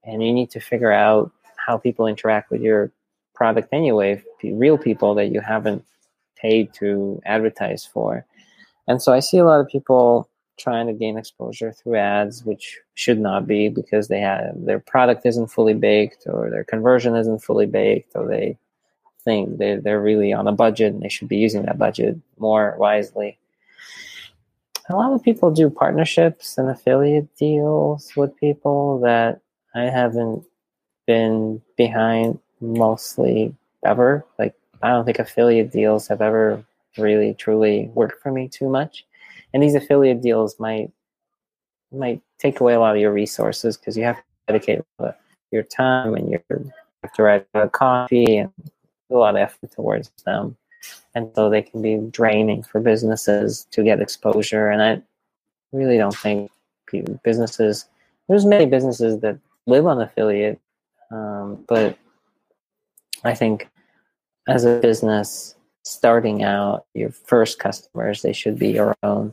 And 0.04 0.22
you 0.22 0.32
need 0.32 0.50
to 0.50 0.60
figure 0.60 0.92
out 0.92 1.30
how 1.56 1.78
people 1.78 2.06
interact 2.06 2.50
with 2.50 2.60
your 2.60 2.90
product 3.34 3.68
anyway, 3.72 4.22
real 4.42 4.76
people 4.76 5.14
that 5.14 5.28
you 5.28 5.40
haven't 5.40 5.84
paid 6.36 6.72
to 6.74 7.20
advertise 7.24 7.84
for. 7.84 8.26
And 8.88 9.02
so 9.02 9.12
I 9.12 9.20
see 9.20 9.38
a 9.38 9.44
lot 9.44 9.60
of 9.60 9.68
people 9.68 10.28
trying 10.58 10.86
to 10.86 10.92
gain 10.92 11.16
exposure 11.16 11.72
through 11.72 11.96
ads, 11.96 12.44
which 12.44 12.78
should 12.94 13.18
not 13.18 13.46
be 13.46 13.68
because 13.68 14.08
they 14.08 14.20
have 14.20 14.52
their 14.56 14.80
product 14.80 15.24
isn't 15.24 15.48
fully 15.48 15.74
baked 15.74 16.24
or 16.26 16.50
their 16.50 16.64
conversion 16.64 17.16
isn't 17.16 17.42
fully 17.42 17.66
baked 17.66 18.12
or 18.14 18.26
they 18.26 18.58
think 19.24 19.58
they're, 19.58 19.80
they're 19.80 20.00
really 20.00 20.32
on 20.32 20.46
a 20.48 20.52
budget 20.52 20.92
and 20.92 21.02
they 21.02 21.08
should 21.08 21.28
be 21.28 21.36
using 21.36 21.62
that 21.62 21.78
budget 21.78 22.16
more 22.38 22.76
wisely. 22.78 23.38
A 24.90 24.96
lot 24.96 25.12
of 25.12 25.22
people 25.22 25.50
do 25.50 25.68
partnerships 25.68 26.56
and 26.56 26.70
affiliate 26.70 27.34
deals 27.36 28.12
with 28.16 28.36
people 28.36 29.00
that 29.00 29.40
I 29.74 29.82
haven't 29.82 30.44
been 31.06 31.60
behind 31.76 32.38
mostly 32.60 33.54
ever. 33.84 34.24
Like, 34.38 34.54
I 34.82 34.90
don't 34.90 35.04
think 35.04 35.18
affiliate 35.18 35.70
deals 35.70 36.08
have 36.08 36.22
ever 36.22 36.64
really 36.96 37.34
truly 37.34 37.90
worked 37.94 38.22
for 38.22 38.32
me 38.32 38.48
too 38.48 38.68
much 38.68 39.04
and 39.52 39.62
these 39.62 39.74
affiliate 39.74 40.22
deals 40.22 40.58
might 40.58 40.90
might 41.90 42.20
take 42.38 42.60
away 42.60 42.74
a 42.74 42.80
lot 42.80 42.94
of 42.94 43.00
your 43.00 43.12
resources 43.12 43.76
because 43.76 43.96
you 43.96 44.04
have 44.04 44.16
to 44.16 44.22
dedicate 44.46 44.80
your 45.50 45.62
time 45.62 46.14
and 46.14 46.30
you 46.30 46.40
have 47.02 47.12
to 47.14 47.22
write 47.22 47.46
a 47.54 47.68
copy 47.68 48.36
and 48.36 48.52
a 49.10 49.14
lot 49.14 49.34
of 49.34 49.40
effort 49.40 49.72
towards 49.72 50.10
them. 50.26 50.54
And 51.14 51.30
so 51.34 51.48
they 51.48 51.62
can 51.62 51.80
be 51.80 51.96
draining 52.10 52.62
for 52.62 52.80
businesses 52.80 53.66
to 53.70 53.82
get 53.82 54.00
exposure. 54.00 54.68
And 54.68 54.82
i 54.82 55.02
really 55.72 55.98
don't 55.98 56.16
think 56.16 56.50
businesses 57.22 57.86
there's 58.28 58.46
many 58.46 58.66
businesses 58.66 59.20
that 59.20 59.38
live 59.66 59.86
on 59.86 60.00
affiliate 60.00 60.58
um, 61.10 61.62
but 61.68 61.98
i 63.24 63.34
think 63.34 63.68
as 64.46 64.64
a 64.64 64.78
business 64.80 65.54
starting 65.88 66.42
out, 66.42 66.84
your 66.94 67.10
first 67.10 67.58
customers, 67.58 68.22
they 68.22 68.32
should 68.32 68.58
be 68.58 68.68
your 68.68 68.94
own. 69.02 69.32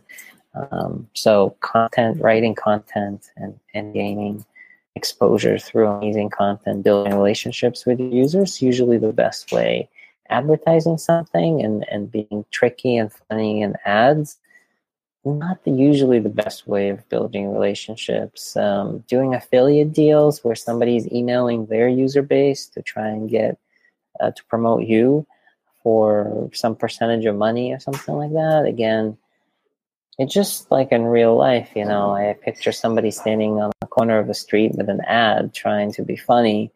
Um, 0.54 1.10
so 1.14 1.56
content, 1.60 2.22
writing 2.22 2.56
content 2.56 3.30
and, 3.36 3.60
and 3.74 3.94
gaining 3.94 4.46
exposure 4.96 5.60
through 5.60 5.88
amazing 5.88 6.30
content, 6.30 6.84
building 6.84 7.14
relationships 7.14 7.86
with 7.86 8.00
your 8.00 8.10
users, 8.10 8.62
usually 8.62 8.98
the 8.98 9.12
best 9.12 9.52
way. 9.52 9.90
Advertising 10.30 10.98
something 10.98 11.62
and, 11.62 11.86
and 11.92 12.12
being 12.12 12.46
tricky 12.52 12.96
and 12.96 13.12
funny 13.12 13.62
in 13.62 13.76
ads, 13.84 14.38
not 15.26 15.64
the, 15.66 15.72
usually 15.72 16.20
the 16.20 16.30
best 16.30 16.68
way 16.68 16.90
of 16.90 17.08
building 17.10 17.52
relationships. 17.52 18.56
Um, 18.56 19.00
doing 19.08 19.36
affiliate 19.36 19.92
deals 19.92 20.44
where 20.44 20.56
somebody's 20.56 21.12
emailing 21.12 21.66
their 21.66 21.90
user 21.90 22.22
base 22.22 22.68
to 22.68 22.82
try 22.82 23.08
and 23.08 23.30
get 23.30 23.60
uh, 24.22 24.32
to 24.32 24.46
promote 24.46 24.84
you 24.84 25.28
for 25.86 26.50
some 26.52 26.76
percentage 26.76 27.26
of 27.28 27.36
money 27.36 27.72
or 27.72 27.80
something 27.80 28.16
like 28.16 28.32
that. 28.32 28.66
Again, 28.66 29.16
it's 30.18 30.34
just 30.34 30.72
like 30.72 30.92
in 30.92 31.04
real 31.04 31.38
life, 31.38 31.70
you 31.76 31.86
know, 31.86 32.16
I 32.16 32.36
picture 32.42 32.72
somebody 32.72 33.12
standing 33.12 33.62
on 33.62 33.72
the 33.82 33.86
corner 33.86 34.18
of 34.18 34.28
a 34.28 34.34
street 34.34 34.72
with 34.74 34.90
an 34.90 35.02
ad 35.02 35.54
trying 35.54 35.92
to 35.94 36.02
be 36.02 36.16
funny. 36.16 36.72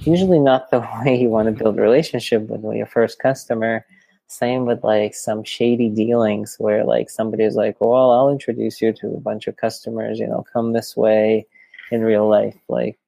Usually 0.00 0.38
not 0.38 0.70
the 0.70 0.80
way 1.04 1.20
you 1.20 1.28
want 1.28 1.44
to 1.46 1.62
build 1.62 1.78
a 1.78 1.82
relationship 1.82 2.48
with 2.48 2.74
your 2.74 2.86
first 2.86 3.18
customer. 3.18 3.84
Same 4.28 4.64
with 4.64 4.82
like 4.82 5.14
some 5.14 5.44
shady 5.44 5.90
dealings 5.90 6.56
where 6.58 6.84
like 6.84 7.10
somebody's 7.10 7.54
like, 7.54 7.76
well, 7.82 8.12
I'll 8.12 8.30
introduce 8.30 8.80
you 8.80 8.94
to 8.94 9.08
a 9.08 9.20
bunch 9.20 9.46
of 9.46 9.58
customers, 9.58 10.18
you 10.18 10.26
know, 10.26 10.46
come 10.50 10.72
this 10.72 10.96
way 10.96 11.46
in 11.90 12.00
real 12.00 12.26
life. 12.26 12.56
Like, 12.66 12.98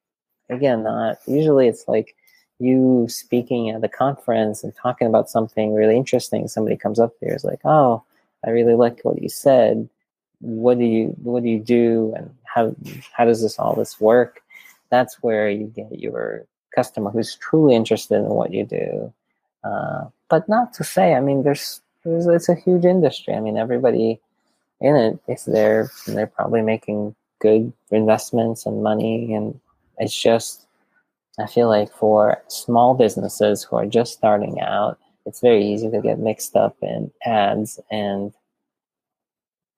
again, 0.51 0.83
not 0.83 1.17
usually 1.25 1.67
it's 1.67 1.87
like 1.87 2.15
you 2.61 3.07
speaking 3.09 3.69
at 3.69 3.81
the 3.81 3.89
conference 3.89 4.63
and 4.63 4.75
talking 4.75 5.07
about 5.07 5.29
something 5.29 5.73
really 5.73 5.97
interesting, 5.97 6.47
somebody 6.47 6.77
comes 6.77 6.99
up 6.99 7.13
there 7.19 7.35
is 7.35 7.43
like, 7.43 7.61
"Oh, 7.65 8.03
I 8.45 8.51
really 8.51 8.75
like 8.75 9.01
what 9.03 9.21
you 9.21 9.29
said. 9.29 9.89
What 10.39 10.77
do 10.77 10.85
you 10.85 11.07
what 11.23 11.43
do 11.43 11.49
you 11.49 11.59
do, 11.59 12.13
and 12.15 12.33
how 12.43 12.75
how 13.13 13.25
does 13.25 13.41
this 13.41 13.59
all 13.59 13.75
this 13.75 13.99
work?" 13.99 14.41
That's 14.89 15.21
where 15.23 15.49
you 15.49 15.67
get 15.67 15.99
your 15.99 16.45
customer 16.75 17.11
who's 17.11 17.35
truly 17.35 17.75
interested 17.75 18.15
in 18.15 18.25
what 18.25 18.53
you 18.53 18.65
do. 18.65 19.13
Uh, 19.63 20.05
but 20.29 20.47
not 20.49 20.73
to 20.73 20.83
say, 20.83 21.13
I 21.13 21.19
mean, 21.19 21.43
there's, 21.43 21.81
there's 22.03 22.25
it's 22.25 22.49
a 22.49 22.55
huge 22.55 22.85
industry. 22.85 23.33
I 23.33 23.39
mean, 23.39 23.57
everybody 23.57 24.19
in 24.79 24.95
it 24.95 25.19
is 25.27 25.45
there, 25.45 25.91
and 26.07 26.17
they're 26.17 26.27
probably 26.27 26.61
making 26.61 27.15
good 27.39 27.71
investments 27.91 28.65
and 28.65 28.83
money, 28.83 29.33
and 29.33 29.59
it's 29.97 30.19
just 30.19 30.65
I 31.41 31.47
feel 31.47 31.67
like 31.67 31.91
for 31.91 32.41
small 32.47 32.93
businesses 32.93 33.63
who 33.63 33.75
are 33.75 33.85
just 33.85 34.13
starting 34.13 34.59
out, 34.61 34.99
it's 35.25 35.41
very 35.41 35.65
easy 35.65 35.89
to 35.89 36.01
get 36.01 36.19
mixed 36.19 36.55
up 36.55 36.75
in 36.81 37.11
ads 37.25 37.79
and 37.91 38.33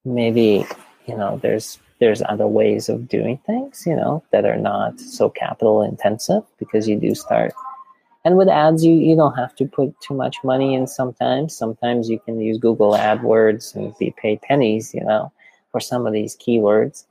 maybe, 0.06 0.66
you 1.06 1.18
know, 1.18 1.40
there's 1.42 1.80
there's 2.00 2.22
other 2.28 2.48
ways 2.48 2.90
of 2.90 3.08
doing 3.08 3.38
things, 3.46 3.84
you 3.86 3.96
know, 3.96 4.24
that 4.32 4.46
are 4.46 4.58
not 4.58 5.00
so 5.00 5.30
capital 5.30 5.82
intensive 5.82 6.44
because 6.60 6.88
you 6.88 6.98
do 6.98 7.16
start 7.16 7.54
and 8.26 8.38
with 8.38 8.48
ads 8.48 8.86
you, 8.86 8.94
you 8.94 9.16
don't 9.16 9.36
have 9.36 9.56
to 9.56 9.66
put 9.66 10.00
too 10.00 10.14
much 10.14 10.38
money 10.44 10.74
in 10.74 10.88
sometimes. 10.88 11.56
Sometimes 11.56 12.10
you 12.10 12.20
can 12.20 12.40
use 12.40 12.58
Google 12.58 12.94
AdWords 12.94 13.76
and 13.76 13.96
be 13.98 14.14
paid 14.18 14.42
pennies, 14.42 14.94
you 14.94 15.04
know, 15.04 15.32
for 15.72 15.82
some 15.82 16.08
of 16.08 16.14
these 16.14 16.36
keywords. 16.38 17.06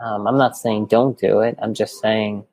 Um, 0.00 0.26
I'm 0.26 0.36
not 0.36 0.56
saying 0.56 0.86
don't 0.86 1.18
do 1.18 1.40
it. 1.40 1.56
I'm 1.62 1.72
just 1.72 2.00
saying 2.00 2.44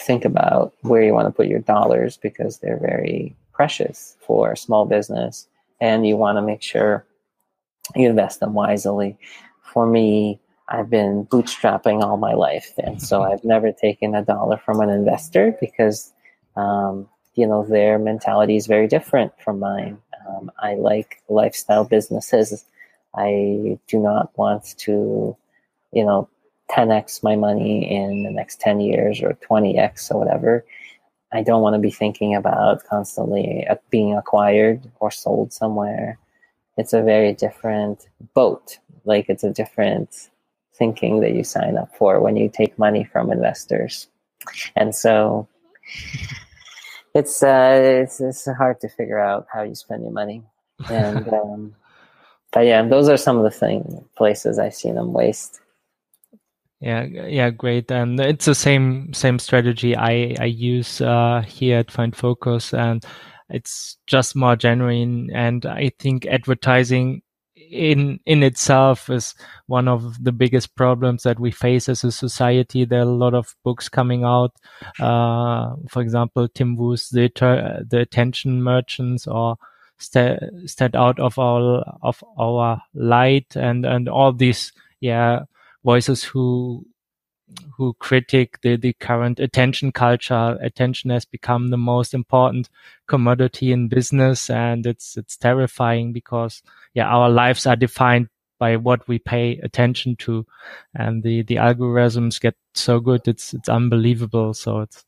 think 0.00 0.24
about 0.24 0.74
where 0.82 1.02
you 1.02 1.12
want 1.12 1.26
to 1.26 1.32
put 1.32 1.46
your 1.46 1.60
dollars 1.60 2.16
because 2.16 2.58
they're 2.58 2.78
very 2.80 3.34
precious 3.52 4.16
for 4.20 4.52
a 4.52 4.56
small 4.56 4.84
business 4.84 5.48
and 5.80 6.06
you 6.06 6.16
want 6.16 6.36
to 6.36 6.42
make 6.42 6.62
sure 6.62 7.04
you 7.94 8.08
invest 8.08 8.40
them 8.40 8.54
wisely. 8.54 9.16
For 9.62 9.86
me, 9.86 10.40
I've 10.68 10.90
been 10.90 11.26
bootstrapping 11.26 12.02
all 12.02 12.16
my 12.18 12.34
life, 12.34 12.72
and 12.78 13.00
so 13.00 13.22
I've 13.22 13.44
never 13.44 13.72
taken 13.72 14.14
a 14.14 14.22
dollar 14.22 14.58
from 14.58 14.80
an 14.80 14.90
investor 14.90 15.56
because, 15.60 16.12
um, 16.56 17.08
you 17.34 17.46
know, 17.46 17.64
their 17.64 17.98
mentality 17.98 18.56
is 18.56 18.66
very 18.66 18.86
different 18.86 19.32
from 19.40 19.60
mine. 19.60 19.98
Um, 20.28 20.50
I 20.58 20.74
like 20.74 21.22
lifestyle 21.28 21.84
businesses. 21.84 22.64
I 23.14 23.78
do 23.88 23.98
not 23.98 24.36
want 24.36 24.76
to, 24.78 25.36
you 25.92 26.04
know, 26.04 26.28
10x 26.70 27.22
my 27.22 27.36
money 27.36 27.90
in 27.90 28.24
the 28.24 28.30
next 28.30 28.60
10 28.60 28.80
years 28.80 29.22
or 29.22 29.36
20x 29.48 30.10
or 30.10 30.18
whatever. 30.18 30.64
I 31.32 31.42
don't 31.42 31.62
want 31.62 31.74
to 31.74 31.80
be 31.80 31.90
thinking 31.90 32.34
about 32.34 32.84
constantly 32.84 33.66
uh, 33.68 33.76
being 33.90 34.16
acquired 34.16 34.90
or 35.00 35.10
sold 35.10 35.52
somewhere. 35.52 36.18
It's 36.76 36.92
a 36.92 37.02
very 37.02 37.34
different 37.34 38.08
boat. 38.34 38.78
Like 39.04 39.26
it's 39.28 39.44
a 39.44 39.52
different 39.52 40.30
thinking 40.74 41.20
that 41.20 41.32
you 41.32 41.44
sign 41.44 41.76
up 41.76 41.94
for 41.96 42.20
when 42.20 42.36
you 42.36 42.48
take 42.48 42.78
money 42.78 43.04
from 43.04 43.30
investors. 43.30 44.08
And 44.76 44.94
so 44.94 45.48
it's 47.14 47.42
uh, 47.42 47.80
it's 48.02 48.20
it's 48.20 48.46
hard 48.56 48.80
to 48.80 48.88
figure 48.88 49.18
out 49.18 49.46
how 49.52 49.62
you 49.62 49.74
spend 49.74 50.02
your 50.02 50.12
money. 50.12 50.42
And 50.88 51.28
um, 51.32 51.74
but 52.52 52.60
yeah, 52.60 52.82
those 52.82 53.08
are 53.08 53.16
some 53.16 53.36
of 53.36 53.44
the 53.44 53.50
thing 53.50 54.04
places 54.16 54.58
I've 54.58 54.74
seen 54.74 54.94
them 54.94 55.12
waste. 55.12 55.60
Yeah, 56.80 57.02
yeah, 57.04 57.50
great. 57.50 57.90
And 57.90 58.20
it's 58.20 58.44
the 58.44 58.54
same 58.54 59.12
same 59.12 59.38
strategy 59.40 59.96
I 59.96 60.36
I 60.38 60.44
use 60.44 61.00
uh, 61.00 61.42
here 61.46 61.78
at 61.78 61.90
Find 61.90 62.14
Focus, 62.14 62.72
and 62.72 63.04
it's 63.50 63.96
just 64.06 64.36
more 64.36 64.54
genuine. 64.54 65.28
And 65.34 65.66
I 65.66 65.90
think 65.98 66.24
advertising 66.26 67.22
in 67.56 68.20
in 68.26 68.44
itself 68.44 69.10
is 69.10 69.34
one 69.66 69.88
of 69.88 70.22
the 70.22 70.30
biggest 70.30 70.76
problems 70.76 71.24
that 71.24 71.40
we 71.40 71.50
face 71.50 71.88
as 71.88 72.04
a 72.04 72.12
society. 72.12 72.84
There 72.84 73.00
are 73.00 73.02
a 73.02 73.04
lot 73.06 73.34
of 73.34 73.56
books 73.64 73.88
coming 73.88 74.22
out. 74.22 74.52
Uh, 75.00 75.74
for 75.90 76.00
example, 76.00 76.46
Tim 76.48 76.76
Wu's 76.76 77.08
the 77.08 77.28
the 77.90 77.98
attention 77.98 78.62
merchants 78.62 79.26
or 79.26 79.56
st- 79.98 80.40
stand 80.70 80.94
out 80.94 81.18
of 81.18 81.40
our 81.40 81.82
of 82.02 82.22
our 82.38 82.80
light 82.94 83.56
and 83.56 83.84
and 83.84 84.08
all 84.08 84.32
these 84.32 84.72
yeah 85.00 85.40
voices 85.88 86.22
who 86.22 86.84
who 87.76 87.94
critique 87.94 88.60
the, 88.60 88.76
the 88.76 88.92
current 88.92 89.40
attention 89.40 89.90
culture. 89.90 90.58
Attention 90.60 91.10
has 91.10 91.24
become 91.24 91.68
the 91.68 91.78
most 91.78 92.12
important 92.12 92.68
commodity 93.06 93.72
in 93.72 93.88
business 93.88 94.50
and 94.50 94.86
it's 94.86 95.16
it's 95.16 95.36
terrifying 95.36 96.12
because 96.12 96.62
yeah, 96.94 97.08
our 97.08 97.30
lives 97.30 97.66
are 97.66 97.76
defined 97.76 98.28
by 98.58 98.76
what 98.76 99.06
we 99.08 99.18
pay 99.18 99.58
attention 99.62 100.16
to 100.16 100.44
and 100.94 101.22
the, 101.22 101.42
the 101.42 101.54
algorithms 101.54 102.40
get 102.40 102.56
so 102.74 103.00
good 103.00 103.26
it's 103.26 103.54
it's 103.54 103.68
unbelievable. 103.68 104.52
So 104.52 104.80
it's 104.80 105.04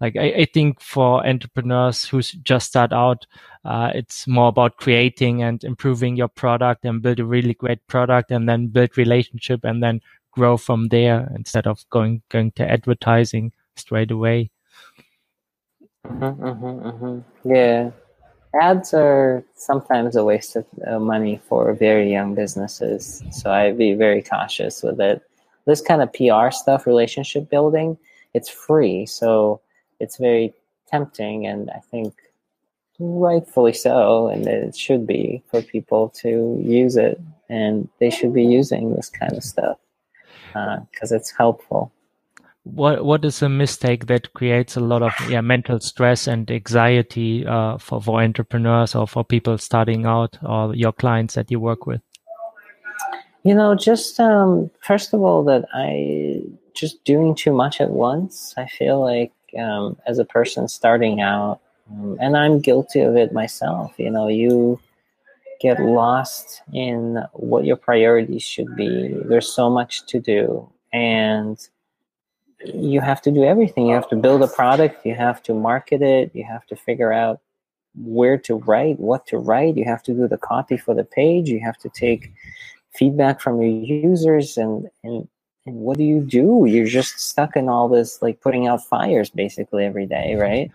like 0.00 0.16
I, 0.16 0.28
I 0.42 0.46
think 0.54 0.80
for 0.80 1.26
entrepreneurs 1.26 2.04
who 2.04 2.22
just 2.22 2.68
start 2.68 2.92
out, 2.92 3.26
uh, 3.64 3.90
it's 3.94 4.26
more 4.26 4.48
about 4.48 4.78
creating 4.78 5.42
and 5.42 5.62
improving 5.62 6.16
your 6.16 6.28
product 6.28 6.84
and 6.84 7.02
build 7.02 7.20
a 7.20 7.24
really 7.24 7.54
great 7.54 7.86
product 7.86 8.30
and 8.30 8.48
then 8.48 8.68
build 8.68 8.96
relationship 8.96 9.64
and 9.64 9.82
then 9.82 10.00
grow 10.32 10.56
from 10.56 10.88
there 10.88 11.30
instead 11.34 11.66
of 11.66 11.84
going 11.90 12.22
going 12.28 12.52
to 12.52 12.70
advertising 12.70 13.52
straight 13.76 14.10
away. 14.10 14.50
Mm-hmm, 16.06 16.44
mm-hmm, 16.44 16.88
mm-hmm. 16.88 17.50
Yeah, 17.52 17.90
ads 18.60 18.94
are 18.94 19.44
sometimes 19.54 20.16
a 20.16 20.24
waste 20.24 20.56
of 20.56 20.66
uh, 20.86 20.98
money 20.98 21.40
for 21.48 21.72
very 21.74 22.10
young 22.10 22.34
businesses. 22.34 23.22
So 23.30 23.50
I'd 23.50 23.78
be 23.78 23.94
very 23.94 24.22
cautious 24.22 24.82
with 24.82 25.00
it. 25.00 25.22
This 25.66 25.80
kind 25.80 26.02
of 26.02 26.12
PR 26.12 26.50
stuff, 26.50 26.86
relationship 26.86 27.50
building, 27.50 27.96
it's 28.34 28.48
free. 28.48 29.06
So 29.06 29.60
it's 30.00 30.16
very 30.16 30.54
tempting. 30.88 31.46
And 31.46 31.70
I 31.70 31.80
think 31.90 32.14
rightfully 32.98 33.72
so. 33.72 34.28
And 34.28 34.46
it 34.46 34.76
should 34.76 35.06
be 35.06 35.42
for 35.50 35.62
people 35.62 36.08
to 36.20 36.60
use 36.62 36.96
it. 36.96 37.20
And 37.48 37.88
they 37.98 38.10
should 38.10 38.32
be 38.32 38.44
using 38.44 38.94
this 38.94 39.08
kind 39.08 39.32
of 39.32 39.44
stuff 39.44 39.78
because 40.52 41.12
uh, 41.12 41.16
it's 41.16 41.30
helpful 41.30 41.92
what 42.64 43.04
what 43.04 43.24
is 43.24 43.42
a 43.42 43.48
mistake 43.48 44.06
that 44.06 44.32
creates 44.34 44.76
a 44.76 44.80
lot 44.80 45.02
of 45.02 45.12
yeah 45.28 45.40
mental 45.40 45.80
stress 45.80 46.26
and 46.26 46.50
anxiety 46.50 47.46
uh, 47.46 47.78
for 47.78 48.02
for 48.02 48.22
entrepreneurs 48.22 48.94
or 48.94 49.06
for 49.06 49.24
people 49.24 49.56
starting 49.58 50.06
out 50.06 50.36
or 50.42 50.74
your 50.74 50.92
clients 50.92 51.34
that 51.34 51.50
you 51.50 51.58
work 51.58 51.86
with? 51.86 52.00
You 53.42 53.54
know, 53.54 53.74
just 53.74 54.20
um, 54.20 54.70
first 54.80 55.14
of 55.14 55.22
all, 55.22 55.42
that 55.44 55.64
I 55.72 56.42
just 56.74 57.02
doing 57.04 57.34
too 57.34 57.52
much 57.52 57.80
at 57.80 57.90
once. 57.90 58.54
I 58.58 58.66
feel 58.66 59.00
like 59.00 59.32
um, 59.58 59.96
as 60.06 60.18
a 60.18 60.24
person 60.26 60.68
starting 60.68 61.22
out, 61.22 61.60
um, 61.90 62.18
and 62.20 62.36
I'm 62.36 62.60
guilty 62.60 63.00
of 63.00 63.16
it 63.16 63.32
myself. 63.32 63.94
You 63.96 64.10
know, 64.10 64.28
you 64.28 64.78
get 65.60 65.80
lost 65.80 66.62
in 66.72 67.22
what 67.32 67.64
your 67.64 67.76
priorities 67.76 68.42
should 68.42 68.74
be. 68.76 69.14
There's 69.24 69.52
so 69.52 69.68
much 69.70 70.06
to 70.06 70.20
do, 70.20 70.70
and 70.92 71.58
you 72.64 73.00
have 73.00 73.22
to 73.22 73.30
do 73.30 73.44
everything. 73.44 73.86
You 73.86 73.94
have 73.94 74.08
to 74.10 74.16
build 74.16 74.42
a 74.42 74.48
product, 74.48 75.04
you 75.06 75.14
have 75.14 75.42
to 75.44 75.54
market 75.54 76.02
it, 76.02 76.30
you 76.34 76.44
have 76.44 76.66
to 76.66 76.76
figure 76.76 77.12
out 77.12 77.40
where 77.96 78.38
to 78.38 78.56
write, 78.56 78.98
what 79.00 79.26
to 79.26 79.38
write, 79.38 79.76
you 79.76 79.84
have 79.84 80.02
to 80.04 80.12
do 80.12 80.28
the 80.28 80.38
copy 80.38 80.76
for 80.76 80.94
the 80.94 81.04
page, 81.04 81.48
you 81.48 81.60
have 81.60 81.78
to 81.78 81.88
take 81.88 82.32
feedback 82.92 83.40
from 83.40 83.60
your 83.60 83.70
users 83.70 84.56
and 84.56 84.88
and 85.04 85.28
and 85.66 85.76
what 85.76 85.98
do 85.98 86.04
you 86.04 86.20
do? 86.20 86.64
You're 86.66 86.86
just 86.86 87.20
stuck 87.20 87.54
in 87.54 87.68
all 87.68 87.88
this 87.88 88.22
like 88.22 88.40
putting 88.40 88.66
out 88.66 88.84
fires 88.84 89.30
basically 89.30 89.84
every 89.84 90.06
day, 90.06 90.34
right? 90.34 90.70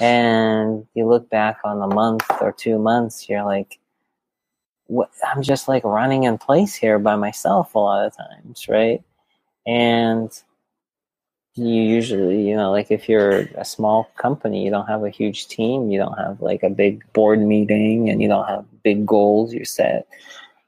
And 0.00 0.86
you 0.94 1.08
look 1.08 1.28
back 1.28 1.58
on 1.64 1.82
a 1.82 1.92
month 1.92 2.24
or 2.40 2.52
two 2.52 2.78
months, 2.78 3.28
you're 3.28 3.44
like, 3.44 3.78
I'm 5.26 5.42
just 5.42 5.68
like 5.68 5.84
running 5.84 6.24
in 6.24 6.38
place 6.38 6.74
here 6.74 6.98
by 6.98 7.16
myself 7.16 7.74
a 7.74 7.78
lot 7.78 8.06
of 8.06 8.16
times, 8.16 8.68
right? 8.68 9.02
And 9.66 10.30
you 11.58 11.82
usually 11.82 12.48
you 12.48 12.56
know 12.56 12.70
like 12.70 12.90
if 12.90 13.08
you're 13.08 13.40
a 13.56 13.64
small 13.64 14.10
company 14.16 14.64
you 14.64 14.70
don't 14.70 14.86
have 14.86 15.02
a 15.02 15.10
huge 15.10 15.48
team 15.48 15.90
you 15.90 15.98
don't 15.98 16.16
have 16.16 16.40
like 16.40 16.62
a 16.62 16.70
big 16.70 17.02
board 17.12 17.40
meeting 17.40 18.08
and 18.08 18.22
you 18.22 18.28
don't 18.28 18.46
have 18.46 18.64
big 18.84 19.04
goals 19.04 19.52
you 19.52 19.64
set 19.64 20.06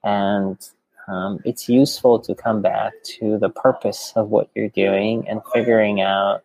and 0.02 0.70
um, 1.08 1.40
it's 1.44 1.68
useful 1.68 2.18
to 2.20 2.34
come 2.34 2.62
back 2.62 2.92
to 3.04 3.38
the 3.38 3.48
purpose 3.48 4.12
of 4.16 4.30
what 4.30 4.48
you're 4.54 4.68
doing 4.68 5.28
and 5.28 5.40
figuring 5.52 6.00
out 6.00 6.42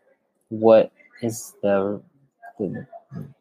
what 0.49 0.91
is 1.21 1.53
the, 1.61 2.01
the 2.59 2.85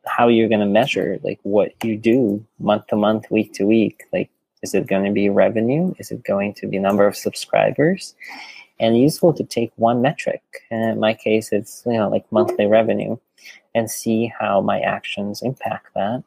how 0.07 0.29
you're 0.29 0.49
going 0.49 0.61
to 0.61 0.67
measure 0.67 1.19
like 1.23 1.41
what 1.43 1.73
you 1.83 1.97
do 1.97 2.45
month 2.59 2.87
to 2.89 2.97
month 2.97 3.31
week 3.31 3.53
to 3.53 3.65
week 3.65 4.05
like 4.13 4.31
is 4.63 4.75
it 4.75 4.87
going 4.87 5.05
to 5.05 5.11
be 5.11 5.29
revenue 5.29 5.93
is 5.99 6.11
it 6.11 6.23
going 6.25 6.55
to 6.55 6.67
be 6.67 6.79
number 6.79 7.07
of 7.07 7.17
subscribers 7.17 8.15
and 8.81 8.99
useful 8.99 9.33
to 9.33 9.45
take 9.45 9.73
one 9.77 10.03
metric. 10.03 10.43
And 10.71 10.93
in 10.93 11.01
my 11.01 11.15
case, 11.15 11.53
it's 11.53 11.83
you 11.87 11.95
know 11.95 12.09
like 12.09 12.31
monthly 12.31 12.67
revenue, 12.67 13.17
and 13.75 13.91
see 13.91 14.33
how 14.39 14.61
my 14.61 14.81
actions 14.81 15.43
impact 15.43 15.89
that. 15.95 16.23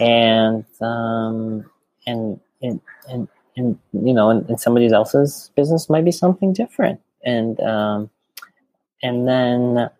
And 0.00 0.64
um, 0.80 1.70
and 2.06 2.40
and 2.62 2.80
and, 3.08 3.28
and 3.56 3.78
you 3.92 4.14
know, 4.14 4.30
in, 4.30 4.46
in 4.48 4.58
somebody 4.58 4.90
else's 4.92 5.50
business 5.54 5.90
might 5.90 6.04
be 6.04 6.12
something 6.12 6.52
different. 6.52 7.00
And 7.24 7.60
um, 7.60 8.10
and 9.02 9.28
then 9.28 9.90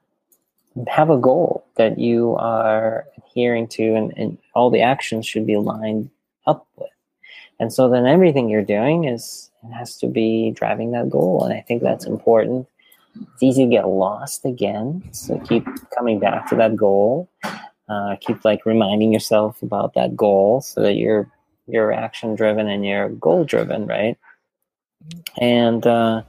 have 0.88 1.10
a 1.10 1.18
goal 1.18 1.66
that 1.76 1.98
you 1.98 2.36
are 2.36 3.06
adhering 3.18 3.68
to, 3.68 3.94
and, 3.94 4.12
and 4.16 4.38
all 4.54 4.70
the 4.70 4.82
actions 4.82 5.26
should 5.26 5.46
be 5.46 5.56
lined 5.56 6.10
up 6.46 6.66
with. 6.76 6.90
And 7.58 7.72
so 7.72 7.88
then 7.88 8.06
everything 8.06 8.48
you're 8.48 8.62
doing 8.62 9.04
is 9.04 9.50
has 9.74 9.96
to 9.98 10.06
be 10.06 10.50
driving 10.50 10.92
that 10.92 11.10
goal. 11.10 11.44
And 11.44 11.52
I 11.52 11.60
think 11.60 11.82
that's 11.82 12.06
important. 12.06 12.68
It's 13.14 13.42
easy 13.42 13.64
to 13.64 13.70
get 13.70 13.88
lost 13.88 14.44
again. 14.44 15.02
So 15.12 15.38
keep 15.40 15.66
coming 15.96 16.20
back 16.20 16.48
to 16.50 16.56
that 16.56 16.76
goal. 16.76 17.30
Uh, 17.88 18.16
keep 18.20 18.44
like 18.44 18.66
reminding 18.66 19.12
yourself 19.12 19.62
about 19.62 19.94
that 19.94 20.16
goal 20.16 20.60
so 20.60 20.82
that 20.82 20.94
you're 20.94 21.30
you're 21.68 21.92
action 21.92 22.34
driven 22.34 22.68
and 22.68 22.84
you're 22.84 23.08
goal 23.08 23.44
driven, 23.44 23.86
right? 23.86 24.16
And 25.38 25.86
uh, 25.86 26.22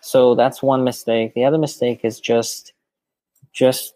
so 0.00 0.34
that's 0.34 0.62
one 0.62 0.84
mistake. 0.84 1.34
The 1.34 1.44
other 1.44 1.58
mistake 1.58 2.00
is 2.04 2.20
just 2.20 2.73
just 3.54 3.94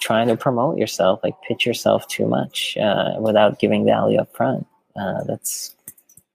trying 0.00 0.28
to 0.28 0.36
promote 0.36 0.78
yourself, 0.78 1.20
like 1.22 1.34
pitch 1.46 1.66
yourself 1.66 2.06
too 2.08 2.26
much 2.26 2.76
uh, 2.76 3.14
without 3.20 3.58
giving 3.58 3.84
value 3.84 4.18
up 4.18 4.34
front. 4.36 4.66
Uh, 4.94 5.24
that's 5.24 5.74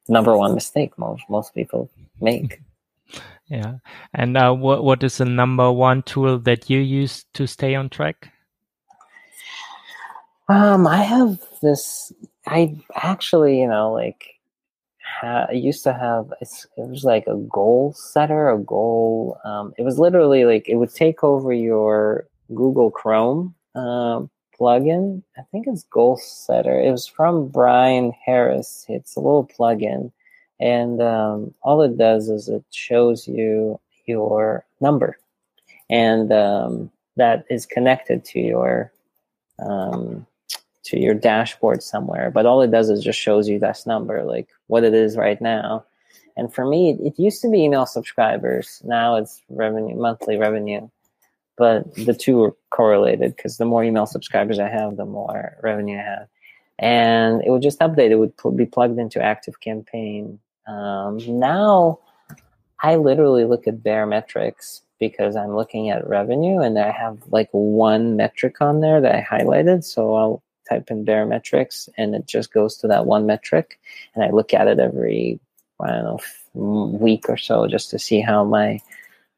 number 0.08 0.36
one 0.36 0.53
mistake 0.53 0.97
most 0.97 1.23
most 1.29 1.53
people 1.53 1.89
make. 2.19 2.60
Yeah, 3.47 3.75
and 4.13 4.38
uh, 4.38 4.53
what 4.53 4.84
what 4.84 5.03
is 5.03 5.17
the 5.17 5.25
number 5.25 5.71
one 5.71 6.01
tool 6.01 6.39
that 6.39 6.69
you 6.69 6.79
use 6.79 7.25
to 7.34 7.45
stay 7.45 7.75
on 7.75 7.89
track? 7.89 8.32
Um, 10.47 10.88
I 10.88 11.03
have 11.03 11.39
this. 11.62 12.12
I 12.47 12.82
actually, 12.95 13.60
you 13.60 13.67
know, 13.67 13.91
like 13.91 14.33
I 15.21 15.52
used 15.52 15.84
to 15.84 15.93
have. 15.93 16.34
it 16.41 16.49
was 16.78 17.04
like 17.04 17.28
a 17.28 17.36
goal 17.36 17.93
setter, 17.93 18.49
a 18.49 18.58
goal. 18.58 19.38
Um, 19.43 19.73
it 19.78 19.84
was 19.84 19.99
literally 19.99 20.45
like 20.45 20.67
it 20.67 20.76
would 20.76 20.93
take 20.93 21.23
over 21.23 21.54
your 21.54 22.28
Google 22.54 22.91
Chrome 22.91 23.56
um, 23.76 24.30
plugin. 24.60 25.23
I 25.38 25.41
think 25.52 25.67
it's 25.67 25.84
Goal 25.84 26.17
Setter. 26.17 26.80
It 26.80 26.91
was 26.91 27.08
from 27.08 27.47
Brian 27.47 28.13
Harris. 28.26 28.86
It's 28.89 29.15
a 29.15 29.19
little 29.19 29.47
plugin, 29.47 30.12
and 30.60 31.02
um, 31.02 31.54
all 31.62 31.82
it 31.82 31.97
does 31.97 32.30
is 32.30 32.49
it 32.49 32.63
shows 32.71 33.28
you 33.28 33.80
your 34.06 34.65
number, 34.82 35.17
and 35.89 36.32
um, 36.32 36.91
that 37.17 37.45
is 37.49 37.65
connected 37.65 38.26
to 38.26 38.39
your 38.39 38.91
um, 39.60 40.26
to 40.84 41.00
your 41.00 41.13
dashboard 41.13 41.82
somewhere. 41.84 42.32
But 42.32 42.46
all 42.46 42.62
it 42.62 42.72
does 42.72 42.89
is 42.89 43.04
just 43.04 43.19
shows 43.19 43.48
you 43.48 43.60
this 43.60 43.86
number, 43.86 44.24
like 44.24 44.50
what 44.67 44.84
it 44.84 44.93
is 44.93 45.17
right 45.17 45.41
now. 45.41 45.86
And 46.36 46.54
for 46.54 46.65
me, 46.65 46.98
it 47.04 47.19
used 47.19 47.41
to 47.43 47.50
be 47.50 47.63
email 47.63 47.86
subscribers. 47.86 48.82
Now 48.84 49.15
it's 49.15 49.41
revenue, 49.50 49.96
monthly 49.96 50.38
revenue 50.38 50.89
but 51.58 51.93
the 51.96 52.13
two 52.13 52.41
are 52.43 52.56
correlated 52.69 53.36
because 53.36 53.58
the 53.58 53.65
more 53.65 53.84
email 53.84 54.06
subscribers 54.06 54.60
I 54.60 54.69
have, 54.69 54.98
the 54.98 55.06
more 55.06 55.58
revenue 55.62 56.00
I 56.00 56.04
have. 56.04 56.28
And 56.80 57.43
it 57.46 57.52
would 57.52 57.62
just 57.62 57.80
update. 57.80 58.10
It 58.10 58.15
would 58.15 58.58
be 58.58 58.65
plugged 58.65 58.98
into 58.98 59.19
ActiveCampaign. 59.19 60.39
Um, 60.67 61.39
now, 61.39 62.00
I 62.82 62.96
literally 62.96 63.46
look 63.46 63.67
at 63.67 63.84
Baremetrics 63.84 64.82
because 65.00 65.36
I'm 65.36 65.56
looking 65.56 65.89
at 65.89 66.08
revenue, 66.08 66.60
and 66.60 66.80
I 66.80 66.91
have 66.91 67.19
like 67.30 67.50
one 67.52 68.15
metric 68.15 68.62
on 68.62 68.82
there 68.82 69.02
that 69.02 69.13
I 69.13 69.22
highlighted. 69.22 69.84
So 69.84 70.15
I'll 70.15 70.43
type 70.74 70.90
in 70.92 71.06
Baremetrics, 71.06 71.90
and 71.98 72.16
it 72.16 72.28
just 72.28 72.54
goes 72.54 72.78
to 72.78 72.88
that 72.88 73.06
one 73.06 73.26
metric, 73.26 73.80
and 74.16 74.24
I 74.24 74.30
look 74.30 74.54
at 74.54 74.68
it 74.68 74.80
every 74.80 75.40
I 75.80 75.88
don't 75.88 76.04
know 76.04 76.20
week 76.54 77.30
or 77.30 77.38
so 77.38 77.68
just 77.68 77.90
to 77.90 78.00
see 78.00 78.22
how 78.22 78.44
my 78.44 78.80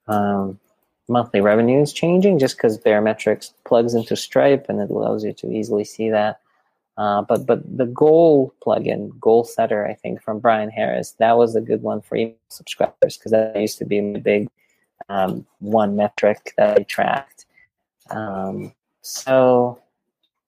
um, 0.07 0.59
monthly 1.07 1.41
revenue 1.41 1.81
is 1.81 1.93
changing 1.93 2.39
just 2.39 2.57
because 2.57 2.77
Baremetrics 2.77 3.51
plugs 3.65 3.93
into 3.93 4.15
Stripe 4.15 4.65
and 4.69 4.79
it 4.79 4.89
allows 4.89 5.23
you 5.23 5.33
to 5.33 5.51
easily 5.51 5.83
see 5.83 6.09
that. 6.09 6.39
Uh, 6.97 7.21
but 7.21 7.45
but 7.45 7.61
the 7.77 7.85
goal 7.85 8.53
plugin, 8.65 9.17
Goal 9.19 9.43
Setter, 9.43 9.85
I 9.85 9.93
think 9.93 10.21
from 10.21 10.39
Brian 10.39 10.69
Harris, 10.69 11.11
that 11.19 11.37
was 11.37 11.55
a 11.55 11.61
good 11.61 11.81
one 11.81 12.01
for 12.01 12.15
email 12.15 12.35
subscribers 12.49 13.17
because 13.17 13.31
that 13.31 13.59
used 13.59 13.77
to 13.79 13.85
be 13.85 13.99
my 13.99 14.19
big 14.19 14.47
um, 15.09 15.45
one 15.59 15.95
metric 15.95 16.53
that 16.57 16.77
I 16.77 16.83
tracked. 16.83 17.45
Um, 18.09 18.73
so 19.01 19.79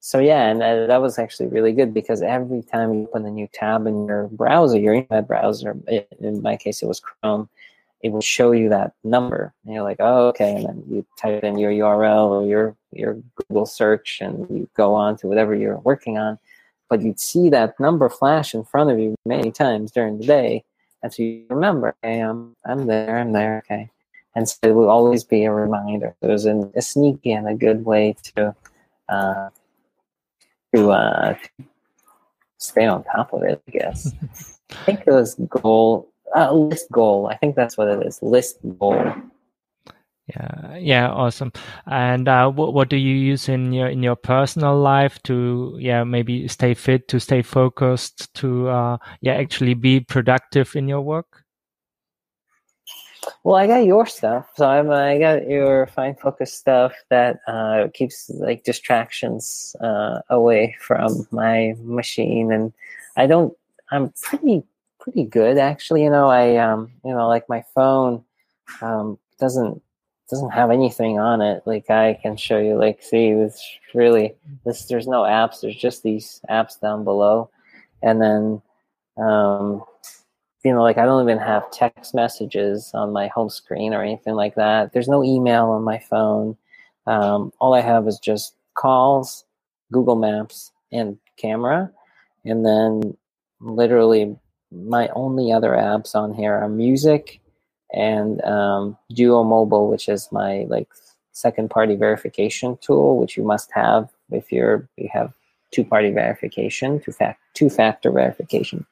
so 0.08 0.20
yeah, 0.20 0.48
and 0.48 0.64
uh, 0.64 0.88
that 0.88 1.02
was 1.02 1.20
actually 1.20 1.48
really 1.48 1.74
good 1.74 1.94
because 1.94 2.22
every 2.22 2.62
time 2.62 2.94
you 2.94 3.10
open 3.10 3.26
a 3.26 3.30
new 3.30 3.50
tab 3.52 3.86
in 3.88 4.08
your 4.08 4.30
browser, 4.30 4.80
your 4.80 4.94
internet 4.94 5.28
browser, 5.28 5.78
in 6.22 6.42
my 6.42 6.56
case 6.56 6.82
it 6.82 6.86
was 6.86 7.02
Chrome, 7.02 7.50
it 8.00 8.14
will 8.14 8.22
show 8.22 8.54
you 8.54 8.70
that 8.70 8.94
number. 9.04 9.54
And 9.66 9.74
you're 9.74 9.84
like, 9.84 9.98
oh, 10.00 10.30
okay. 10.30 10.56
And 10.56 10.66
then 10.66 10.84
you 10.90 11.06
type 11.18 11.44
in 11.44 11.58
your 11.58 11.74
URL 11.74 12.30
or 12.30 12.46
your, 12.46 12.74
your 12.94 13.22
Google 13.36 13.66
search 13.66 14.20
and 14.22 14.50
you 14.50 14.70
go 14.78 14.96
on 14.96 15.18
to 15.18 15.28
whatever 15.28 15.54
you're 15.54 15.80
working 15.80 16.18
on. 16.18 16.40
But 16.88 17.02
you'd 17.02 17.20
see 17.20 17.50
that 17.50 17.78
number 17.78 18.08
flash 18.08 18.54
in 18.54 18.64
front 18.64 18.90
of 18.90 19.00
you 19.00 19.14
many 19.26 19.52
times 19.52 19.92
during 19.92 20.20
the 20.20 20.26
day. 20.26 20.64
And 21.04 21.14
so 21.14 21.22
you 21.22 21.44
remember, 21.50 21.96
hey, 22.02 22.22
I'm, 22.22 22.56
I'm 22.66 22.88
there, 22.88 23.18
I'm 23.18 23.34
there, 23.34 23.62
okay. 23.66 23.90
And 24.36 24.48
so 24.48 24.58
it 24.64 24.74
will 24.74 24.90
always 24.90 25.26
be 25.26 25.44
a 25.44 25.52
reminder. 25.52 26.16
It 26.22 26.28
was 26.28 26.46
an, 26.46 26.72
a 26.78 26.82
sneaky 26.82 27.34
and 27.34 27.50
a 27.50 27.56
good 27.56 27.84
way 27.84 28.16
to 28.36 28.56
uh, 29.10 29.50
to 30.76 30.92
uh, 30.92 31.36
stay 32.58 32.86
on 32.86 33.04
top 33.04 33.34
of 33.34 33.44
it. 33.44 33.62
I 33.68 33.72
guess. 33.72 34.14
I 34.72 34.84
think 34.86 35.04
it 35.08 35.12
was 35.12 35.36
goal 35.36 36.10
uh, 36.36 36.50
ListGoal. 36.50 37.32
I 37.32 37.36
think 37.36 37.56
that's 37.56 37.78
what 37.78 37.88
it 37.88 38.06
is. 38.06 38.22
List 38.22 38.58
goal. 38.80 39.14
Yeah, 40.28 40.76
yeah, 40.76 41.10
awesome. 41.10 41.54
And 41.86 42.28
uh, 42.28 42.52
what 42.52 42.74
what 42.74 42.90
do 42.90 42.98
you 42.98 43.16
use 43.16 43.48
in 43.48 43.72
your 43.72 43.88
in 43.88 44.04
your 44.04 44.18
personal 44.18 44.78
life 44.78 45.24
to 45.24 45.78
yeah 45.80 46.04
maybe 46.04 46.50
stay 46.50 46.74
fit, 46.74 47.08
to 47.08 47.20
stay 47.20 47.42
focused, 47.42 48.34
to 48.36 48.68
uh, 48.68 48.98
yeah 49.22 49.34
actually 49.36 49.74
be 49.74 50.02
productive 50.02 50.76
in 50.76 50.88
your 50.88 51.02
work? 51.02 51.46
Well, 53.44 53.56
I 53.56 53.68
got 53.68 53.86
your 53.86 54.06
stuff, 54.06 54.50
so 54.56 54.68
I'm 54.68 54.90
I 54.92 55.18
got 55.20 55.48
your 55.48 55.88
Find 55.88 56.20
Focus 56.20 56.54
stuff 56.54 56.94
that 57.10 57.40
uh, 57.48 57.88
keeps 57.94 58.30
like 58.30 58.64
distractions 58.64 59.76
uh, 59.82 60.20
away 60.30 60.76
from 60.80 61.28
my 61.32 61.76
machine, 61.82 62.52
and 62.52 62.74
I 63.16 63.28
don't. 63.28 63.56
I'm 63.92 64.14
pretty 64.22 64.64
pretty 65.00 65.24
good 65.24 65.58
actually. 65.58 66.04
You 66.04 66.10
know, 66.10 66.28
I 66.28 66.58
um 66.58 66.92
you 67.06 67.14
know 67.14 67.28
like 67.28 67.48
my 67.48 67.64
phone 67.74 68.24
um 68.82 69.18
doesn't 69.40 69.82
doesn't 70.30 70.50
have 70.52 70.72
anything 70.72 71.20
on 71.20 71.42
it. 71.42 71.64
Like 71.66 71.90
I 71.90 72.20
can 72.22 72.36
show 72.36 72.60
you, 72.60 72.78
like, 72.78 73.02
see, 73.02 73.28
it's 73.30 73.64
really 73.94 74.36
this. 74.66 74.86
There's 74.86 75.08
no 75.08 75.22
apps. 75.22 75.62
There's 75.62 75.76
just 75.76 76.04
these 76.04 76.42
apps 76.50 76.80
down 76.80 77.04
below, 77.04 77.50
and 78.04 78.22
then, 78.22 78.62
um, 79.18 79.84
you 80.68 80.74
know, 80.74 80.84
like 80.84 80.98
I 80.98 81.06
don't 81.06 81.24
even 81.24 81.38
have 81.38 81.72
text 81.72 82.14
messages 82.14 82.92
on 82.94 83.14
my 83.14 83.28
home 83.28 83.50
screen 83.50 83.94
or 83.94 84.04
anything 84.04 84.34
like 84.36 84.56
that. 84.56 84.92
There's 84.92 85.08
no 85.08 85.24
email 85.24 85.68
on 85.68 85.82
my 85.82 85.98
phone. 85.98 86.58
Um, 87.06 87.54
all 87.62 87.74
I 87.74 87.80
have 87.80 88.06
is 88.06 88.20
just 88.20 88.54
calls, 88.74 89.46
Google 89.94 90.18
Maps, 90.18 90.74
and 90.92 91.18
camera, 91.38 91.90
and 92.44 92.66
then 92.66 93.16
literally 93.62 94.36
my 94.70 95.08
only 95.16 95.54
other 95.54 95.70
apps 95.70 96.16
on 96.16 96.34
here 96.34 96.54
are 96.54 96.68
music 96.68 97.40
and 97.94 98.44
um, 98.44 98.98
Duo 99.14 99.46
Mobile, 99.46 99.90
which 99.90 100.10
is 100.10 100.28
my 100.34 100.66
like 100.68 100.90
second 101.32 101.70
party 101.70 101.96
verification 101.96 102.78
tool, 102.82 103.18
which 103.18 103.38
you 103.38 103.44
must 103.44 103.72
have 103.72 104.10
if 104.32 104.52
you're 104.52 104.90
you 104.98 105.08
have 105.14 105.32
two 105.72 105.86
party 105.86 106.12
verification, 106.12 107.00
two 107.00 107.14
fact 107.14 107.40
two 107.54 107.70
factor 107.70 108.12
verification. 108.12 108.86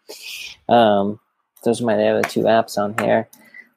Um, 0.70 1.20
those 1.66 1.82
my 1.82 1.94
other 1.96 2.22
two 2.22 2.42
apps 2.42 2.78
on 2.78 2.98
here. 3.04 3.28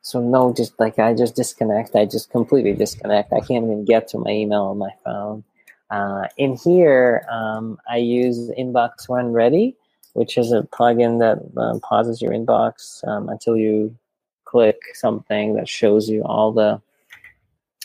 So 0.02 0.20
no, 0.20 0.54
just 0.54 0.78
like 0.78 0.98
I 0.98 1.14
just 1.14 1.34
disconnect. 1.34 1.96
I 1.96 2.04
just 2.06 2.30
completely 2.30 2.74
disconnect. 2.74 3.32
I 3.32 3.40
can't 3.40 3.64
even 3.64 3.84
get 3.84 4.08
to 4.08 4.18
my 4.18 4.30
email 4.30 4.62
on 4.62 4.78
my 4.78 4.92
phone. 5.04 5.44
Uh, 5.90 6.28
in 6.36 6.56
here, 6.56 7.26
um, 7.30 7.78
I 7.88 7.96
use 7.96 8.50
Inbox 8.58 9.08
When 9.08 9.32
Ready, 9.32 9.76
which 10.12 10.38
is 10.38 10.52
a 10.52 10.62
plugin 10.62 11.18
that 11.18 11.60
um, 11.60 11.80
pauses 11.80 12.22
your 12.22 12.32
inbox 12.32 13.06
um, 13.08 13.28
until 13.28 13.56
you 13.56 13.96
click 14.44 14.78
something 14.94 15.54
that 15.54 15.68
shows 15.68 16.08
you 16.08 16.22
all 16.24 16.52
the 16.52 16.80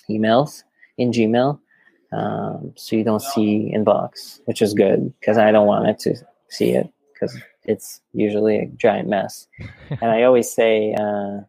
emails 0.09 0.63
in 0.97 1.11
Gmail. 1.11 1.59
Um, 2.11 2.73
so 2.75 2.95
you 2.95 3.03
don't 3.03 3.21
see 3.21 3.73
inbox, 3.75 4.39
which 4.45 4.61
is 4.61 4.73
good 4.73 5.13
because 5.19 5.37
I 5.37 5.51
don't 5.51 5.67
want 5.67 5.87
it 5.87 5.99
to 5.99 6.15
see 6.49 6.71
it 6.71 6.87
because 7.13 7.35
it's 7.65 8.01
usually 8.13 8.57
a 8.57 8.65
giant 8.65 9.09
mess. 9.09 9.47
and 9.89 10.11
I 10.11 10.23
always 10.23 10.51
say 10.51 10.95
uh, 10.99 11.41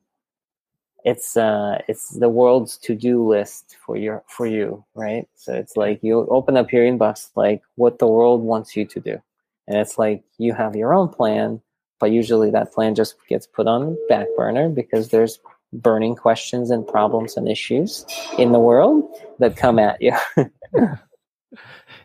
it's 1.05 1.37
uh, 1.37 1.83
it's 1.89 2.11
the 2.11 2.29
world's 2.29 2.77
to 2.79 2.95
do 2.95 3.27
list 3.27 3.77
for 3.85 3.97
your 3.97 4.23
for 4.29 4.47
you, 4.47 4.85
right? 4.95 5.29
So 5.37 5.53
it's 5.55 5.77
like 5.77 6.01
you 6.03 6.27
open 6.31 6.57
up 6.57 6.73
your 6.73 6.85
inbox 6.85 7.31
like 7.37 7.63
what 7.77 7.99
the 7.99 8.07
world 8.07 8.43
wants 8.43 8.77
you 8.77 8.85
to 8.87 9.01
do, 9.01 9.23
and 9.69 9.79
it's 9.79 9.99
like 9.99 10.25
you 10.39 10.55
have 10.55 10.77
your 10.77 10.95
own 10.95 11.09
plan 11.09 11.61
but 12.05 12.11
usually 12.11 12.51
that 12.51 12.71
plan 12.71 12.95
just 12.95 13.15
gets 13.29 13.47
put 13.47 13.67
on 13.67 13.87
the 13.87 14.07
back 14.11 14.27
burner 14.37 14.69
because 14.69 15.09
there's 15.09 15.39
burning 15.73 16.15
questions 16.15 16.71
and 16.71 16.87
problems 16.87 17.35
and 17.35 17.49
issues 17.49 18.05
in 18.39 18.53
the 18.53 18.59
world 18.59 19.11
that 19.39 19.57
come 19.57 19.79
at 19.79 19.97
you. 20.03 20.13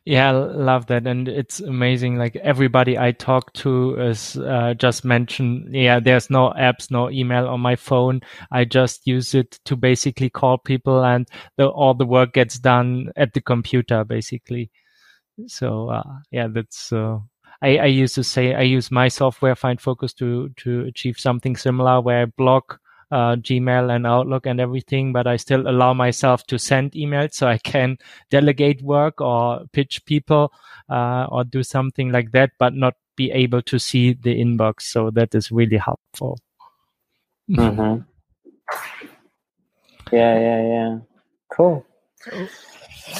yeah, 0.05 0.31
love 0.31 0.87
that, 0.87 1.05
and 1.07 1.27
it's 1.27 1.59
amazing. 1.59 2.17
Like 2.17 2.35
everybody 2.37 2.97
I 2.97 3.11
talk 3.11 3.53
to 3.53 3.95
is 3.99 4.37
uh, 4.37 4.73
just 4.75 5.05
mentioned, 5.05 5.73
yeah, 5.73 5.99
there's 5.99 6.29
no 6.29 6.51
apps, 6.57 6.91
no 6.91 7.09
email 7.09 7.47
on 7.47 7.61
my 7.61 7.75
phone. 7.75 8.21
I 8.51 8.65
just 8.65 9.05
use 9.05 9.35
it 9.35 9.59
to 9.65 9.75
basically 9.75 10.29
call 10.29 10.57
people, 10.57 11.03
and 11.03 11.27
the, 11.57 11.67
all 11.67 11.93
the 11.93 12.05
work 12.05 12.33
gets 12.33 12.59
done 12.59 13.11
at 13.15 13.33
the 13.33 13.41
computer, 13.41 14.03
basically. 14.03 14.71
So 15.47 15.89
uh, 15.89 16.03
yeah, 16.31 16.47
that's 16.53 16.91
uh, 16.91 17.19
I, 17.61 17.77
I 17.77 17.85
used 17.85 18.15
to 18.15 18.23
say 18.23 18.53
I 18.53 18.61
use 18.61 18.91
my 18.91 19.07
software 19.07 19.55
Find 19.55 19.79
Focus 19.79 20.13
to 20.15 20.49
to 20.57 20.81
achieve 20.81 21.17
something 21.19 21.55
similar 21.55 22.01
where 22.01 22.23
I 22.23 22.25
block 22.25 22.79
uh, 23.11 23.35
Gmail 23.35 23.93
and 23.93 24.05
Outlook 24.05 24.45
and 24.45 24.59
everything, 24.59 25.13
but 25.13 25.27
I 25.27 25.37
still 25.37 25.67
allow 25.67 25.93
myself 25.93 26.45
to 26.47 26.57
send 26.59 26.91
emails 26.93 27.33
so 27.33 27.47
I 27.47 27.57
can 27.57 27.97
delegate 28.29 28.81
work 28.81 29.21
or 29.21 29.65
pitch 29.71 30.05
people 30.05 30.51
uh, 30.89 31.27
or 31.29 31.43
do 31.43 31.63
something 31.63 32.11
like 32.11 32.31
that, 32.31 32.51
but 32.59 32.73
not 32.73 32.95
be 33.15 33.31
able 33.31 33.61
to 33.63 33.79
see 33.79 34.13
the 34.13 34.39
inbox. 34.39 34.83
So 34.83 35.11
that 35.11 35.35
is 35.35 35.51
really 35.51 35.77
helpful. 35.77 36.39
Mm-hmm. 37.49 38.01
Yeah, 40.11 40.39
yeah, 40.39 40.61
yeah. 40.63 40.97
Cool 41.53 41.85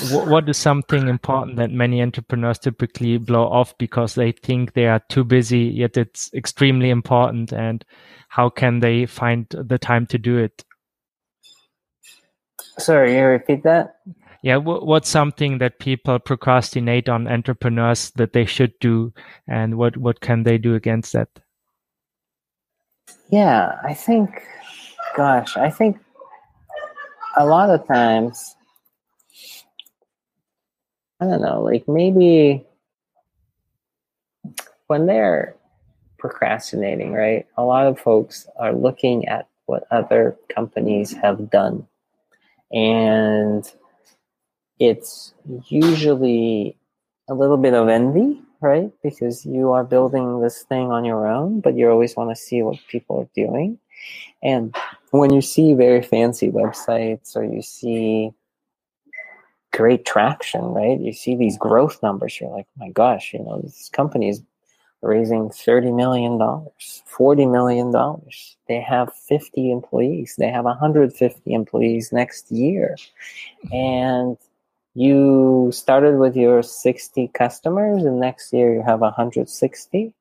what 0.10 0.48
is 0.50 0.58
something 0.58 1.08
important 1.08 1.58
that 1.58 1.72
many 1.72 2.02
entrepreneurs 2.02 2.60
typically 2.60 3.18
blow 3.18 3.48
off 3.48 3.78
because 3.78 4.16
they 4.16 4.32
think 4.32 4.74
they 4.74 4.88
are 4.88 5.02
too 5.10 5.24
busy 5.24 5.60
yet 5.60 5.98
it's 5.98 6.32
extremely 6.34 6.90
important 6.90 7.52
and 7.52 7.86
how 8.30 8.50
can 8.50 8.80
they 8.80 9.06
find 9.06 9.48
the 9.50 9.78
time 9.78 10.06
to 10.08 10.18
do 10.18 10.38
it? 10.38 10.64
Sorry 12.78 13.16
you 13.18 13.26
repeat 13.26 13.64
that? 13.64 13.96
Yeah 14.42 14.58
what's 14.58 15.10
something 15.10 15.58
that 15.58 15.80
people 15.80 16.20
procrastinate 16.20 17.10
on 17.10 17.28
entrepreneurs 17.28 18.12
that 18.12 18.34
they 18.34 18.46
should 18.46 18.74
do 18.80 19.14
and 19.48 19.78
what 19.78 19.98
what 19.98 20.22
can 20.22 20.44
they 20.44 20.58
do 20.58 20.76
against 20.76 21.14
that? 21.14 21.30
Yeah 23.30 23.76
i 23.84 23.94
think 23.94 24.42
gosh 25.16 25.58
i 25.58 25.70
think 25.70 26.00
a 27.38 27.46
lot 27.46 27.70
of 27.70 27.86
times 27.88 28.56
I 31.20 31.26
don't 31.26 31.42
know, 31.42 31.62
like 31.62 31.88
maybe 31.88 32.66
when 34.88 35.06
they're 35.06 35.56
procrastinating, 36.18 37.14
right? 37.14 37.46
A 37.58 37.64
lot 37.64 37.88
of 37.88 38.00
folks 38.00 38.48
are 38.58 38.74
looking 38.74 39.28
at 39.28 39.48
what 39.66 39.86
other 39.92 40.38
companies 40.54 41.14
have 41.14 41.50
done. 41.50 41.88
And 42.72 43.70
it's 44.80 45.34
usually 45.68 46.78
a 47.30 47.34
little 47.34 47.58
bit 47.58 47.74
of 47.74 47.90
envy, 47.90 48.42
right? 48.62 48.92
Because 49.04 49.46
you 49.46 49.72
are 49.72 49.84
building 49.84 50.42
this 50.42 50.64
thing 50.64 50.92
on 50.92 51.06
your 51.06 51.28
own, 51.28 51.60
but 51.60 51.76
you 51.76 51.90
always 51.90 52.16
want 52.16 52.30
to 52.30 52.36
see 52.36 52.62
what 52.62 52.78
people 52.88 53.22
are 53.22 53.30
doing. 53.36 53.78
And 54.42 54.76
when 55.12 55.34
you 55.34 55.42
see 55.42 55.74
very 55.74 56.02
fancy 56.02 56.50
websites 56.50 57.36
or 57.36 57.44
you 57.44 57.62
see 57.62 58.32
great 59.72 60.06
traction, 60.06 60.62
right? 60.62 61.00
You 61.00 61.14
see 61.14 61.36
these 61.36 61.58
growth 61.58 62.02
numbers, 62.02 62.40
you're 62.40 62.50
like, 62.50 62.68
my 62.78 62.90
gosh, 62.90 63.34
you 63.34 63.40
know, 63.40 63.60
this 63.62 63.90
company 63.90 64.30
is 64.30 64.42
raising 65.02 65.50
$30 65.50 65.96
million, 65.96 66.38
$40 66.38 67.52
million. 67.52 67.92
They 68.68 68.82
have 68.82 69.14
50 69.14 69.72
employees. 69.72 70.36
They 70.38 70.50
have 70.50 70.66
150 70.66 71.54
employees 71.54 72.12
next 72.12 72.52
year. 72.52 72.98
And 73.72 74.38
you 74.96 75.70
started 75.72 76.18
with 76.18 76.36
your 76.36 76.62
60 76.64 77.30
customers 77.30 78.04
and 78.04 78.20
next 78.20 78.52
year 78.52 78.74
you 78.74 78.82
have 78.82 79.00
160 79.00 80.14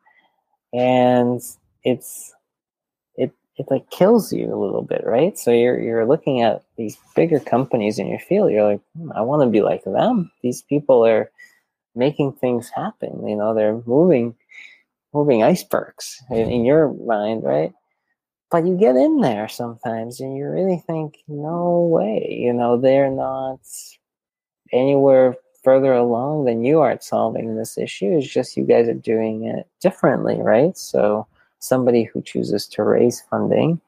and 0.73 1.43
it's 1.83 2.35
it 3.59 3.67
like 3.71 3.91
kills 3.91 4.33
you 4.33 4.55
a 4.55 4.57
little 4.57 4.83
bit, 4.83 5.03
right? 5.05 5.37
So 5.37 5.51
you're 5.51 5.79
you're 5.81 6.07
looking 6.07 6.43
at 6.43 6.63
these 6.77 6.97
bigger 7.17 7.41
companies 7.41 7.99
in 7.99 8.07
your 8.07 8.21
field. 8.21 8.53
You're 8.53 8.71
like, 8.71 8.81
hmm, 8.97 9.13
I 9.13 9.23
want 9.23 9.43
to 9.43 9.49
be 9.49 9.61
like 9.61 9.85
them. 9.85 10.31
These 10.43 10.63
people 10.63 11.05
are 11.05 11.31
making 11.95 12.33
things 12.35 12.71
happen. 12.71 13.27
You 13.27 13.37
know, 13.37 13.55
they're 13.55 13.83
moving 13.85 14.37
moving 15.13 15.43
icebergs 15.43 16.23
in, 16.31 16.49
in 16.51 16.65
your 16.65 16.93
mind, 16.95 17.43
right? 17.43 17.73
But 18.51 18.67
you 18.67 18.77
get 18.79 18.97
in 18.97 19.21
there 19.21 19.49
sometimes, 19.49 20.21
and 20.21 20.37
you 20.37 20.49
really 20.49 20.83
think, 20.87 21.19
no 21.27 21.81
way. 21.81 22.39
You 22.41 22.53
know, 22.53 22.79
they're 22.81 23.11
not 23.11 23.61
anywhere 24.73 25.37
further 25.63 25.93
along 25.93 26.45
than 26.45 26.65
you 26.65 26.81
are 26.81 26.93
at 26.93 27.05
solving 27.05 27.57
this 27.57 27.77
issue. 27.77 28.17
It's 28.17 28.27
just 28.27 28.57
you 28.57 28.65
guys 28.65 28.89
are 28.89 28.95
doing 28.95 29.45
it 29.45 29.67
differently, 29.81 30.41
right? 30.41 30.79
So 30.79 31.27
somebody 31.59 32.05
who 32.05 32.23
chooses 32.23 32.67
to 32.67 32.83
raise 32.83 33.23
funding 33.31 33.81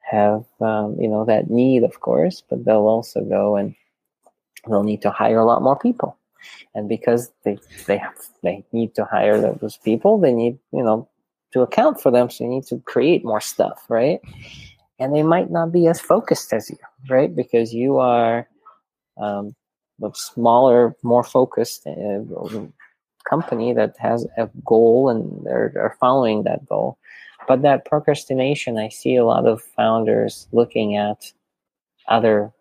have 0.00 0.44
um, 0.60 0.96
you 1.00 1.08
know 1.08 1.24
that 1.24 1.50
need 1.50 1.84
of 1.84 2.00
course 2.00 2.42
but 2.48 2.64
they'll 2.64 2.88
also 2.88 3.20
go 3.22 3.56
and 3.56 3.74
they'll 4.68 4.82
need 4.82 5.02
to 5.02 5.10
hire 5.10 5.38
a 5.38 5.44
lot 5.44 5.62
more 5.62 5.78
people 5.78 6.16
and 6.74 6.88
because 6.88 7.30
they 7.44 7.58
they 7.86 7.98
have, 7.98 8.14
they 8.42 8.64
need 8.72 8.94
to 8.94 9.04
hire 9.04 9.40
those 9.40 9.76
people, 9.76 10.18
they 10.18 10.32
need 10.32 10.58
you 10.72 10.82
know 10.82 11.08
to 11.52 11.60
account 11.60 12.00
for 12.00 12.10
them. 12.10 12.30
So 12.30 12.44
you 12.44 12.50
need 12.50 12.64
to 12.66 12.78
create 12.80 13.24
more 13.24 13.40
stuff, 13.40 13.84
right? 13.88 14.20
And 14.98 15.14
they 15.14 15.22
might 15.22 15.50
not 15.50 15.72
be 15.72 15.86
as 15.86 16.00
focused 16.00 16.52
as 16.52 16.70
you, 16.70 16.78
right? 17.10 17.34
Because 17.34 17.74
you 17.74 17.98
are 17.98 18.48
um, 19.20 19.54
smaller, 20.14 20.96
more 21.02 21.24
focused 21.24 21.86
uh, 21.86 22.20
company 23.28 23.72
that 23.72 23.96
has 23.98 24.26
a 24.36 24.48
goal 24.64 25.08
and 25.08 25.44
they're, 25.44 25.70
they're 25.74 25.96
following 26.00 26.44
that 26.44 26.66
goal. 26.66 26.98
But 27.48 27.62
that 27.62 27.84
procrastination, 27.84 28.78
I 28.78 28.88
see 28.88 29.16
a 29.16 29.24
lot 29.24 29.46
of 29.46 29.62
founders 29.62 30.48
looking 30.52 30.96
at 30.96 31.32
other 32.08 32.52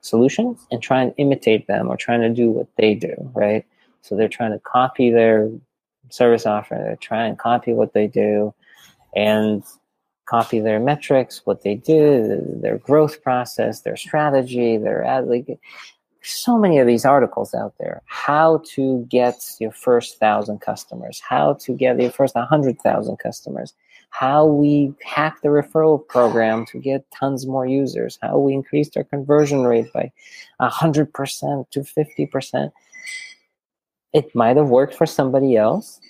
solutions 0.00 0.66
and 0.70 0.82
trying 0.82 1.10
to 1.10 1.16
imitate 1.18 1.66
them 1.66 1.88
or 1.88 1.96
trying 1.96 2.22
to 2.22 2.30
do 2.30 2.50
what 2.50 2.68
they 2.76 2.94
do, 2.94 3.14
right? 3.34 3.64
So 4.02 4.16
they're 4.16 4.28
trying 4.28 4.52
to 4.52 4.58
copy 4.60 5.10
their 5.10 5.50
service 6.08 6.46
offering, 6.46 6.82
they're 6.82 6.96
trying 6.96 7.32
to 7.32 7.36
copy 7.36 7.72
what 7.72 7.92
they 7.92 8.06
do 8.06 8.54
and 9.14 9.62
copy 10.26 10.60
their 10.60 10.80
metrics, 10.80 11.42
what 11.44 11.62
they 11.62 11.74
do, 11.74 12.58
their 12.62 12.78
growth 12.78 13.22
process, 13.22 13.82
their 13.82 13.96
strategy, 13.96 14.76
their 14.76 15.04
ad 15.04 15.26
like 15.26 15.58
so 16.22 16.58
many 16.58 16.78
of 16.78 16.86
these 16.86 17.04
articles 17.04 17.54
out 17.54 17.74
there. 17.78 18.02
How 18.06 18.62
to 18.74 19.06
get 19.08 19.42
your 19.58 19.72
first 19.72 20.18
thousand 20.18 20.60
customers, 20.60 21.20
how 21.20 21.54
to 21.54 21.74
get 21.74 22.00
your 22.00 22.10
first 22.10 22.36
hundred 22.36 22.78
thousand 22.80 23.18
customers, 23.18 23.74
how 24.10 24.44
we 24.44 24.92
hack 25.04 25.40
the 25.42 25.48
referral 25.48 26.06
program 26.06 26.66
to 26.66 26.78
get 26.78 27.10
tons 27.10 27.46
more 27.46 27.66
users, 27.66 28.18
how 28.20 28.38
we 28.38 28.52
increased 28.52 28.96
our 28.96 29.04
conversion 29.04 29.62
rate 29.62 29.92
by 29.92 30.12
100% 30.60 31.70
to 31.70 31.80
50%. 31.80 32.72
It 34.12 34.34
might 34.34 34.56
have 34.56 34.68
worked 34.68 34.94
for 34.94 35.06
somebody 35.06 35.56
else. 35.56 36.00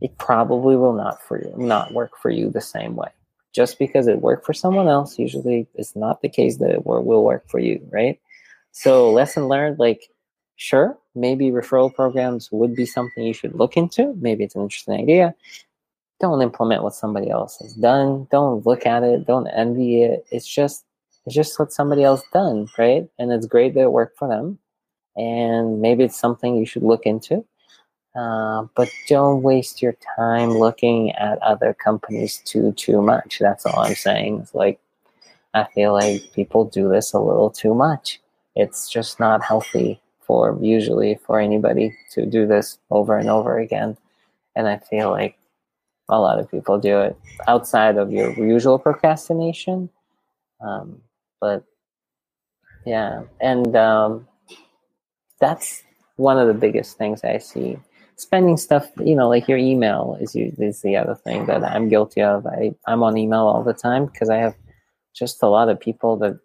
It 0.00 0.16
probably 0.16 0.76
will 0.76 0.94
not 0.94 1.22
for 1.22 1.38
you, 1.38 1.52
not 1.56 1.92
work 1.92 2.12
for 2.20 2.30
you 2.30 2.50
the 2.50 2.60
same 2.60 2.96
way. 2.96 3.10
Just 3.52 3.78
because 3.78 4.06
it 4.06 4.22
worked 4.22 4.46
for 4.46 4.54
someone 4.54 4.88
else 4.88 5.18
usually 5.18 5.66
is 5.74 5.94
not 5.94 6.22
the 6.22 6.28
case 6.28 6.56
that 6.56 6.70
it 6.70 6.86
will 6.86 7.24
work 7.24 7.48
for 7.48 7.58
you, 7.58 7.86
right? 7.90 8.18
So 8.72 9.10
lesson 9.10 9.48
learned, 9.48 9.78
like 9.78 10.02
sure, 10.56 10.98
maybe 11.14 11.50
referral 11.50 11.92
programs 11.92 12.50
would 12.52 12.74
be 12.74 12.86
something 12.86 13.24
you 13.24 13.34
should 13.34 13.54
look 13.54 13.76
into. 13.76 14.14
Maybe 14.20 14.44
it's 14.44 14.54
an 14.54 14.62
interesting 14.62 15.00
idea 15.00 15.34
don't 16.20 16.42
implement 16.42 16.82
what 16.82 16.94
somebody 16.94 17.30
else 17.30 17.58
has 17.60 17.72
done. 17.74 18.28
Don't 18.30 18.64
look 18.66 18.86
at 18.86 19.02
it. 19.02 19.26
Don't 19.26 19.48
envy 19.48 20.02
it. 20.02 20.26
It's 20.30 20.46
just 20.46 20.84
it's 21.26 21.34
just 21.34 21.58
what 21.58 21.72
somebody 21.72 22.04
else 22.04 22.22
done, 22.32 22.68
right? 22.78 23.08
And 23.18 23.32
it's 23.32 23.46
great 23.46 23.74
that 23.74 23.80
it 23.80 23.92
worked 23.92 24.18
for 24.18 24.28
them. 24.28 24.58
And 25.16 25.80
maybe 25.80 26.04
it's 26.04 26.18
something 26.18 26.56
you 26.56 26.66
should 26.66 26.82
look 26.82 27.04
into. 27.04 27.44
Uh, 28.14 28.66
but 28.74 28.88
don't 29.08 29.42
waste 29.42 29.82
your 29.82 29.96
time 30.16 30.50
looking 30.50 31.12
at 31.12 31.38
other 31.42 31.74
companies 31.74 32.42
too 32.44 32.72
too 32.72 33.00
much. 33.02 33.38
That's 33.40 33.64
all 33.66 33.80
I'm 33.80 33.94
saying. 33.94 34.40
It's 34.40 34.54
like 34.54 34.78
I 35.54 35.64
feel 35.74 35.92
like 35.92 36.32
people 36.34 36.66
do 36.66 36.88
this 36.88 37.12
a 37.12 37.18
little 37.18 37.50
too 37.50 37.74
much. 37.74 38.20
It's 38.56 38.88
just 38.88 39.20
not 39.20 39.42
healthy 39.42 40.00
for 40.20 40.58
usually 40.60 41.18
for 41.26 41.40
anybody 41.40 41.96
to 42.12 42.26
do 42.26 42.46
this 42.46 42.78
over 42.90 43.16
and 43.16 43.28
over 43.28 43.58
again. 43.58 43.96
And 44.54 44.68
I 44.68 44.78
feel 44.78 45.10
like 45.10 45.38
a 46.08 46.20
lot 46.20 46.38
of 46.38 46.50
people 46.50 46.78
do 46.78 47.00
it 47.00 47.16
outside 47.46 47.96
of 47.96 48.12
your 48.12 48.32
usual 48.32 48.78
procrastination. 48.78 49.88
Um, 50.60 51.00
but 51.40 51.64
yeah, 52.84 53.22
and 53.40 53.74
um, 53.76 54.26
that's 55.40 55.82
one 56.16 56.38
of 56.38 56.48
the 56.48 56.54
biggest 56.54 56.98
things 56.98 57.24
I 57.24 57.38
see. 57.38 57.78
Spending 58.16 58.56
stuff, 58.56 58.88
you 58.98 59.14
know, 59.14 59.28
like 59.28 59.48
your 59.48 59.56
email 59.56 60.18
is 60.20 60.36
is 60.36 60.82
the 60.82 60.96
other 60.96 61.14
thing 61.14 61.46
that 61.46 61.64
I'm 61.64 61.88
guilty 61.88 62.20
of. 62.20 62.46
I 62.46 62.74
I'm 62.86 63.02
on 63.02 63.16
email 63.16 63.46
all 63.46 63.62
the 63.62 63.72
time 63.72 64.06
because 64.06 64.28
I 64.28 64.36
have 64.36 64.54
just 65.14 65.42
a 65.42 65.48
lot 65.48 65.70
of 65.70 65.80
people 65.80 66.16
that 66.18 66.38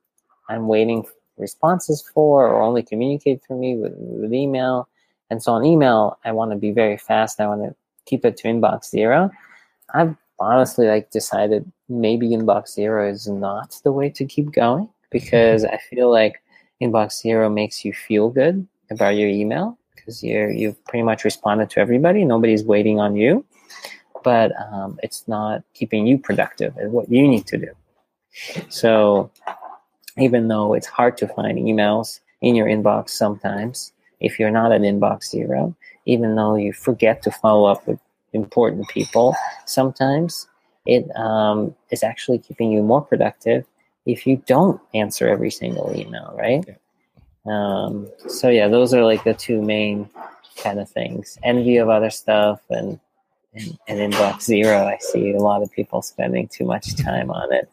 I'm 0.49 0.67
waiting 0.67 1.05
responses 1.37 2.01
for 2.13 2.47
or 2.47 2.61
only 2.61 2.83
communicate 2.83 3.43
through 3.43 3.59
me 3.59 3.75
with, 3.75 3.93
with 3.97 4.33
email. 4.33 4.87
And 5.29 5.41
so 5.41 5.53
on 5.53 5.65
email, 5.65 6.17
I 6.23 6.31
want 6.31 6.51
to 6.51 6.57
be 6.57 6.71
very 6.71 6.97
fast. 6.97 7.39
I 7.39 7.47
want 7.47 7.63
to 7.63 7.75
keep 8.05 8.25
it 8.25 8.37
to 8.37 8.47
inbox 8.47 8.85
zero. 8.85 9.31
I've 9.93 10.15
honestly 10.39 10.87
like 10.87 11.11
decided 11.11 11.71
maybe 11.89 12.29
inbox 12.29 12.69
zero 12.69 13.09
is 13.09 13.27
not 13.27 13.79
the 13.83 13.91
way 13.91 14.09
to 14.09 14.25
keep 14.25 14.51
going 14.51 14.89
because 15.09 15.63
I 15.65 15.77
feel 15.77 16.11
like 16.11 16.41
inbox 16.81 17.21
zero 17.21 17.49
makes 17.49 17.85
you 17.85 17.93
feel 17.93 18.29
good 18.29 18.67
about 18.89 19.15
your 19.15 19.29
email 19.29 19.77
because 19.95 20.23
you're 20.23 20.51
you've 20.51 20.83
pretty 20.85 21.03
much 21.03 21.23
responded 21.23 21.69
to 21.71 21.79
everybody. 21.79 22.25
Nobody's 22.25 22.63
waiting 22.63 22.99
on 22.99 23.15
you, 23.15 23.45
but 24.23 24.51
um, 24.71 24.99
it's 25.03 25.27
not 25.27 25.63
keeping 25.73 26.05
you 26.05 26.17
productive 26.17 26.75
and 26.77 26.91
what 26.91 27.09
you 27.09 27.27
need 27.27 27.47
to 27.47 27.57
do. 27.57 27.71
So 28.69 29.31
even 30.17 30.47
though 30.47 30.73
it's 30.73 30.87
hard 30.87 31.17
to 31.17 31.27
find 31.27 31.57
emails 31.57 32.19
in 32.41 32.55
your 32.55 32.67
inbox 32.67 33.09
sometimes, 33.09 33.91
if 34.19 34.39
you're 34.39 34.51
not 34.51 34.71
at 34.71 34.81
inbox 34.81 35.25
zero, 35.25 35.75
even 36.05 36.35
though 36.35 36.55
you 36.55 36.73
forget 36.73 37.21
to 37.23 37.31
follow 37.31 37.69
up 37.69 37.85
with 37.87 37.99
important 38.35 38.87
people 38.89 39.35
sometimes 39.65 40.47
it 40.85 41.09
um, 41.15 41.73
is 41.89 42.03
actually 42.03 42.37
keeping 42.37 42.71
you 42.71 42.83
more 42.83 43.01
productive 43.01 43.65
if 44.05 44.27
you 44.27 44.43
don't 44.45 44.79
answer 44.93 45.27
every 45.27 45.49
single 45.49 45.91
email 45.95 46.35
right? 46.37 46.63
Yeah. 46.67 46.75
Um, 47.47 48.07
so 48.27 48.49
yeah 48.49 48.67
those 48.67 48.93
are 48.93 49.03
like 49.03 49.23
the 49.23 49.33
two 49.33 49.61
main 49.61 50.09
kind 50.57 50.79
of 50.79 50.89
things. 50.89 51.37
Envy 51.43 51.77
of 51.77 51.89
other 51.89 52.09
stuff 52.09 52.59
and, 52.69 52.99
and 53.53 53.77
and 53.87 54.13
inbox 54.13 54.41
zero 54.41 54.85
i 54.85 54.97
see 54.99 55.31
a 55.31 55.39
lot 55.39 55.63
of 55.63 55.71
people 55.71 56.01
spending 56.01 56.47
too 56.47 56.65
much 56.65 56.95
time 56.97 57.31
on 57.31 57.53
it 57.53 57.69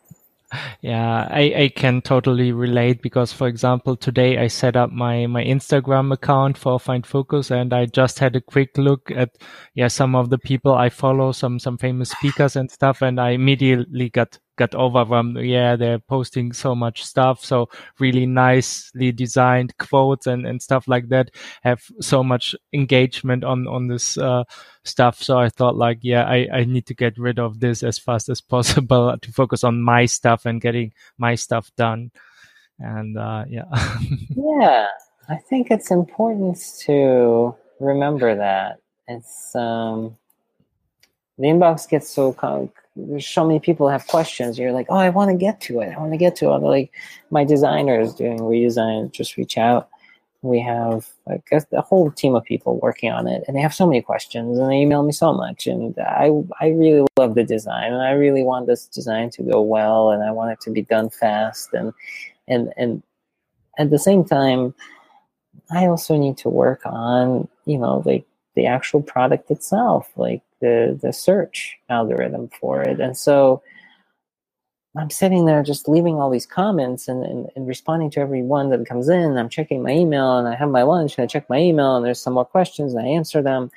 yeah, 0.80 1.28
I, 1.30 1.54
I 1.56 1.72
can 1.74 2.02
totally 2.02 2.52
relate 2.52 3.02
because, 3.02 3.32
for 3.32 3.48
example, 3.48 3.96
today 3.96 4.38
I 4.38 4.48
set 4.48 4.76
up 4.76 4.90
my, 4.90 5.26
my 5.26 5.44
Instagram 5.44 6.12
account 6.12 6.58
for 6.58 6.78
Find 6.78 7.06
Focus 7.06 7.50
and 7.50 7.72
I 7.72 7.86
just 7.86 8.18
had 8.18 8.36
a 8.36 8.40
quick 8.40 8.76
look 8.76 9.10
at, 9.10 9.30
yeah, 9.74 9.88
some 9.88 10.14
of 10.14 10.30
the 10.30 10.38
people 10.38 10.74
I 10.74 10.88
follow, 10.88 11.32
some, 11.32 11.58
some 11.58 11.78
famous 11.78 12.10
speakers 12.10 12.56
and 12.56 12.70
stuff. 12.70 13.02
And 13.02 13.20
I 13.20 13.30
immediately 13.30 14.10
got 14.10 14.38
got 14.62 14.74
overwhelmed. 14.76 15.38
Yeah, 15.38 15.74
they're 15.74 15.98
posting 15.98 16.52
so 16.52 16.74
much 16.74 17.04
stuff. 17.04 17.44
So 17.44 17.68
really 17.98 18.26
nicely 18.26 19.10
designed 19.10 19.76
quotes 19.78 20.26
and, 20.28 20.46
and 20.46 20.62
stuff 20.62 20.86
like 20.86 21.08
that 21.08 21.30
have 21.62 21.82
so 22.00 22.22
much 22.22 22.54
engagement 22.72 23.42
on, 23.42 23.66
on 23.66 23.88
this, 23.88 24.16
uh, 24.18 24.44
stuff. 24.84 25.20
So 25.22 25.38
I 25.38 25.48
thought 25.48 25.76
like, 25.76 25.98
yeah, 26.02 26.24
I, 26.24 26.48
I 26.52 26.64
need 26.64 26.86
to 26.86 26.94
get 26.94 27.18
rid 27.18 27.38
of 27.38 27.58
this 27.58 27.82
as 27.82 27.98
fast 27.98 28.28
as 28.28 28.40
possible 28.54 29.16
to 29.20 29.32
focus 29.32 29.64
on 29.64 29.82
my 29.82 30.06
stuff 30.06 30.46
and 30.46 30.60
getting 30.60 30.92
my 31.18 31.34
stuff 31.34 31.72
done. 31.76 32.12
And, 32.78 33.18
uh, 33.18 33.44
yeah. 33.48 33.64
yeah. 34.36 34.86
I 35.28 35.36
think 35.36 35.70
it's 35.70 35.90
important 35.90 36.58
to 36.86 37.54
remember 37.80 38.36
that 38.36 38.78
it's, 39.08 39.54
um, 39.56 40.16
the 41.38 41.48
inbox 41.48 41.88
gets 41.88 42.08
so 42.08 42.32
there's 42.96 43.26
so 43.26 43.46
many 43.46 43.58
people 43.58 43.88
have 43.88 44.06
questions. 44.06 44.58
You're 44.58 44.72
like, 44.72 44.86
oh, 44.90 44.96
I 44.96 45.08
want 45.08 45.30
to 45.30 45.36
get 45.36 45.60
to 45.62 45.80
it. 45.80 45.94
I 45.94 45.98
want 45.98 46.12
to 46.12 46.18
get 46.18 46.36
to 46.36 46.52
it. 46.52 46.58
Like 46.58 46.92
my 47.30 47.44
designer 47.44 47.98
is 48.00 48.14
doing 48.14 48.38
redesign. 48.38 49.12
Just 49.12 49.36
reach 49.36 49.56
out. 49.56 49.88
We 50.42 50.60
have 50.60 51.08
like 51.26 51.44
a, 51.52 51.64
a, 51.72 51.82
whole 51.82 52.10
team 52.10 52.34
of 52.34 52.42
people 52.42 52.80
working 52.80 53.12
on 53.12 53.28
it, 53.28 53.44
and 53.46 53.56
they 53.56 53.60
have 53.60 53.72
so 53.72 53.86
many 53.86 54.02
questions, 54.02 54.58
and 54.58 54.70
they 54.70 54.78
email 54.78 55.04
me 55.04 55.12
so 55.12 55.32
much. 55.32 55.68
And 55.68 55.96
I 55.98 56.32
I 56.60 56.70
really 56.70 57.06
love 57.16 57.36
the 57.36 57.44
design, 57.44 57.92
and 57.92 58.02
I 58.02 58.10
really 58.10 58.42
want 58.42 58.66
this 58.66 58.86
design 58.86 59.30
to 59.30 59.42
go 59.44 59.60
well, 59.60 60.10
and 60.10 60.24
I 60.24 60.32
want 60.32 60.50
it 60.50 60.60
to 60.62 60.70
be 60.70 60.82
done 60.82 61.10
fast, 61.10 61.72
and 61.72 61.92
and 62.48 62.72
and 62.76 63.04
at 63.78 63.90
the 63.90 64.00
same 64.00 64.24
time, 64.24 64.74
I 65.70 65.86
also 65.86 66.16
need 66.16 66.38
to 66.38 66.48
work 66.48 66.80
on 66.86 67.46
you 67.64 67.78
know 67.78 68.02
like 68.04 68.26
the 68.56 68.66
actual 68.66 69.00
product 69.00 69.48
itself, 69.48 70.10
like 70.16 70.42
the 70.62 70.98
the 71.02 71.12
search 71.12 71.76
algorithm 71.90 72.48
for 72.58 72.80
it. 72.80 73.00
And 73.00 73.16
so 73.16 73.62
I'm 74.96 75.10
sitting 75.10 75.46
there 75.46 75.62
just 75.62 75.88
leaving 75.88 76.16
all 76.16 76.30
these 76.30 76.46
comments 76.46 77.08
and, 77.08 77.24
and, 77.24 77.48
and, 77.56 77.66
responding 77.66 78.10
to 78.10 78.20
every 78.20 78.42
one 78.42 78.68
that 78.70 78.86
comes 78.86 79.08
in. 79.08 79.38
I'm 79.38 79.48
checking 79.48 79.82
my 79.82 79.90
email 79.90 80.36
and 80.36 80.46
I 80.46 80.54
have 80.54 80.68
my 80.68 80.82
lunch 80.82 81.16
and 81.16 81.24
I 81.24 81.26
check 81.26 81.48
my 81.48 81.58
email 81.58 81.96
and 81.96 82.04
there's 82.04 82.20
some 82.20 82.34
more 82.34 82.44
questions 82.44 82.92
and 82.92 83.06
I 83.06 83.08
answer 83.08 83.40
them. 83.40 83.70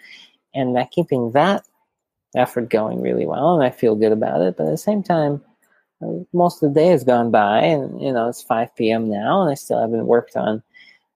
And 0.53 0.75
that 0.75 0.91
keeping 0.91 1.31
that 1.31 1.63
effort 2.35 2.69
going 2.69 3.01
really 3.01 3.25
well 3.25 3.55
and 3.55 3.63
I 3.63 3.69
feel 3.69 3.95
good 3.95 4.11
about 4.11 4.41
it. 4.41 4.57
But 4.57 4.65
at 4.65 4.71
the 4.71 4.77
same 4.77 5.03
time, 5.03 5.41
most 6.33 6.61
of 6.61 6.73
the 6.73 6.79
day 6.79 6.87
has 6.87 7.05
gone 7.05 7.31
by 7.31 7.59
and 7.61 8.01
you 8.01 8.11
know 8.11 8.27
it's 8.27 8.41
5 8.43 8.75
p.m. 8.75 9.09
now 9.09 9.41
and 9.41 9.49
I 9.49 9.53
still 9.53 9.79
haven't 9.79 10.07
worked 10.07 10.35
on 10.35 10.61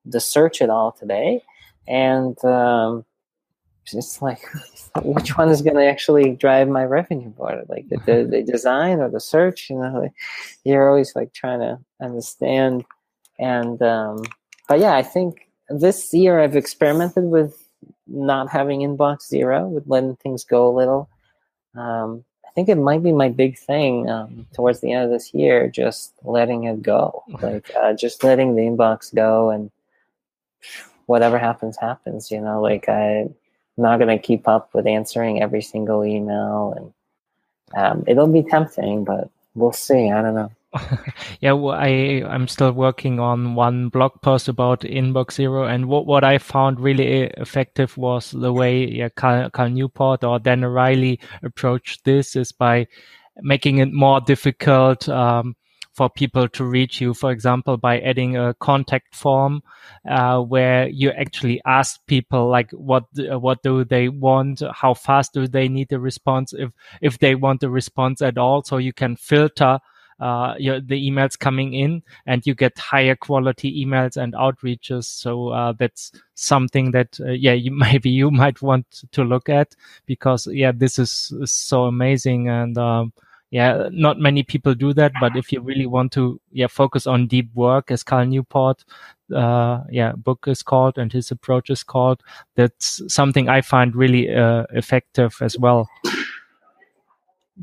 the 0.06 0.22
search 0.22 0.62
at 0.62 0.70
all 0.70 0.94
today. 0.94 1.44
And 1.88 2.44
um, 2.46 3.04
it's 3.86 4.22
like 4.22 4.42
which 5.04 5.38
one 5.38 5.50
is 5.50 5.62
going 5.62 5.76
to 5.76 5.86
actually 5.86 6.32
drive 6.36 6.68
my 6.68 6.84
revenue 6.84 7.30
board 7.30 7.66
like 7.70 7.88
the, 7.90 7.98
the, 8.06 8.28
the, 8.30 8.44
design 8.52 9.00
or 9.00 9.10
the 9.10 9.20
search 9.20 9.70
you 9.70 9.78
know 9.78 10.02
like, 10.02 10.14
you're 10.64 10.90
always 10.90 11.16
like 11.16 11.34
trying 11.34 11.60
to 11.60 11.80
understand 12.02 12.86
and 13.40 13.82
um, 13.82 14.22
but 14.68 14.80
yeah 14.80 14.96
i 14.96 15.02
think 15.02 15.50
this 15.70 16.14
year 16.14 16.40
i've 16.40 16.56
experimented 16.56 17.24
with 17.24 17.70
not 18.10 18.50
having 18.50 18.82
inbox 18.82 19.28
zero, 19.28 19.68
with 19.68 19.88
letting 19.88 20.16
things 20.18 20.44
go 20.44 20.68
a 20.68 20.76
little. 20.76 21.10
Um, 21.76 22.24
I 22.46 22.52
think 22.52 22.68
it 22.70 22.76
might 22.76 23.04
be 23.04 23.12
my 23.12 23.30
big 23.30 23.58
thing 23.58 24.10
um, 24.10 24.48
towards 24.54 24.82
the 24.82 24.92
end 24.92 25.06
of 25.06 25.12
this 25.12 25.34
year, 25.34 25.70
just 25.70 26.14
letting 26.24 26.64
it 26.64 26.82
go, 26.82 27.24
like 27.42 27.72
uh, 27.76 27.94
just 27.94 28.24
letting 28.24 28.56
the 28.56 28.64
inbox 28.64 29.14
go, 29.14 29.52
and 29.52 29.72
whatever 31.06 31.38
happens, 31.38 31.78
happens. 31.78 32.32
You 32.32 32.42
know, 32.42 32.62
like 32.62 32.90
I'm 32.90 33.36
not 33.80 34.00
gonna 34.00 34.20
keep 34.20 34.48
up 34.48 34.74
with 34.74 34.88
answering 34.88 35.42
every 35.42 35.62
single 35.62 36.06
email, 36.06 36.74
and 36.76 36.94
um, 37.84 38.04
it'll 38.08 38.28
be 38.28 38.44
tempting, 38.44 39.04
but 39.04 39.30
we'll 39.56 39.72
see. 39.72 40.12
I 40.12 40.22
don't 40.22 40.36
know. 40.36 40.52
yeah, 41.42 41.54
well, 41.54 41.76
I 41.76 42.24
I'm 42.28 42.48
still 42.48 42.72
working 42.72 43.20
on 43.20 43.56
one 43.56 43.90
blog 43.90 44.22
post 44.22 44.48
about 44.48 44.82
Inbox 44.82 45.34
Zero, 45.34 45.66
and 45.66 45.88
what 45.88 46.06
what 46.06 46.24
I 46.24 46.38
found 46.38 46.80
really 46.80 47.24
effective 47.38 47.98
was 47.98 48.32
the 48.32 48.54
way 48.54 48.86
yeah, 48.86 49.10
Cal 49.10 49.70
Newport 49.70 50.24
or 50.24 50.40
Dan 50.40 50.64
o'reilly 50.64 51.20
approached 51.42 52.06
this 52.06 52.36
is 52.36 52.52
by 52.52 52.88
making 53.42 53.80
it 53.80 53.92
more 53.92 54.22
difficult 54.22 55.10
um, 55.10 55.56
for 56.00 56.10
people 56.10 56.48
to 56.48 56.64
reach 56.64 57.02
you. 57.02 57.14
For 57.14 57.30
example, 57.30 57.76
by 57.76 58.00
adding 58.00 58.38
a 58.38 58.54
contact 58.54 59.14
form 59.14 59.62
uh, 60.10 60.40
where 60.40 60.88
you 60.88 61.10
actually 61.12 61.60
ask 61.66 62.00
people 62.08 62.48
like 62.48 62.72
what 62.72 63.04
what 63.48 63.62
do 63.64 63.84
they 63.84 64.08
want, 64.08 64.64
how 64.74 64.94
fast 64.94 65.34
do 65.34 65.46
they 65.46 65.68
need 65.68 65.92
a 65.92 66.00
response, 66.00 66.54
if 66.54 66.72
if 67.02 67.20
they 67.20 67.36
want 67.36 67.64
a 67.64 67.70
response 67.70 68.22
at 68.22 68.38
all, 68.38 68.64
so 68.64 68.78
you 68.78 68.94
can 68.94 69.18
filter 69.18 69.80
uh, 70.22 70.54
your, 70.58 70.80
the 70.80 70.96
emails 70.96 71.38
coming 71.38 71.74
in 71.74 72.02
and 72.26 72.48
you 72.48 72.56
get 72.56 72.78
higher 72.80 73.16
quality 73.16 73.86
emails 73.86 74.16
and 74.16 74.34
outreaches. 74.36 75.04
So 75.04 75.50
uh, 75.50 75.74
that's 75.74 76.14
something 76.36 76.92
that 76.92 77.20
uh, 77.20 77.32
yeah 77.32 77.54
you 77.66 77.72
maybe 77.86 78.10
you 78.10 78.32
might 78.32 78.62
want 78.62 79.04
to 79.12 79.26
look 79.26 79.50
at 79.50 79.76
because 80.06 80.48
yeah 80.48 80.72
this 80.72 80.98
is, 80.98 81.34
is 81.42 81.52
so 81.52 81.84
amazing 81.84 82.48
and 82.48 82.78
um, 82.78 83.12
yeah 83.52 83.90
not 83.92 84.20
many 84.20 84.44
people 84.44 84.74
do 84.74 84.94
that 84.94 85.12
but 85.20 85.36
if 85.36 85.52
you 85.52 85.60
really 85.62 85.86
want 85.86 86.12
to 86.12 86.40
yeah 86.52 86.68
focus 86.68 87.08
on 87.08 87.28
deep 87.28 87.50
work 87.56 87.90
as 87.92 88.04
Cal 88.04 88.26
Newport 88.26 88.84
uh, 89.36 89.82
yeah 89.90 90.14
book 90.14 90.46
is 90.48 90.64
called 90.64 90.98
and 90.98 91.12
his 91.12 91.32
approach 91.32 91.70
is 91.70 91.84
called 91.84 92.22
that's 92.56 93.02
something 93.08 93.50
I 93.50 93.62
find 93.62 93.96
really 93.96 94.34
uh, 94.34 94.66
effective 94.72 95.36
as 95.42 95.58
well. 95.58 95.90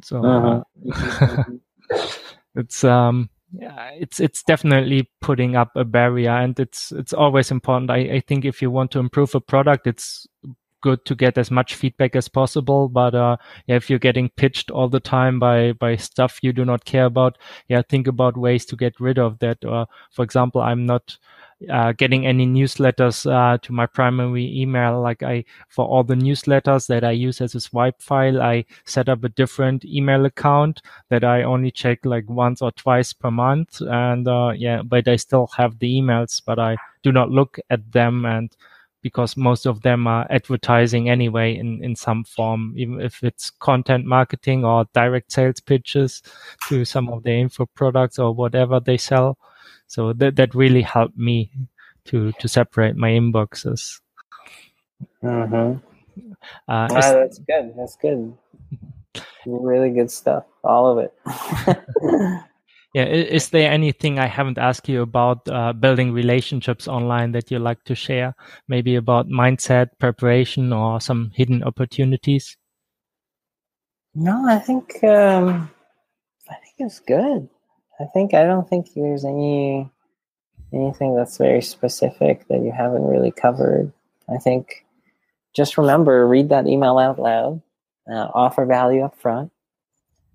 So. 0.03 0.25
Uh-huh. 0.25 1.45
it's 2.57 2.85
um 2.85 3.31
yeah, 3.53 3.91
it's 3.99 4.21
it's 4.21 4.43
definitely 4.43 5.09
putting 5.21 5.57
up 5.57 5.71
a 5.77 5.85
barrier 5.85 6.31
and 6.31 6.59
it's 6.59 6.93
it's 6.93 7.13
always 7.13 7.51
important 7.51 7.91
I, 7.91 8.17
I 8.17 8.21
think 8.21 8.45
if 8.45 8.61
you 8.61 8.71
want 8.71 8.91
to 8.93 8.99
improve 8.99 9.35
a 9.35 9.41
product 9.41 9.87
it's 9.87 10.27
good 10.87 11.05
to 11.05 11.15
get 11.15 11.39
as 11.39 11.51
much 11.51 11.75
feedback 11.75 12.17
as 12.17 12.29
possible 12.29 12.89
but 12.89 13.15
uh 13.15 13.37
if 13.67 13.89
you're 13.91 14.07
getting 14.09 14.29
pitched 14.43 14.71
all 14.71 14.89
the 14.89 15.01
time 15.01 15.39
by 15.39 15.73
by 15.73 15.95
stuff 15.97 16.39
you 16.43 16.53
do 16.53 16.65
not 16.65 16.85
care 16.85 17.07
about 17.07 17.39
yeah 17.69 17.83
think 17.89 18.07
about 18.07 18.37
ways 18.37 18.65
to 18.67 18.77
get 18.77 19.01
rid 19.01 19.19
of 19.19 19.39
that 19.41 19.65
or 19.65 19.87
for 20.11 20.23
example 20.23 20.61
i'm 20.61 20.87
not 20.87 21.17
uh, 21.71 21.93
getting 21.93 22.27
any 22.27 22.47
newsletters 22.47 23.31
uh, 23.31 23.59
to 23.59 23.73
my 23.73 23.87
primary 23.87 24.45
email. 24.61 25.01
Like 25.01 25.23
I, 25.23 25.45
for 25.69 25.87
all 25.87 26.05
the 26.05 26.15
newsletters 26.15 26.87
that 26.89 27.05
I 27.05 27.13
use 27.13 27.41
as 27.41 27.55
a 27.55 27.61
swipe 27.61 28.01
file, 28.01 28.43
I 28.43 28.65
set 28.85 29.09
up 29.09 29.25
a 29.25 29.31
different 29.31 29.85
email 29.85 30.27
account 30.27 30.83
that 31.09 31.25
I 31.25 31.43
only 31.43 31.71
check 31.71 32.05
like 32.05 32.29
once 32.29 32.61
or 32.63 32.73
twice 32.73 33.13
per 33.13 33.31
month. 33.31 33.81
And 33.81 34.29
uh, 34.29 34.53
yeah, 34.57 34.83
but 34.83 35.09
I 35.09 35.17
still 35.17 35.49
have 35.57 35.79
the 35.79 36.01
emails, 36.01 36.43
but 36.45 36.59
I 36.59 36.77
do 37.03 37.13
not 37.13 37.31
look 37.31 37.59
at 37.71 37.93
them 37.93 38.25
and 38.27 38.55
because 39.03 39.37
most 39.37 39.67
of 39.67 39.83
them 39.83 40.07
are 40.07 40.27
advertising 40.31 41.09
anyway 41.09 41.57
in, 41.57 41.83
in 41.83 41.95
some 41.95 42.25
form, 42.25 42.75
even 42.77 43.01
if 43.01 43.23
it's 43.23 43.51
content 43.51 44.05
marketing 44.05 44.65
or 44.65 44.87
direct 44.95 45.31
sales 45.31 45.61
pitches 45.61 46.23
to 46.69 46.85
some 46.85 47.09
of 47.09 47.23
the 47.23 47.31
info 47.31 47.67
products 47.75 48.19
or 48.19 48.35
whatever 48.35 48.81
they 48.81 48.97
sell. 48.97 49.39
So 49.87 50.13
that 50.15 50.37
that 50.37 50.55
really 50.55 50.83
helped 50.83 51.17
me 51.17 51.53
to 52.07 52.33
to 52.33 52.49
separate 52.49 52.97
my 52.97 53.11
inboxes. 53.11 54.01
Mm-hmm. 55.23 55.79
Uh, 56.69 56.89
ah, 56.91 57.13
that's 57.13 57.39
good. 57.39 57.75
That's 57.77 57.97
good. 57.97 58.37
Really 59.49 59.91
good 59.91 60.11
stuff. 60.11 60.45
All 60.65 60.91
of 60.91 60.99
it. 60.99 61.15
yeah. 62.97 63.05
Is 63.05 63.51
there 63.51 63.71
anything 63.71 64.19
I 64.19 64.27
haven't 64.27 64.57
asked 64.57 64.89
you 64.89 65.03
about 65.03 65.47
uh, 65.51 65.75
building 65.75 66.13
relationships 66.13 66.89
online 66.89 67.33
that 67.33 67.51
you 67.51 67.59
like 67.59 67.85
to 67.85 67.95
share? 67.95 68.35
Maybe 68.69 68.97
about 68.97 69.29
mindset, 69.29 69.89
preparation, 69.99 70.73
or 70.73 70.99
some 70.99 71.31
hidden 71.35 71.63
opportunities? 71.63 72.57
No, 74.15 74.49
I 74.49 74.59
think 74.59 75.05
um, 75.05 75.69
I 76.49 76.55
think 76.55 76.77
it's 76.79 77.01
good. 77.01 77.47
I 78.01 78.05
think 78.15 78.33
I 78.33 78.45
don't 78.45 78.67
think 78.67 78.87
there's 78.95 79.27
any 79.27 79.93
anything 80.73 81.15
that's 81.15 81.37
very 81.37 81.61
specific 81.61 82.49
that 82.49 82.63
you 82.63 82.73
haven't 82.73 83.05
really 83.05 83.31
covered. 83.31 83.93
I 84.27 84.39
think 84.39 84.87
just 85.55 85.77
remember 85.77 86.27
read 86.27 86.49
that 86.49 86.67
email 86.67 86.97
out 86.97 87.19
loud, 87.19 87.61
uh, 88.11 88.29
offer 88.33 88.65
value 88.65 89.03
up 89.03 89.21
front, 89.21 89.53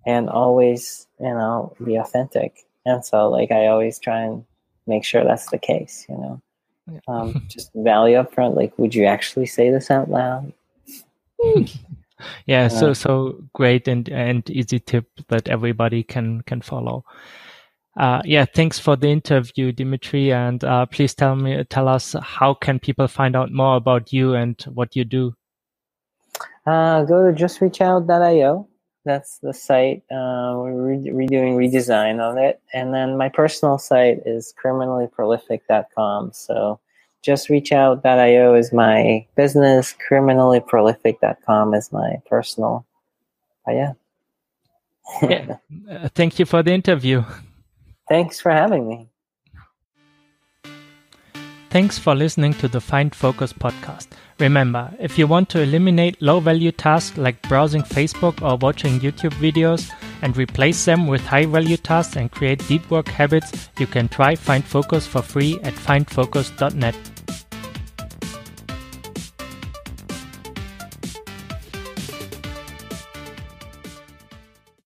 and 0.05 0.29
always 0.29 1.07
you 1.19 1.33
know 1.33 1.75
be 1.83 1.95
authentic. 1.95 2.65
And 2.85 3.05
so 3.05 3.29
like 3.29 3.51
I 3.51 3.67
always 3.67 3.99
try 3.99 4.21
and 4.21 4.43
make 4.87 5.03
sure 5.05 5.23
that's 5.23 5.49
the 5.49 5.59
case. 5.59 6.05
You 6.09 6.17
know, 6.17 6.41
um, 7.07 7.45
just 7.47 7.71
value 7.75 8.17
up 8.17 8.33
front. 8.33 8.55
Like, 8.55 8.77
would 8.77 8.95
you 8.95 9.05
actually 9.05 9.45
say 9.45 9.69
this 9.69 9.91
out 9.91 10.09
loud? 10.09 10.53
yeah 12.45 12.67
so 12.67 12.93
so 12.93 13.43
great 13.53 13.87
and 13.87 14.07
and 14.09 14.47
easy 14.47 14.79
tip 14.79 15.07
that 15.29 15.47
everybody 15.49 16.03
can 16.03 16.39
can 16.41 16.61
follow 16.61 17.03
uh, 17.97 18.21
yeah, 18.23 18.45
thanks 18.45 18.79
for 18.79 18.95
the 18.95 19.09
interview, 19.09 19.71
Dimitri. 19.71 20.31
And 20.31 20.63
uh, 20.63 20.85
please 20.85 21.13
tell 21.13 21.35
me, 21.35 21.63
tell 21.65 21.87
us 21.87 22.15
how 22.21 22.53
can 22.53 22.79
people 22.79 23.07
find 23.07 23.35
out 23.35 23.51
more 23.51 23.75
about 23.75 24.13
you 24.13 24.33
and 24.33 24.59
what 24.73 24.95
you 24.95 25.03
do. 25.03 25.33
Uh, 26.65 27.03
go 27.03 27.29
to 27.29 27.37
justreachout.io. 27.37 28.67
That's 29.03 29.39
the 29.39 29.53
site. 29.53 30.03
Uh, 30.11 30.53
we're 30.57 30.73
re- 30.73 31.27
redoing 31.27 31.55
redesign 31.55 32.19
of 32.19 32.37
it, 32.37 32.61
and 32.73 32.93
then 32.93 33.17
my 33.17 33.29
personal 33.29 33.79
site 33.79 34.19
is 34.25 34.53
criminallyprolific.com. 34.63 36.31
So 36.33 36.79
justreachout.io 37.25 38.55
is 38.55 38.71
my 38.71 39.25
business. 39.35 39.95
Criminallyprolific.com 40.07 41.73
is 41.73 41.91
my 41.91 42.21
personal. 42.29 42.85
But 43.65 43.73
yeah. 43.73 43.93
yeah. 45.23 45.57
Uh, 45.89 46.07
thank 46.15 46.39
you 46.39 46.45
for 46.45 46.63
the 46.63 46.71
interview. 46.71 47.23
Thanks 48.07 48.39
for 48.39 48.51
having 48.51 48.87
me. 48.87 49.09
Thanks 51.69 51.97
for 51.97 52.15
listening 52.15 52.53
to 52.55 52.67
the 52.67 52.81
Find 52.81 53.13
Focus 53.15 53.53
podcast. 53.53 54.07
Remember, 54.41 54.91
if 54.99 55.19
you 55.19 55.27
want 55.27 55.49
to 55.49 55.61
eliminate 55.61 56.19
low 56.19 56.39
value 56.39 56.71
tasks 56.71 57.15
like 57.15 57.39
browsing 57.43 57.83
Facebook 57.83 58.41
or 58.41 58.57
watching 58.57 58.99
YouTube 58.99 59.33
videos 59.33 59.91
and 60.23 60.35
replace 60.35 60.83
them 60.83 61.05
with 61.05 61.21
high 61.21 61.45
value 61.45 61.77
tasks 61.77 62.15
and 62.15 62.31
create 62.31 62.67
deep 62.67 62.89
work 62.89 63.07
habits, 63.07 63.69
you 63.77 63.85
can 63.85 64.09
try 64.09 64.33
Find 64.33 64.65
Focus 64.65 65.05
for 65.05 65.21
free 65.21 65.59
at 65.61 65.75
findfocus.net. 65.75 67.10